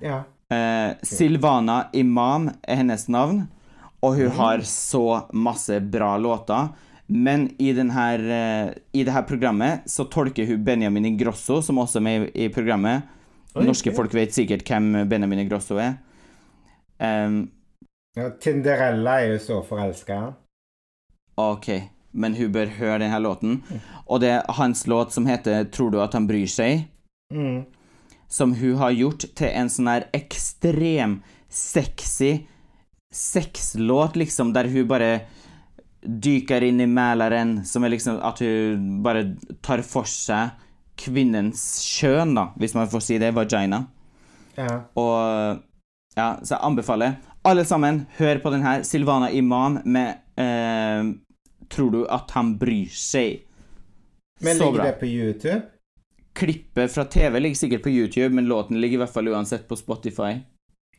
Ja. 0.01 0.24
Eh, 0.49 0.95
Silvana 1.05 1.84
Imam 1.93 2.49
er 2.63 2.82
hennes 2.82 3.05
navn, 3.11 3.43
og 4.00 4.16
hun 4.16 4.32
har 4.38 4.64
så 4.68 5.28
masse 5.34 5.80
bra 5.80 6.18
låter. 6.18 6.68
Men 7.10 7.47
i, 7.58 7.72
denne, 7.74 8.06
eh, 8.14 8.74
i 8.93 9.04
det 9.04 9.12
her 9.12 9.26
programmet 9.26 9.88
så 9.89 10.06
tolker 10.06 10.45
hun 10.45 10.64
Benjamin 10.64 11.06
Ingrosso, 11.10 11.62
som 11.62 11.82
også 11.82 11.97
er 11.97 12.06
med 12.06 12.28
i, 12.34 12.50
programmet. 12.54 13.08
Oi, 13.56 13.64
Norske 13.66 13.89
ok. 13.89 13.95
folk 13.97 14.14
vet 14.14 14.36
sikkert 14.36 14.68
hvem 14.68 15.08
Benjamin 15.10 15.41
Ingrosso 15.41 15.80
er. 15.82 15.97
Um, 17.00 17.47
ja. 18.16 18.30
Tinderella 18.41 19.22
er 19.24 19.34
jo 19.34 19.39
så 19.41 19.64
forelska. 19.66 20.20
ok, 21.39 21.68
men 22.12 22.36
hun 22.36 22.52
bør 22.52 22.76
høre 22.78 23.00
denne 23.00 23.20
låten. 23.24 23.64
Og 24.06 24.22
det 24.22 24.30
er 24.36 24.54
hans 24.60 24.86
låt 24.88 25.14
som 25.14 25.26
heter 25.26 25.64
'Tror 25.64 25.91
du 25.91 26.02
at 26.02 26.14
han 26.14 26.28
bryr 26.28 26.45
seg'? 26.45 26.86
Mm. 27.34 27.66
som 28.28 28.54
hun 28.54 28.76
har 28.76 28.91
gjort 28.91 29.26
til 29.36 29.47
en 29.47 29.70
sånn 29.70 29.89
her 29.89 30.06
ekstrem 30.14 31.22
sexy 31.50 32.47
sexlåt, 33.14 34.16
liksom, 34.16 34.53
der 34.53 34.70
hun 34.70 34.88
bare 34.88 35.12
dyker 36.01 36.64
inn 36.64 36.82
i 36.82 36.88
Mæleren, 36.88 37.66
som 37.66 37.84
er 37.84 37.93
liksom 37.95 38.20
at 38.24 38.39
hun 38.43 39.01
bare 39.03 39.26
tar 39.66 39.82
for 39.84 40.07
seg 40.07 40.55
kvinnens 40.99 41.64
kjønn, 41.84 42.36
da, 42.36 42.49
hvis 42.60 42.76
man 42.76 42.89
får 42.91 43.03
si 43.03 43.18
det, 43.22 43.34
vagina. 43.36 43.86
Ja. 44.60 44.84
Og 44.99 45.60
ja, 46.18 46.30
så 46.43 46.55
jeg 46.55 46.64
anbefaler 46.68 47.18
alle 47.47 47.64
sammen, 47.66 48.05
hør 48.18 48.41
på 48.43 48.51
den 48.51 48.64
her, 48.66 48.84
Silvana 48.84 49.32
Imam 49.32 49.80
med 49.86 50.18
eh, 50.38 51.16
'Tror 51.70 51.91
du 51.91 52.05
at 52.10 52.32
han 52.32 52.57
bryr 52.57 52.89
seg'? 52.89 53.43
Men 54.41 54.57
Så 54.57 54.64
ligger 54.64 54.80
bra. 54.80 54.86
det 54.86 54.99
på 54.99 55.05
YouTube? 55.05 55.62
Klippet 56.34 56.91
fra 56.91 57.03
TV 57.03 57.39
ligger 57.39 57.55
sikkert 57.55 57.84
på 57.84 57.89
YouTube, 57.89 58.30
men 58.36 58.47
låten 58.47 58.82
ligger 58.82 58.97
i 58.97 59.01
hvert 59.03 59.14
fall 59.14 59.28
uansett 59.28 59.68
på 59.68 59.76
Spotify. 59.76 60.39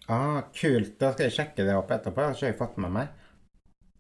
Ah, 0.09 0.43
kult. 0.57 0.97
Da 1.01 1.13
skal 1.13 1.29
jeg 1.29 1.37
sjekke 1.37 1.67
det 1.67 1.77
opp 1.77 1.91
etterpå. 1.95 2.31
Det 2.31 2.41
har 2.41 2.53
jeg 2.53 2.59
fått 2.59 2.79
med 2.83 2.95
meg. 2.95 3.11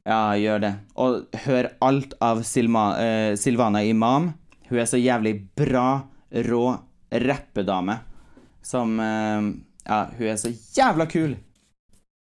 Ja, 0.09 0.35
gjør 0.39 0.63
det. 0.65 0.73
Og 0.99 1.41
hør 1.45 1.71
alt 1.85 2.15
av 2.25 2.41
Silma, 2.47 2.85
uh, 2.97 3.33
Silvana 3.39 3.83
Imam. 3.85 4.33
Hun 4.71 4.81
er 4.81 4.89
så 4.89 5.01
jævlig 5.01 5.37
bra, 5.59 6.03
rå 6.47 6.65
rappedame. 7.11 8.01
Som 8.63 8.99
uh, 9.01 9.53
Ja, 9.87 10.05
hun 10.17 10.33
er 10.33 10.41
så 10.41 10.53
jævla 10.77 11.07
kul! 11.11 11.37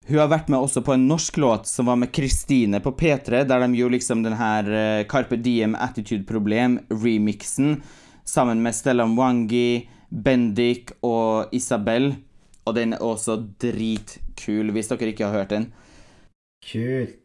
Hun 0.06 0.20
har 0.20 0.28
vært 0.30 0.50
med 0.52 0.62
også 0.62 0.84
på 0.86 0.94
en 0.94 1.08
norsk 1.08 1.38
låt 1.42 1.66
som 1.66 1.88
var 1.90 1.96
med 1.98 2.12
Kristine 2.14 2.78
på 2.82 2.92
P3, 2.94 3.40
der 3.42 3.62
de 3.64 3.78
gjorde 3.78 3.96
liksom 3.96 4.22
den 4.22 4.36
her 4.38 4.68
uh, 4.70 5.06
Carpe 5.10 5.38
Diem 5.42 5.74
Attitude 5.74 6.22
Problem-remixen 6.28 7.80
sammen 8.26 8.62
med 8.62 8.74
Stella 8.74 9.06
Mwangi, 9.06 9.88
Bendik 10.10 10.92
og 11.02 11.54
Isabel. 11.54 12.12
Og 12.66 12.74
den 12.74 12.96
er 12.96 13.02
også 13.04 13.38
dritkul, 13.62 14.72
hvis 14.74 14.90
dere 14.90 15.12
ikke 15.12 15.28
har 15.28 15.38
hørt 15.40 15.54
den. 15.54 15.68
Kult. 16.66 17.22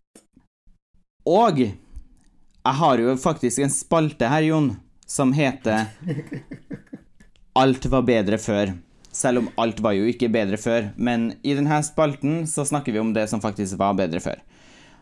Og 1.26 1.60
jeg 1.62 2.78
har 2.78 3.02
jo 3.02 3.16
faktisk 3.18 3.62
en 3.62 3.74
spalte 3.74 4.30
her, 4.30 4.46
Jon, 4.46 4.72
som 5.06 5.34
heter 5.34 5.90
Alt 7.62 7.86
var 7.92 8.06
bedre 8.08 8.38
før. 8.38 8.76
Selv 9.12 9.42
om 9.42 9.50
alt 9.60 9.82
var 9.84 9.92
jo 9.98 10.06
ikke 10.08 10.30
bedre 10.32 10.56
før. 10.62 10.94
Men 10.96 11.34
i 11.44 11.56
denne 11.58 11.82
spalten 11.84 12.46
så 12.48 12.64
snakker 12.64 12.96
vi 12.96 13.02
om 13.02 13.12
det 13.14 13.26
som 13.28 13.42
faktisk 13.44 13.76
var 13.82 13.98
bedre 14.00 14.22
før. 14.24 14.40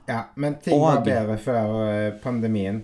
Ja, 0.09 0.23
men 0.33 0.55
ting 0.63 0.79
var 0.81 1.03
bedre 1.05 1.35
før 1.37 1.75
eh, 1.85 2.15
pandemien. 2.23 2.81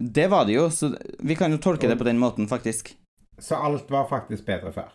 Det 0.00 0.30
var 0.32 0.48
det 0.48 0.56
jo, 0.56 0.70
så 0.72 0.94
vi 1.20 1.36
kan 1.36 1.52
jo 1.52 1.60
tolke 1.60 1.90
det 1.90 1.98
på 2.00 2.08
den 2.08 2.18
måten, 2.18 2.48
faktisk. 2.48 2.94
Så 3.38 3.58
alt 3.60 3.90
var 3.92 4.08
faktisk 4.08 4.46
bedre 4.48 4.72
før. 4.72 4.88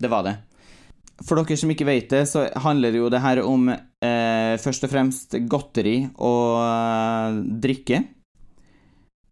Det 0.00 0.10
var 0.10 0.26
det. 0.26 0.34
For 1.22 1.38
dere 1.38 1.56
som 1.58 1.70
ikke 1.70 1.86
vet 1.86 2.10
det, 2.10 2.24
så 2.26 2.48
handler 2.64 2.96
jo 2.98 3.08
det 3.12 3.22
her 3.22 3.40
om 3.46 3.68
eh, 3.70 4.54
først 4.58 4.86
og 4.86 4.90
fremst 4.90 5.36
godteri 5.50 5.96
og 6.18 6.58
eh, 6.64 7.40
drikke. 7.62 8.02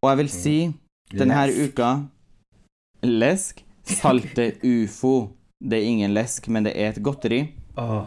Og 0.02 0.10
jeg 0.10 0.20
vil 0.22 0.32
si 0.32 0.56
denne 1.12 1.36
her 1.36 1.52
uka 1.52 1.92
Lesk. 3.02 3.64
Salte 3.82 4.52
ufo. 4.74 5.32
Det 5.58 5.78
er 5.78 5.88
ingen 5.90 6.14
lesk, 6.14 6.46
men 6.48 6.66
det 6.66 6.76
er 6.78 6.92
et 6.92 7.02
godteri. 7.02 7.40
Oh. 7.78 8.06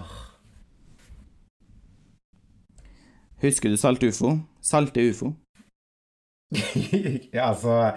Husker 3.43 3.69
du 3.69 3.77
salte 3.77 4.07
ufo? 4.07 4.37
Salte 4.63 5.03
ufo. 5.03 5.33
ja, 7.35 7.49
altså 7.49 7.91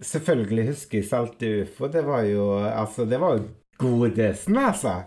Selvfølgelig 0.00 0.68
husker 0.68 0.98
jeg 0.98 1.08
Salte 1.08 1.48
ufo. 1.62 1.88
Det 1.92 2.06
var 2.06 2.22
jo 2.24 2.44
Altså, 2.64 3.04
det 3.04 3.20
var 3.20 3.36
jo 3.36 3.48
godesen, 3.80 4.58
altså. 4.60 5.00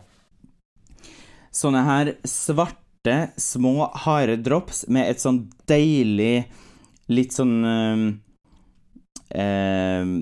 Sånne 1.53 1.83
her 1.85 2.11
svarte, 2.27 3.17
små, 3.37 3.89
harde 4.05 4.39
drops 4.41 4.85
med 4.91 5.11
et 5.11 5.21
sånn 5.21 5.43
deilig 5.69 6.47
Litt 7.11 7.33
sånn 7.35 7.57
øh, 7.67 8.03
øh, 9.35 10.13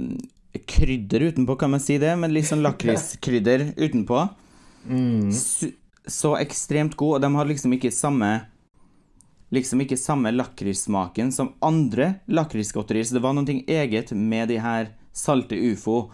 Krydder 0.67 1.27
utenpå, 1.29 1.55
kan 1.61 1.71
man 1.71 1.83
si 1.83 1.99
det? 2.01 2.15
Men 2.19 2.33
litt 2.33 2.49
sånn 2.49 2.63
lakriskrydder 2.67 3.69
utenpå. 3.77 4.25
Mm. 4.89 5.29
Så, 5.35 5.69
Så 6.09 6.33
ekstremt 6.41 6.97
god, 6.97 7.19
og 7.19 7.21
de 7.23 7.29
har 7.37 7.51
liksom 7.51 7.77
ikke 7.77 7.93
samme 7.93 8.33
Liksom 9.51 9.81
ikke 9.83 9.99
samme 9.99 10.31
lakrissmaken 10.31 11.31
som 11.35 11.49
andre 11.59 12.21
lakrisgodterier, 12.31 13.03
så 13.03 13.17
det 13.17 13.23
var 13.25 13.35
noe 13.35 13.57
eget 13.67 14.13
med 14.15 14.47
de 14.47 14.61
her 14.63 14.93
salte 15.11 15.57
ufo. 15.59 16.05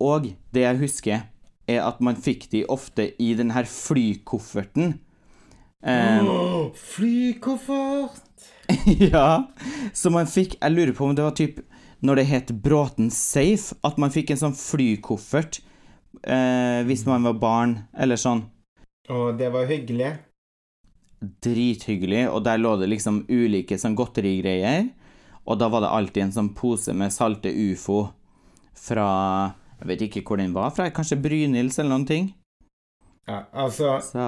Og 0.00 0.30
det 0.48 0.62
jeg 0.64 0.78
husker, 0.80 1.26
er 1.70 1.84
at 1.86 2.00
man 2.04 2.18
fikk 2.18 2.48
de 2.52 2.64
ofte 2.68 3.10
i 3.22 3.32
den 3.38 3.52
her 3.54 3.68
flykofferten. 3.68 4.98
Um, 5.80 6.28
Åh, 6.28 6.72
flykoffert! 6.76 8.26
ja, 9.12 9.50
så 9.96 10.10
man 10.12 10.28
fikk 10.30 10.58
Jeg 10.60 10.74
lurer 10.74 10.92
på 10.94 11.06
om 11.08 11.14
det 11.16 11.24
var 11.24 11.32
typ 11.34 11.62
når 12.04 12.20
det 12.20 12.26
het 12.30 12.50
Bråten 12.64 13.10
Safe, 13.12 13.76
at 13.84 13.98
man 14.00 14.12
fikk 14.12 14.32
en 14.32 14.40
sånn 14.40 14.56
flykoffert 14.56 15.58
eh, 16.24 16.80
hvis 16.88 17.04
man 17.04 17.26
var 17.28 17.36
barn, 17.40 17.74
eller 17.92 18.16
sånn. 18.20 18.46
Og 19.12 19.36
det 19.36 19.50
var 19.52 19.68
hyggelig. 19.68 20.14
Drithyggelig, 21.44 22.24
og 22.32 22.44
der 22.46 22.60
lå 22.60 22.72
det 22.80 22.88
liksom 22.88 23.24
ulike 23.28 23.76
sånn 23.80 23.98
godterigreier. 23.98 24.88
Og 25.44 25.60
da 25.60 25.68
var 25.72 25.84
det 25.84 25.92
alltid 25.92 26.24
en 26.24 26.36
sånn 26.38 26.52
pose 26.56 26.94
med 26.96 27.12
salte 27.12 27.52
ufo 27.52 28.06
fra 28.80 29.10
Jeg 29.80 29.88
vet 29.88 30.06
ikke 30.06 30.22
hvor 30.28 30.40
den 30.40 30.54
var 30.54 30.72
fra, 30.76 30.88
kanskje 30.92 31.18
Brynils 31.20 31.78
eller 31.80 31.94
noen 31.94 32.06
ting. 32.08 32.32
Ja, 33.28 33.44
altså, 33.52 33.98
Så 34.04 34.26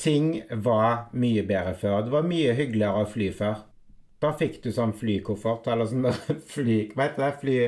ting 0.00 0.40
var 0.64 1.10
mye 1.12 1.42
bedre 1.44 1.74
før. 1.76 2.04
Det 2.06 2.14
var 2.14 2.28
mye 2.28 2.54
hyggeligere 2.56 3.02
å 3.04 3.08
fly 3.08 3.28
før. 3.36 3.66
Da 4.20 4.32
fikk 4.36 4.60
du 4.64 4.70
sånn 4.72 4.92
flykoffert, 4.96 5.68
eller 5.72 5.88
sånn 5.88 6.08
fly... 6.54 6.78
Hva 6.94 7.08
heter 7.08 7.26
det? 7.26 7.32
Fly... 7.42 7.58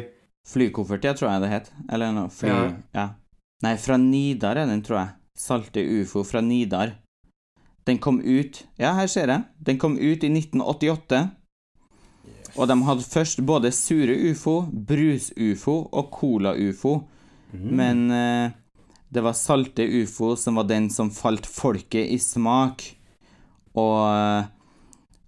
Flykoffert, 0.52 1.04
ja, 1.06 1.12
tror 1.16 1.30
jeg 1.30 1.44
det 1.44 1.52
het. 1.52 1.68
Eller 1.92 2.14
noe 2.16 2.32
fly... 2.32 2.52
Ja. 2.52 2.70
Ja. 2.96 3.06
Nei, 3.62 3.76
fra 3.78 3.96
Nidar 4.00 4.58
er 4.58 4.68
den, 4.68 4.82
tror 4.84 4.98
jeg. 5.00 5.14
Salte 5.38 5.84
ufo 5.84 6.24
fra 6.28 6.42
Nidar. 6.44 6.96
Den 7.88 7.98
kom 7.98 8.20
ut 8.20 8.60
Ja, 8.78 8.92
her 8.94 9.08
ser 9.10 9.30
jeg. 9.32 9.44
Den 9.58 9.78
kom 9.80 9.96
ut 9.98 10.24
i 10.24 10.30
1988. 10.30 11.22
Og 12.56 12.68
de 12.68 12.76
hadde 12.84 13.06
først 13.06 13.40
både 13.48 13.72
sure 13.72 14.14
ufo, 14.30 14.62
brus-ufo 14.68 15.76
og 15.88 16.10
cola-ufo. 16.12 16.98
Men 17.52 18.10
eh, 18.10 18.52
det 19.12 19.22
var 19.24 19.36
salte 19.36 19.84
ufo 19.84 20.34
som 20.36 20.56
var 20.60 20.68
den 20.68 20.88
som 20.90 21.10
falt 21.12 21.46
folket 21.48 22.12
i 22.12 22.18
smak. 22.20 22.84
Og 23.76 23.98
eh, 24.08 24.50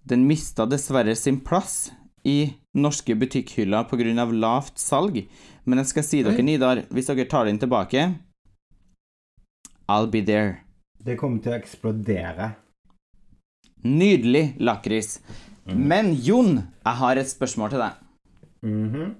den 0.09 0.25
mista 0.29 0.65
dessverre 0.69 1.15
sin 1.17 1.41
plass 1.45 1.91
i 2.25 2.53
norske 2.73 3.15
butikkhyller 3.15 3.85
pga. 3.89 4.25
lavt 4.25 4.79
salg. 4.81 5.25
Men 5.65 5.81
jeg 5.81 5.91
skal 5.93 6.05
si 6.05 6.21
dere, 6.23 6.37
Oi. 6.37 6.45
Nidar, 6.45 6.83
hvis 6.89 7.09
dere 7.09 7.25
tar 7.29 7.45
den 7.45 7.59
tilbake 7.61 8.13
I'll 9.87 10.09
be 10.09 10.21
there. 10.21 10.65
Det 10.97 11.17
kommer 11.17 11.41
til 11.41 11.53
å 11.53 11.59
eksplodere. 11.59 12.55
Nydelig 13.85 14.55
lakris. 14.57 15.19
Men 15.65 16.13
Jon, 16.21 16.59
jeg 16.85 16.99
har 17.01 17.17
et 17.17 17.29
spørsmål 17.29 17.69
til 17.73 17.81
deg. 17.85 17.93
Mhm. 18.65 19.15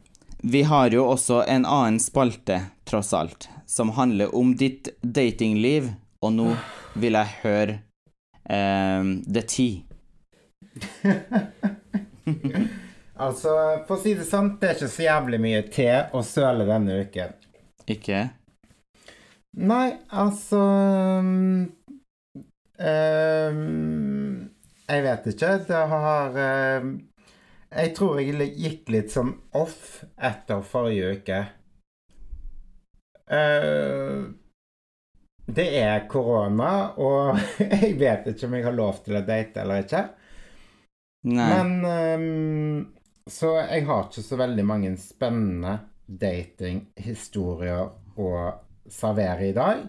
Vi 0.45 0.61
har 0.61 0.93
jo 0.93 1.07
også 1.09 1.39
en 1.49 1.65
annen 1.65 1.99
spalte, 1.99 2.59
tross 2.85 3.13
alt, 3.17 3.49
som 3.65 3.89
handler 3.97 4.35
om 4.35 4.53
ditt 4.53 4.89
datingliv, 5.01 5.89
og 6.21 6.33
nå 6.35 6.55
vil 7.01 7.17
jeg 7.17 7.27
høre 7.41 7.79
um, 8.45 9.23
The 9.25 9.41
Tea. 9.41 9.81
Altså, 13.15 13.51
for 13.87 13.95
å 13.95 14.01
si 14.01 14.11
det 14.17 14.25
sånn, 14.27 14.57
det 14.59 14.67
er 14.67 14.73
ikke 14.75 14.91
så 14.91 15.05
jævlig 15.05 15.37
mye 15.39 15.61
te 15.71 15.87
å 16.11 16.19
søle 16.25 16.65
denne 16.67 16.97
uken. 17.05 17.31
Ikke? 17.87 18.25
Nei, 19.55 19.85
altså 20.11 20.59
um, 21.23 21.61
um, 22.75 24.49
Jeg 24.86 25.03
vet 25.05 25.29
ikke. 25.31 25.51
Det 25.67 25.83
har 25.91 26.39
um, 26.81 26.95
Jeg 27.71 27.93
tror 27.97 28.19
jeg 28.21 28.49
gikk 28.53 28.89
litt 28.93 29.13
sånn 29.13 29.33
off 29.57 30.03
etter 30.15 30.61
forrige 30.65 31.13
uke. 31.17 31.39
Uh, 33.25 34.29
det 35.45 35.65
er 35.79 36.05
korona, 36.09 36.93
og 37.01 37.39
jeg 37.61 37.95
vet 38.01 38.29
ikke 38.31 38.47
om 38.47 38.55
jeg 38.57 38.67
har 38.67 38.77
lov 38.77 39.01
til 39.05 39.17
å 39.17 39.25
date 39.25 39.63
eller 39.63 39.86
ikke. 39.86 40.03
Nei. 41.25 41.49
Men 41.49 41.69
um, 41.89 42.86
Så 43.25 43.55
jeg 43.57 43.88
har 43.88 44.05
ikke 44.05 44.25
så 44.25 44.38
veldig 44.38 44.65
mange 44.69 44.91
spennende 45.01 45.79
datinghistorier 46.05 47.88
å 48.21 48.31
servere 48.86 49.49
i 49.49 49.55
dag. 49.57 49.81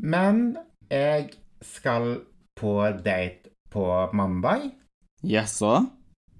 Men 0.00 0.56
jeg 0.88 1.28
skal 1.62 2.22
på 2.56 2.72
date 3.04 3.41
på 3.72 3.86
mandag. 4.12 4.68
Jaså? 5.22 5.86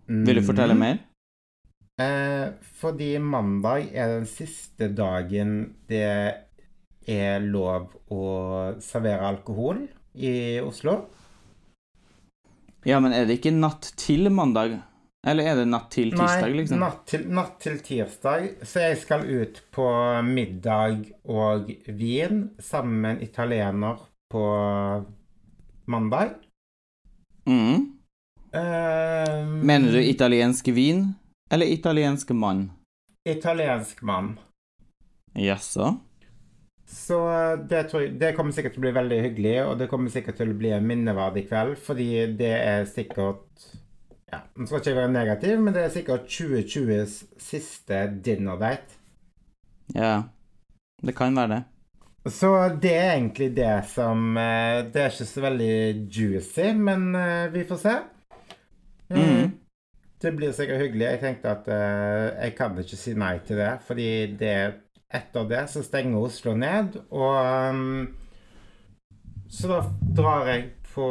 Vil 0.07 0.37
du 0.41 0.43
fortelle 0.45 0.74
Mm. 0.76 0.80
mer? 0.85 0.99
Eh, 2.03 2.53
fordi 2.80 3.18
mandag 3.20 3.91
er 3.95 4.18
den 4.18 4.26
siste 4.26 4.89
dagen 4.97 5.74
det 5.89 6.35
er 7.09 7.41
lov 7.41 7.91
å 8.11 8.22
servere 8.83 9.26
alkohol 9.28 9.85
i 10.14 10.59
Oslo. 10.61 11.07
Ja, 12.85 12.99
men 13.01 13.12
er 13.14 13.26
det 13.26 13.39
ikke 13.41 13.53
natt 13.55 13.93
til 13.97 14.28
mandag? 14.35 14.80
Eller 15.24 15.53
er 15.53 15.55
det 15.61 15.68
natt 15.70 15.91
til 15.95 16.11
tirsdag, 16.11 16.49
Nei, 16.49 16.57
liksom? 16.62 16.80
natt 16.83 17.05
til, 17.07 17.28
natt 17.30 17.61
til 17.62 17.76
tirsdag. 17.78 18.49
Så 18.66 18.80
jeg 18.83 18.97
skal 19.05 19.22
ut 19.30 19.61
på 19.70 19.87
middag 20.26 21.05
og 21.30 21.70
vin 21.87 22.49
sammen 22.59 23.01
med 23.05 23.11
en 23.16 23.22
italiener 23.28 24.01
på 24.33 24.43
mandag. 25.87 26.35
Mm. 27.49 27.99
Um, 28.53 29.53
Mener 29.66 29.93
du 29.93 30.01
italiensk 30.03 30.68
vin, 30.68 31.14
eller 31.51 31.66
italiensk 31.66 32.30
mann? 32.30 32.70
Italiensk 33.28 34.03
mann. 34.03 34.38
Jaså? 35.34 35.95
Så 36.86 37.18
det, 37.70 37.86
tror 37.88 38.03
jeg, 38.03 38.16
det 38.20 38.34
kommer 38.36 38.53
sikkert 38.53 38.74
til 38.74 38.82
å 38.82 38.86
bli 38.86 38.95
veldig 38.99 39.20
hyggelig, 39.24 39.55
og 39.64 39.78
det 39.80 39.88
kommer 39.88 40.12
sikkert 40.12 40.36
til 40.43 40.53
å 40.53 40.59
bli 40.59 40.74
en 40.76 40.84
minneverdig 40.86 41.47
kveld, 41.49 41.78
fordi 41.80 42.11
det 42.36 42.53
er 42.59 42.84
sikkert 42.90 43.70
ja, 44.32 44.43
Nå 44.57 44.64
skal 44.64 44.80
ikke 44.80 44.97
være 44.97 45.12
negativ, 45.12 45.59
men 45.61 45.74
det 45.76 45.86
er 45.86 45.93
sikkert 45.93 46.28
2020s 46.28 47.16
siste 47.40 47.99
dinner 48.24 48.61
date. 48.61 49.01
Ja. 49.93 50.22
Det 51.03 51.12
kan 51.16 51.36
være 51.36 51.51
det. 51.53 51.62
Så 52.29 52.53
det 52.83 52.93
er 52.95 53.16
egentlig 53.16 53.49
det 53.57 53.81
som 53.91 54.37
eh, 54.39 54.85
Det 54.87 55.01
er 55.01 55.11
ikke 55.11 55.27
så 55.27 55.43
veldig 55.43 55.75
juicy, 56.07 56.68
men 56.79 57.14
eh, 57.18 57.49
vi 57.51 57.64
får 57.66 57.81
se. 57.83 57.95
Mm. 59.11 59.23
Mm. 59.23 59.51
Det 60.23 60.31
blir 60.37 60.55
sikkert 60.55 60.85
hyggelig. 60.85 61.07
Jeg 61.09 61.20
tenkte 61.20 61.51
at 61.57 61.66
jeg 62.45 62.55
kan 62.55 62.79
ikke 62.79 62.97
si 62.97 63.16
nei 63.18 63.35
til 63.43 63.59
det, 63.59 63.73
fordi 63.89 64.07
det 64.39 64.55
etter 65.12 65.49
det 65.51 65.64
så 65.68 65.83
stenger 65.83 66.23
Oslo 66.23 66.55
ned, 66.55 66.95
og 67.11 68.07
Så 69.51 69.68
da 69.68 69.83
drar 70.16 70.47
jeg 70.49 70.70
på 70.95 71.09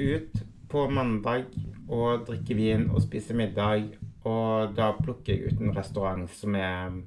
ut 0.00 0.42
på 0.68 0.88
mandag 0.90 1.46
og 1.88 2.26
drikker 2.26 2.58
vin 2.58 2.88
og 2.90 3.00
spiser 3.04 3.38
middag, 3.38 3.94
og 4.26 4.74
da 4.76 4.90
plukker 4.98 5.32
jeg 5.32 5.52
ut 5.52 5.62
en 5.62 5.76
restaurant 5.76 6.26
som 6.34 6.58
er 6.58 6.98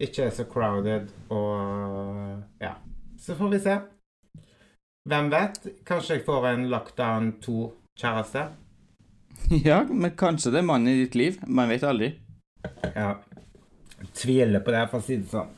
ikke 0.00 0.24
er 0.26 0.30
så 0.34 0.44
crowded, 0.48 1.08
og 1.28 2.42
ja. 2.60 2.72
Så 3.20 3.34
får 3.36 3.48
vi 3.52 3.58
se. 3.60 3.76
Hvem 5.08 5.30
vet? 5.32 5.66
Kanskje 5.86 6.14
jeg 6.16 6.24
får 6.24 6.46
en 6.54 6.68
Lockdown 6.72 7.32
2-kjæreste. 7.44 8.42
Ja, 9.64 9.78
men 9.88 10.10
kanskje 10.20 10.50
det 10.52 10.58
er 10.60 10.66
mannen 10.68 10.88
i 10.92 11.00
ditt 11.04 11.14
liv. 11.16 11.38
Man 11.48 11.68
vet 11.72 11.82
aldri. 11.88 12.10
Ja. 12.94 13.14
Tviler 14.12 14.60
på 14.60 14.70
det, 14.74 14.82
for 14.92 14.98
å 15.00 15.04
si 15.04 15.16
det 15.16 15.28
sånn. 15.32 15.48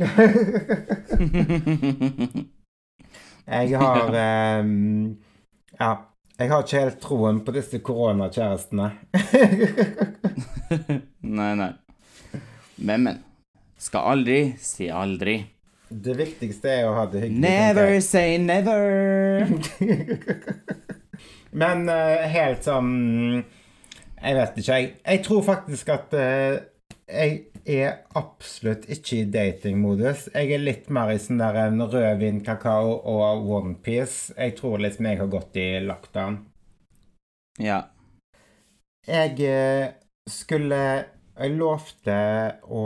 jeg 3.50 3.78
har 3.82 4.14
ehm, 4.22 5.18
Ja. 5.80 5.92
Jeg 6.40 6.48
har 6.48 6.62
ikke 6.64 6.80
helt 6.86 7.00
troen 7.02 7.42
på 7.44 7.52
disse 7.52 7.78
koronakjærestene. 7.84 8.86
Nei, 11.20 11.52
nei. 11.58 11.72
Men, 12.78 13.02
men. 13.04 13.18
Skal 13.80 14.12
aldri 14.12 14.40
si 14.60 14.90
aldri. 14.92 15.40
det 15.90 16.14
viktigste 16.18 16.68
er 16.70 16.86
å 16.86 16.96
ha 16.98 17.06
det 17.10 17.24
hyggelig. 17.24 17.40
Never 17.42 18.00
say 18.04 18.36
never. 18.38 19.48
Men 21.60 21.88
uh, 21.90 22.20
helt 22.30 22.62
sånn 22.62 22.90
Jeg 23.40 24.36
vet 24.36 24.58
ikke, 24.60 24.76
jeg. 24.76 24.90
Jeg 25.02 25.22
tror 25.26 25.46
faktisk 25.46 25.90
at 25.90 26.12
uh, 26.14 26.60
jeg 27.10 27.40
er 27.66 27.96
absolutt 28.16 28.84
ikke 28.92 29.16
i 29.18 29.30
datingmodus. 29.32 30.28
Jeg 30.34 30.52
er 30.54 30.62
litt 30.62 30.92
mer 30.94 31.10
i 31.10 31.18
sånn 31.18 31.40
der 31.40 31.58
en 31.64 31.82
rødvin, 31.82 32.42
kakao 32.46 32.92
og 33.00 33.48
onepiece. 33.56 34.34
Jeg 34.36 34.54
tror 34.60 34.84
liksom 34.84 35.08
jeg 35.08 35.18
har 35.22 35.32
gått 35.32 35.58
i 35.58 35.66
lockdown. 35.88 36.36
Ja. 37.58 37.80
Jeg 39.08 39.40
uh, 39.40 39.88
skulle 40.30 40.82
Jeg 41.40 41.54
lovte 41.56 42.16
å 42.68 42.80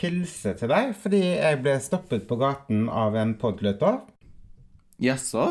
hilse 0.00 0.54
til 0.56 0.70
deg 0.72 0.94
fordi 0.96 1.20
jeg 1.36 1.58
ble 1.60 1.74
stoppet 1.84 2.22
på 2.30 2.38
gaten 2.40 2.86
av 2.88 3.16
en 3.20 3.34
podlytter 3.40 3.98
Jaså? 5.04 5.50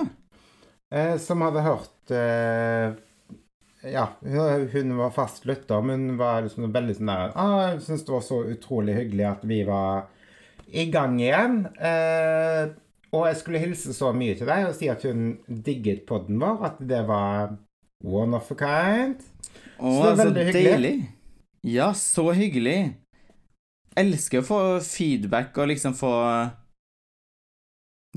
eh, 0.92 1.16
som 1.22 1.42
hadde 1.46 1.62
hørt 1.66 2.14
eh, 2.16 2.96
Ja, 3.94 4.08
hun 4.26 4.66
hun 4.74 4.96
var 4.98 5.14
fast 5.16 5.46
lytter, 5.46 5.82
men 5.86 6.08
hun 6.10 6.18
var 6.20 6.42
liksom 6.48 6.72
veldig 6.74 6.96
sånn 6.98 7.12
der 7.14 7.32
ah, 7.38 7.70
Jeg 7.72 7.84
syntes 7.86 8.06
det 8.10 8.16
var 8.18 8.26
så 8.28 8.42
utrolig 8.56 8.98
hyggelig 8.98 9.28
at 9.30 9.46
vi 9.48 9.62
var 9.70 10.08
i 10.70 10.84
gang 10.94 11.16
igjen. 11.18 11.64
Eh, 11.82 12.68
og 13.10 13.24
jeg 13.26 13.38
skulle 13.40 13.62
hilse 13.64 13.94
så 13.98 14.12
mye 14.14 14.36
til 14.38 14.46
deg 14.46 14.68
og 14.68 14.76
si 14.78 14.86
at 14.92 15.02
hun 15.08 15.32
digget 15.66 16.04
podden 16.06 16.38
vår, 16.44 16.60
at 16.68 16.82
det 16.92 17.00
var 17.08 17.56
one 18.06 18.38
of 18.38 18.52
a 18.54 18.58
kind. 18.60 19.24
Å, 19.80 19.90
Så 19.90 20.12
det 20.12 20.12
var 20.12 20.28
så 20.28 20.36
deilig. 20.36 20.54
hyggelig. 20.60 20.94
Ja, 21.62 21.94
så 21.94 22.32
hyggelig. 22.32 22.94
Elsker 24.00 24.40
å 24.44 24.48
få 24.48 24.60
feedback 24.86 25.58
og 25.60 25.72
liksom 25.74 25.96
få 25.98 26.14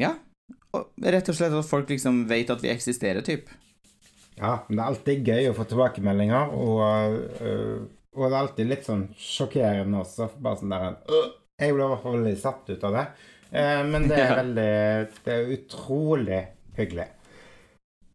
Ja. 0.01 0.15
Og 0.73 0.89
rett 1.05 1.29
og 1.29 1.37
slett 1.37 1.53
at 1.53 1.69
folk 1.69 1.91
liksom 1.93 2.23
vet 2.31 2.51
at 2.51 2.63
vi 2.63 2.71
eksisterer, 2.73 3.21
typ. 3.21 3.51
Ja, 4.39 4.63
men 4.69 4.79
det 4.79 4.83
er 4.83 4.89
alltid 4.89 5.29
gøy 5.29 5.49
å 5.51 5.57
få 5.57 5.67
tilbakemeldinger, 5.69 6.55
og, 6.57 7.19
øh, 7.45 7.83
og 8.17 8.23
det 8.25 8.31
er 8.31 8.39
alltid 8.39 8.71
litt 8.71 8.87
sånn 8.89 9.03
sjokkerende 9.21 10.01
også. 10.01 10.31
Bare 10.41 10.61
sånn 10.63 10.73
der 10.73 10.87
øh, 11.13 11.29
Jeg 11.61 11.75
ble 11.77 11.85
i 11.85 11.91
hvert 11.93 12.03
fall 12.07 12.17
veldig 12.17 12.39
satt 12.41 12.73
ut 12.73 12.87
av 12.89 12.97
det. 12.97 13.05
Eh, 13.53 13.83
men 13.85 14.09
det 14.09 14.17
er 14.17 14.33
veldig 14.39 14.71
Det 15.27 15.35
er 15.35 15.53
utrolig 15.59 16.41
hyggelig. 16.79 17.09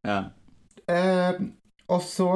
Ja. 0.08 0.18
Eh, 0.90 1.44
og 1.94 2.02
så 2.02 2.32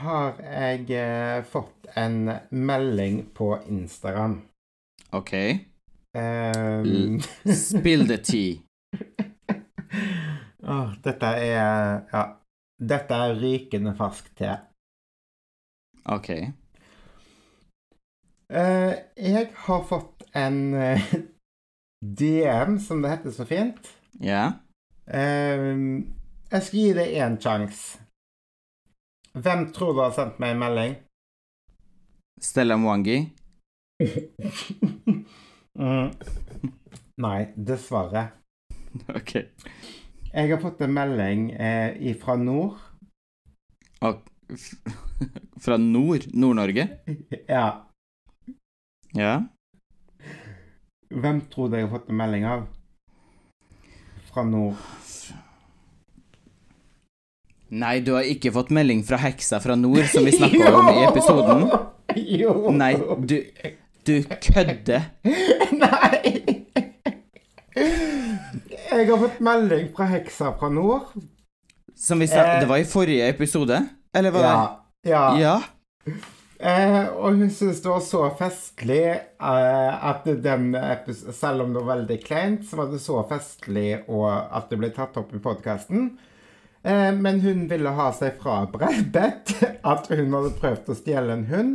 har 0.00 0.40
jeg 0.42 0.90
eh, 0.98 1.44
fått 1.46 1.88
en 1.94 2.32
melding 2.50 3.22
på 3.34 3.54
Instagram. 3.68 4.40
OK. 5.14 5.34
Mm. 6.14 7.20
Spill 7.58 8.06
the 8.06 8.18
tea. 8.22 8.60
oh, 10.74 10.94
dette 11.02 11.36
er 11.42 12.04
Ja. 12.12 12.24
Dette 12.78 13.14
er 13.14 13.36
rykende 13.38 13.94
fersk 13.96 14.30
te. 14.38 14.50
OK. 16.10 16.30
Eh, 18.54 18.94
jeg 19.16 19.46
har 19.66 19.84
fått 19.88 20.24
en 20.36 20.58
eh, 20.74 21.14
DM, 22.04 22.78
som 22.82 23.02
det 23.02 23.14
heter 23.14 23.34
så 23.34 23.46
fint. 23.48 23.88
Ja. 24.20 24.44
Eh, 25.06 25.70
jeg 26.50 26.66
skal 26.66 26.80
gi 26.80 26.92
det 26.98 27.06
én 27.14 27.38
sjanse. 27.40 28.03
Hvem 29.34 29.72
tror 29.74 29.92
du 29.94 30.00
har 30.04 30.12
sendt 30.14 30.38
meg 30.42 30.54
en 30.54 30.60
melding? 30.62 30.94
Stella 32.40 32.76
Mwangi. 32.78 33.16
mm. 35.78 36.10
Nei, 37.24 37.38
dessverre. 37.56 38.28
OK. 39.18 39.32
Jeg 40.34 40.50
har 40.50 40.60
fått 40.62 40.80
en 40.86 40.94
melding 40.94 41.48
eh, 41.54 42.14
fra 42.22 42.36
nord. 42.38 42.78
Og 44.06 44.22
fra 45.64 45.76
nord? 45.82 46.28
Nord-Norge? 46.34 46.88
Ja. 47.54 47.66
Ja. 49.14 49.34
Hvem 51.14 51.40
tror 51.50 51.68
du 51.70 51.76
jeg 51.78 51.86
har 51.86 51.92
fått 51.98 52.10
en 52.10 52.18
melding 52.18 52.46
av? 52.50 52.64
Fra 54.30 54.42
nord. 54.46 54.78
Nei, 57.74 57.98
du 58.06 58.12
har 58.14 58.26
ikke 58.28 58.52
fått 58.54 58.70
melding 58.74 59.00
fra 59.06 59.18
heksa 59.18 59.58
fra 59.62 59.74
nord, 59.74 60.04
som 60.12 60.26
vi 60.26 60.34
snakka 60.38 60.70
om 60.78 60.90
i 60.92 61.00
episoden? 61.08 61.64
Jo! 62.14 62.70
Nei, 62.70 62.94
du 63.18 63.40
Du 64.06 64.18
kødder. 64.22 65.08
Nei! 65.72 66.60
Jeg 67.74 69.06
har 69.08 69.18
fått 69.18 69.40
melding 69.42 69.88
fra 69.96 70.06
heksa 70.12 70.52
fra 70.60 70.68
nord. 70.70 71.08
Som 71.98 72.20
vi 72.22 72.28
sa 72.30 72.44
Eh. 72.44 72.60
Det 72.60 72.68
var 72.68 72.78
i 72.78 72.84
forrige 72.84 73.28
episode? 73.32 73.80
Eller 74.14 74.30
var 74.30 74.40
Ja. 74.40 74.84
ja. 75.02 75.24
det 75.34 75.40
Ja. 75.40 75.56
Eh, 76.60 77.08
og 77.16 77.34
hun 77.34 77.50
syntes 77.50 77.82
det 77.82 77.90
var 77.90 78.00
så 78.00 78.30
festlig 78.38 79.06
eh, 79.10 80.04
at 80.10 80.24
den 80.24 80.76
Selv 81.32 81.62
om 81.62 81.72
det 81.74 81.82
var 81.82 81.96
veldig 81.96 82.20
kleint, 82.24 82.68
så 82.68 82.76
var 82.76 82.92
det 82.92 83.00
så 83.00 83.24
festlig 83.28 84.04
og 84.08 84.30
at 84.30 84.70
det 84.70 84.78
ble 84.78 84.90
tatt 84.94 85.16
opp 85.16 85.34
i 85.34 85.42
podkasten. 85.42 86.12
Eh, 86.84 87.10
men 87.16 87.40
hun 87.40 87.66
ville 87.68 87.88
ha 87.96 88.10
seg 88.12 88.36
frabedt 88.42 89.54
at 89.84 90.08
hun 90.12 90.32
hadde 90.36 90.54
prøvd 90.60 90.90
å 90.92 90.96
stjele 90.98 91.32
en 91.38 91.46
hund. 91.48 91.74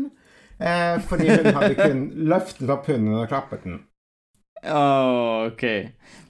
Eh, 0.60 1.00
fordi 1.10 1.30
hun 1.32 1.54
hadde 1.56 1.76
kun 1.80 2.02
løftet 2.30 2.70
opp 2.70 2.86
hunden 2.92 3.16
og 3.22 3.30
klappet 3.32 3.64
den. 3.64 3.80
Oh, 4.68 5.46
ok. 5.48 5.64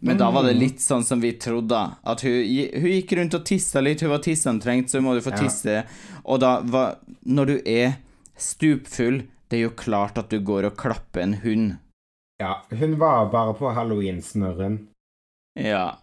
Men 0.06 0.18
da 0.20 0.30
var 0.32 0.44
det 0.46 0.54
Mm. 0.54 0.60
litt 0.60 0.78
sånn 0.80 1.04
som 1.04 1.20
vi 1.20 1.32
trodde. 1.34 1.80
At 2.06 2.22
hun, 2.22 2.32
hun 2.78 2.92
gikk 2.92 3.16
rundt 3.18 3.34
og 3.34 3.44
tissa 3.46 3.82
litt. 3.82 4.02
Hun 4.02 4.12
var 4.12 4.20
tisseantrengt, 4.22 4.90
så 4.90 5.02
må 5.02 5.16
måtte 5.16 5.26
få 5.32 5.34
Ja. 5.34 5.38
tisse. 5.44 5.84
Og 6.26 6.40
da 6.40 6.60
var 6.62 7.00
Når 7.26 7.46
du 7.48 7.62
er 7.66 7.98
stupfull, 8.38 9.24
det 9.50 9.58
er 9.58 9.64
jo 9.64 9.70
klart 9.72 10.18
at 10.18 10.30
du 10.30 10.40
går 10.40 10.66
og 10.66 10.78
klapper 10.78 11.22
en 11.22 11.34
hund. 11.42 11.78
Ja, 12.40 12.62
hun 12.70 12.98
var 13.00 13.26
bare 13.32 13.54
på 13.54 13.74
halloween-snørren. 13.74 14.88
Ja. 15.58 15.98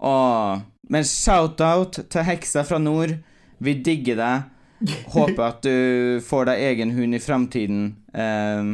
Åh. 0.00 0.60
Men 0.92 1.06
shout-out 1.06 2.00
til 2.12 2.26
heksa 2.26 2.64
fra 2.66 2.78
nord. 2.82 3.16
Vi 3.58 3.74
digger 3.86 4.20
deg. 4.20 4.52
Håper 5.14 5.42
at 5.46 5.64
du 5.64 6.20
får 6.24 6.50
deg 6.50 6.64
egen 6.70 6.92
hund 6.96 7.16
i 7.16 7.22
framtiden. 7.22 7.82
Um, 8.12 8.72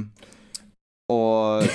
og 1.13 1.67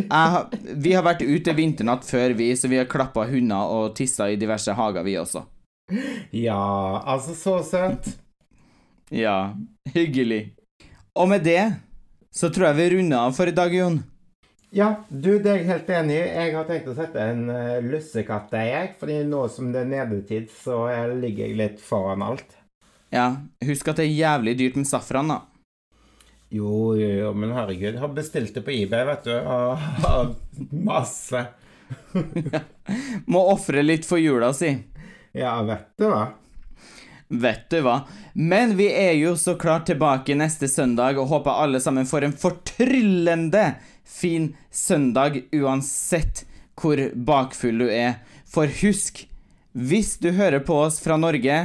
jeg, 0.00 0.60
vi 0.80 0.94
har 0.96 1.04
vært 1.06 1.24
ute 1.26 1.54
vinternatt 1.56 2.06
før, 2.08 2.34
vi, 2.38 2.50
så 2.56 2.70
vi 2.72 2.80
har 2.80 2.88
klappa 2.90 3.26
hunder 3.28 3.72
og 3.76 3.96
tissa 3.98 4.30
i 4.32 4.38
diverse 4.40 4.74
hager, 4.76 5.04
vi 5.06 5.18
også. 5.20 5.44
Ja, 6.34 7.02
altså, 7.04 7.36
så 7.38 7.58
søtt. 7.66 8.08
Ja, 9.14 9.54
hyggelig. 9.94 10.56
Og 11.14 11.28
med 11.30 11.44
det 11.46 11.76
så 12.36 12.50
tror 12.52 12.70
jeg 12.70 12.76
vi 12.80 12.88
runder 12.96 13.22
av 13.28 13.36
for 13.36 13.48
i 13.48 13.54
dag, 13.56 13.72
Jon. 13.72 14.00
Ja, 14.74 14.88
du, 15.08 15.38
det 15.38 15.50
er 15.50 15.60
jeg 15.60 15.68
helt 15.70 15.90
enig 15.94 16.16
i. 16.18 16.22
Jeg 16.26 16.54
har 16.56 16.66
tenkt 16.68 16.88
å 16.90 16.96
sette 16.96 17.22
en 17.22 17.44
uh, 17.48 17.78
lussekatt 17.84 18.50
der, 18.52 18.66
jeg. 18.70 18.94
Fordi 19.00 19.18
nå 19.28 19.46
som 19.52 19.70
det 19.74 19.84
er 19.84 19.92
nedetid, 19.92 20.48
så 20.52 20.84
ligger 21.14 21.46
jeg 21.46 21.58
litt 21.60 21.82
foran 21.82 22.24
alt. 22.26 22.56
Ja, 23.14 23.28
husk 23.64 23.92
at 23.92 24.00
det 24.00 24.08
er 24.08 24.16
jævlig 24.18 24.56
dyrt 24.58 24.80
med 24.80 24.88
safran, 24.90 25.30
da. 25.30 25.42
Jo, 26.50 26.94
jo, 26.94 27.08
jo, 27.20 27.30
men 27.34 27.54
herregud. 27.54 27.94
Jeg 27.94 28.02
har 28.02 28.14
bestilt 28.14 28.54
det 28.54 28.62
på 28.66 28.74
eBay, 28.74 29.06
vet 29.08 29.28
du. 29.28 29.34
Og 29.34 29.86
har 30.02 30.34
masse. 30.70 31.46
Må 33.32 33.46
ofre 33.52 33.82
litt 33.86 34.06
for 34.06 34.22
jula 34.22 34.52
si. 34.54 34.72
Ja, 35.36 35.58
vet 35.66 35.92
du 35.98 36.08
hva? 36.10 36.26
Vet 37.28 37.66
du 37.72 37.80
hva? 37.82 38.00
Men 38.38 38.76
vi 38.78 38.86
er 38.94 39.16
jo 39.18 39.34
så 39.38 39.56
klart 39.58 39.88
tilbake 39.90 40.36
neste 40.38 40.68
søndag, 40.70 41.18
og 41.18 41.30
håper 41.32 41.64
alle 41.64 41.82
sammen 41.82 42.06
får 42.06 42.28
en 42.28 42.36
fortryllende 42.38 43.64
fin 44.06 44.54
søndag 44.70 45.42
uansett 45.54 46.44
hvor 46.80 47.00
bakfull 47.14 47.84
du 47.84 47.88
er. 47.90 48.20
For 48.46 48.70
husk, 48.80 49.24
hvis 49.76 50.16
du 50.22 50.30
hører 50.36 50.62
på 50.64 50.78
oss 50.86 51.00
fra 51.04 51.18
Norge 51.20 51.58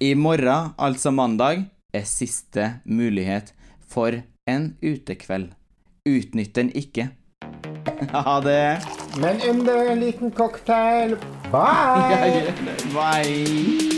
i 0.00 0.14
morgen, 0.16 0.74
altså 0.76 1.12
mandag, 1.12 1.66
er 1.92 2.06
siste 2.06 2.80
mulighet 2.84 3.54
for 3.90 4.22
en 4.48 4.74
utekveld. 4.82 5.50
Utnytt 6.08 6.54
den 6.54 6.74
ikke. 6.76 7.10
Ha 8.10 8.40
det. 8.40 8.80
Men 9.20 9.40
under 9.48 9.92
en 9.92 10.00
liten 10.00 10.30
cocktail. 10.30 11.16
Bye! 11.52 12.54
Bye. 12.96 13.89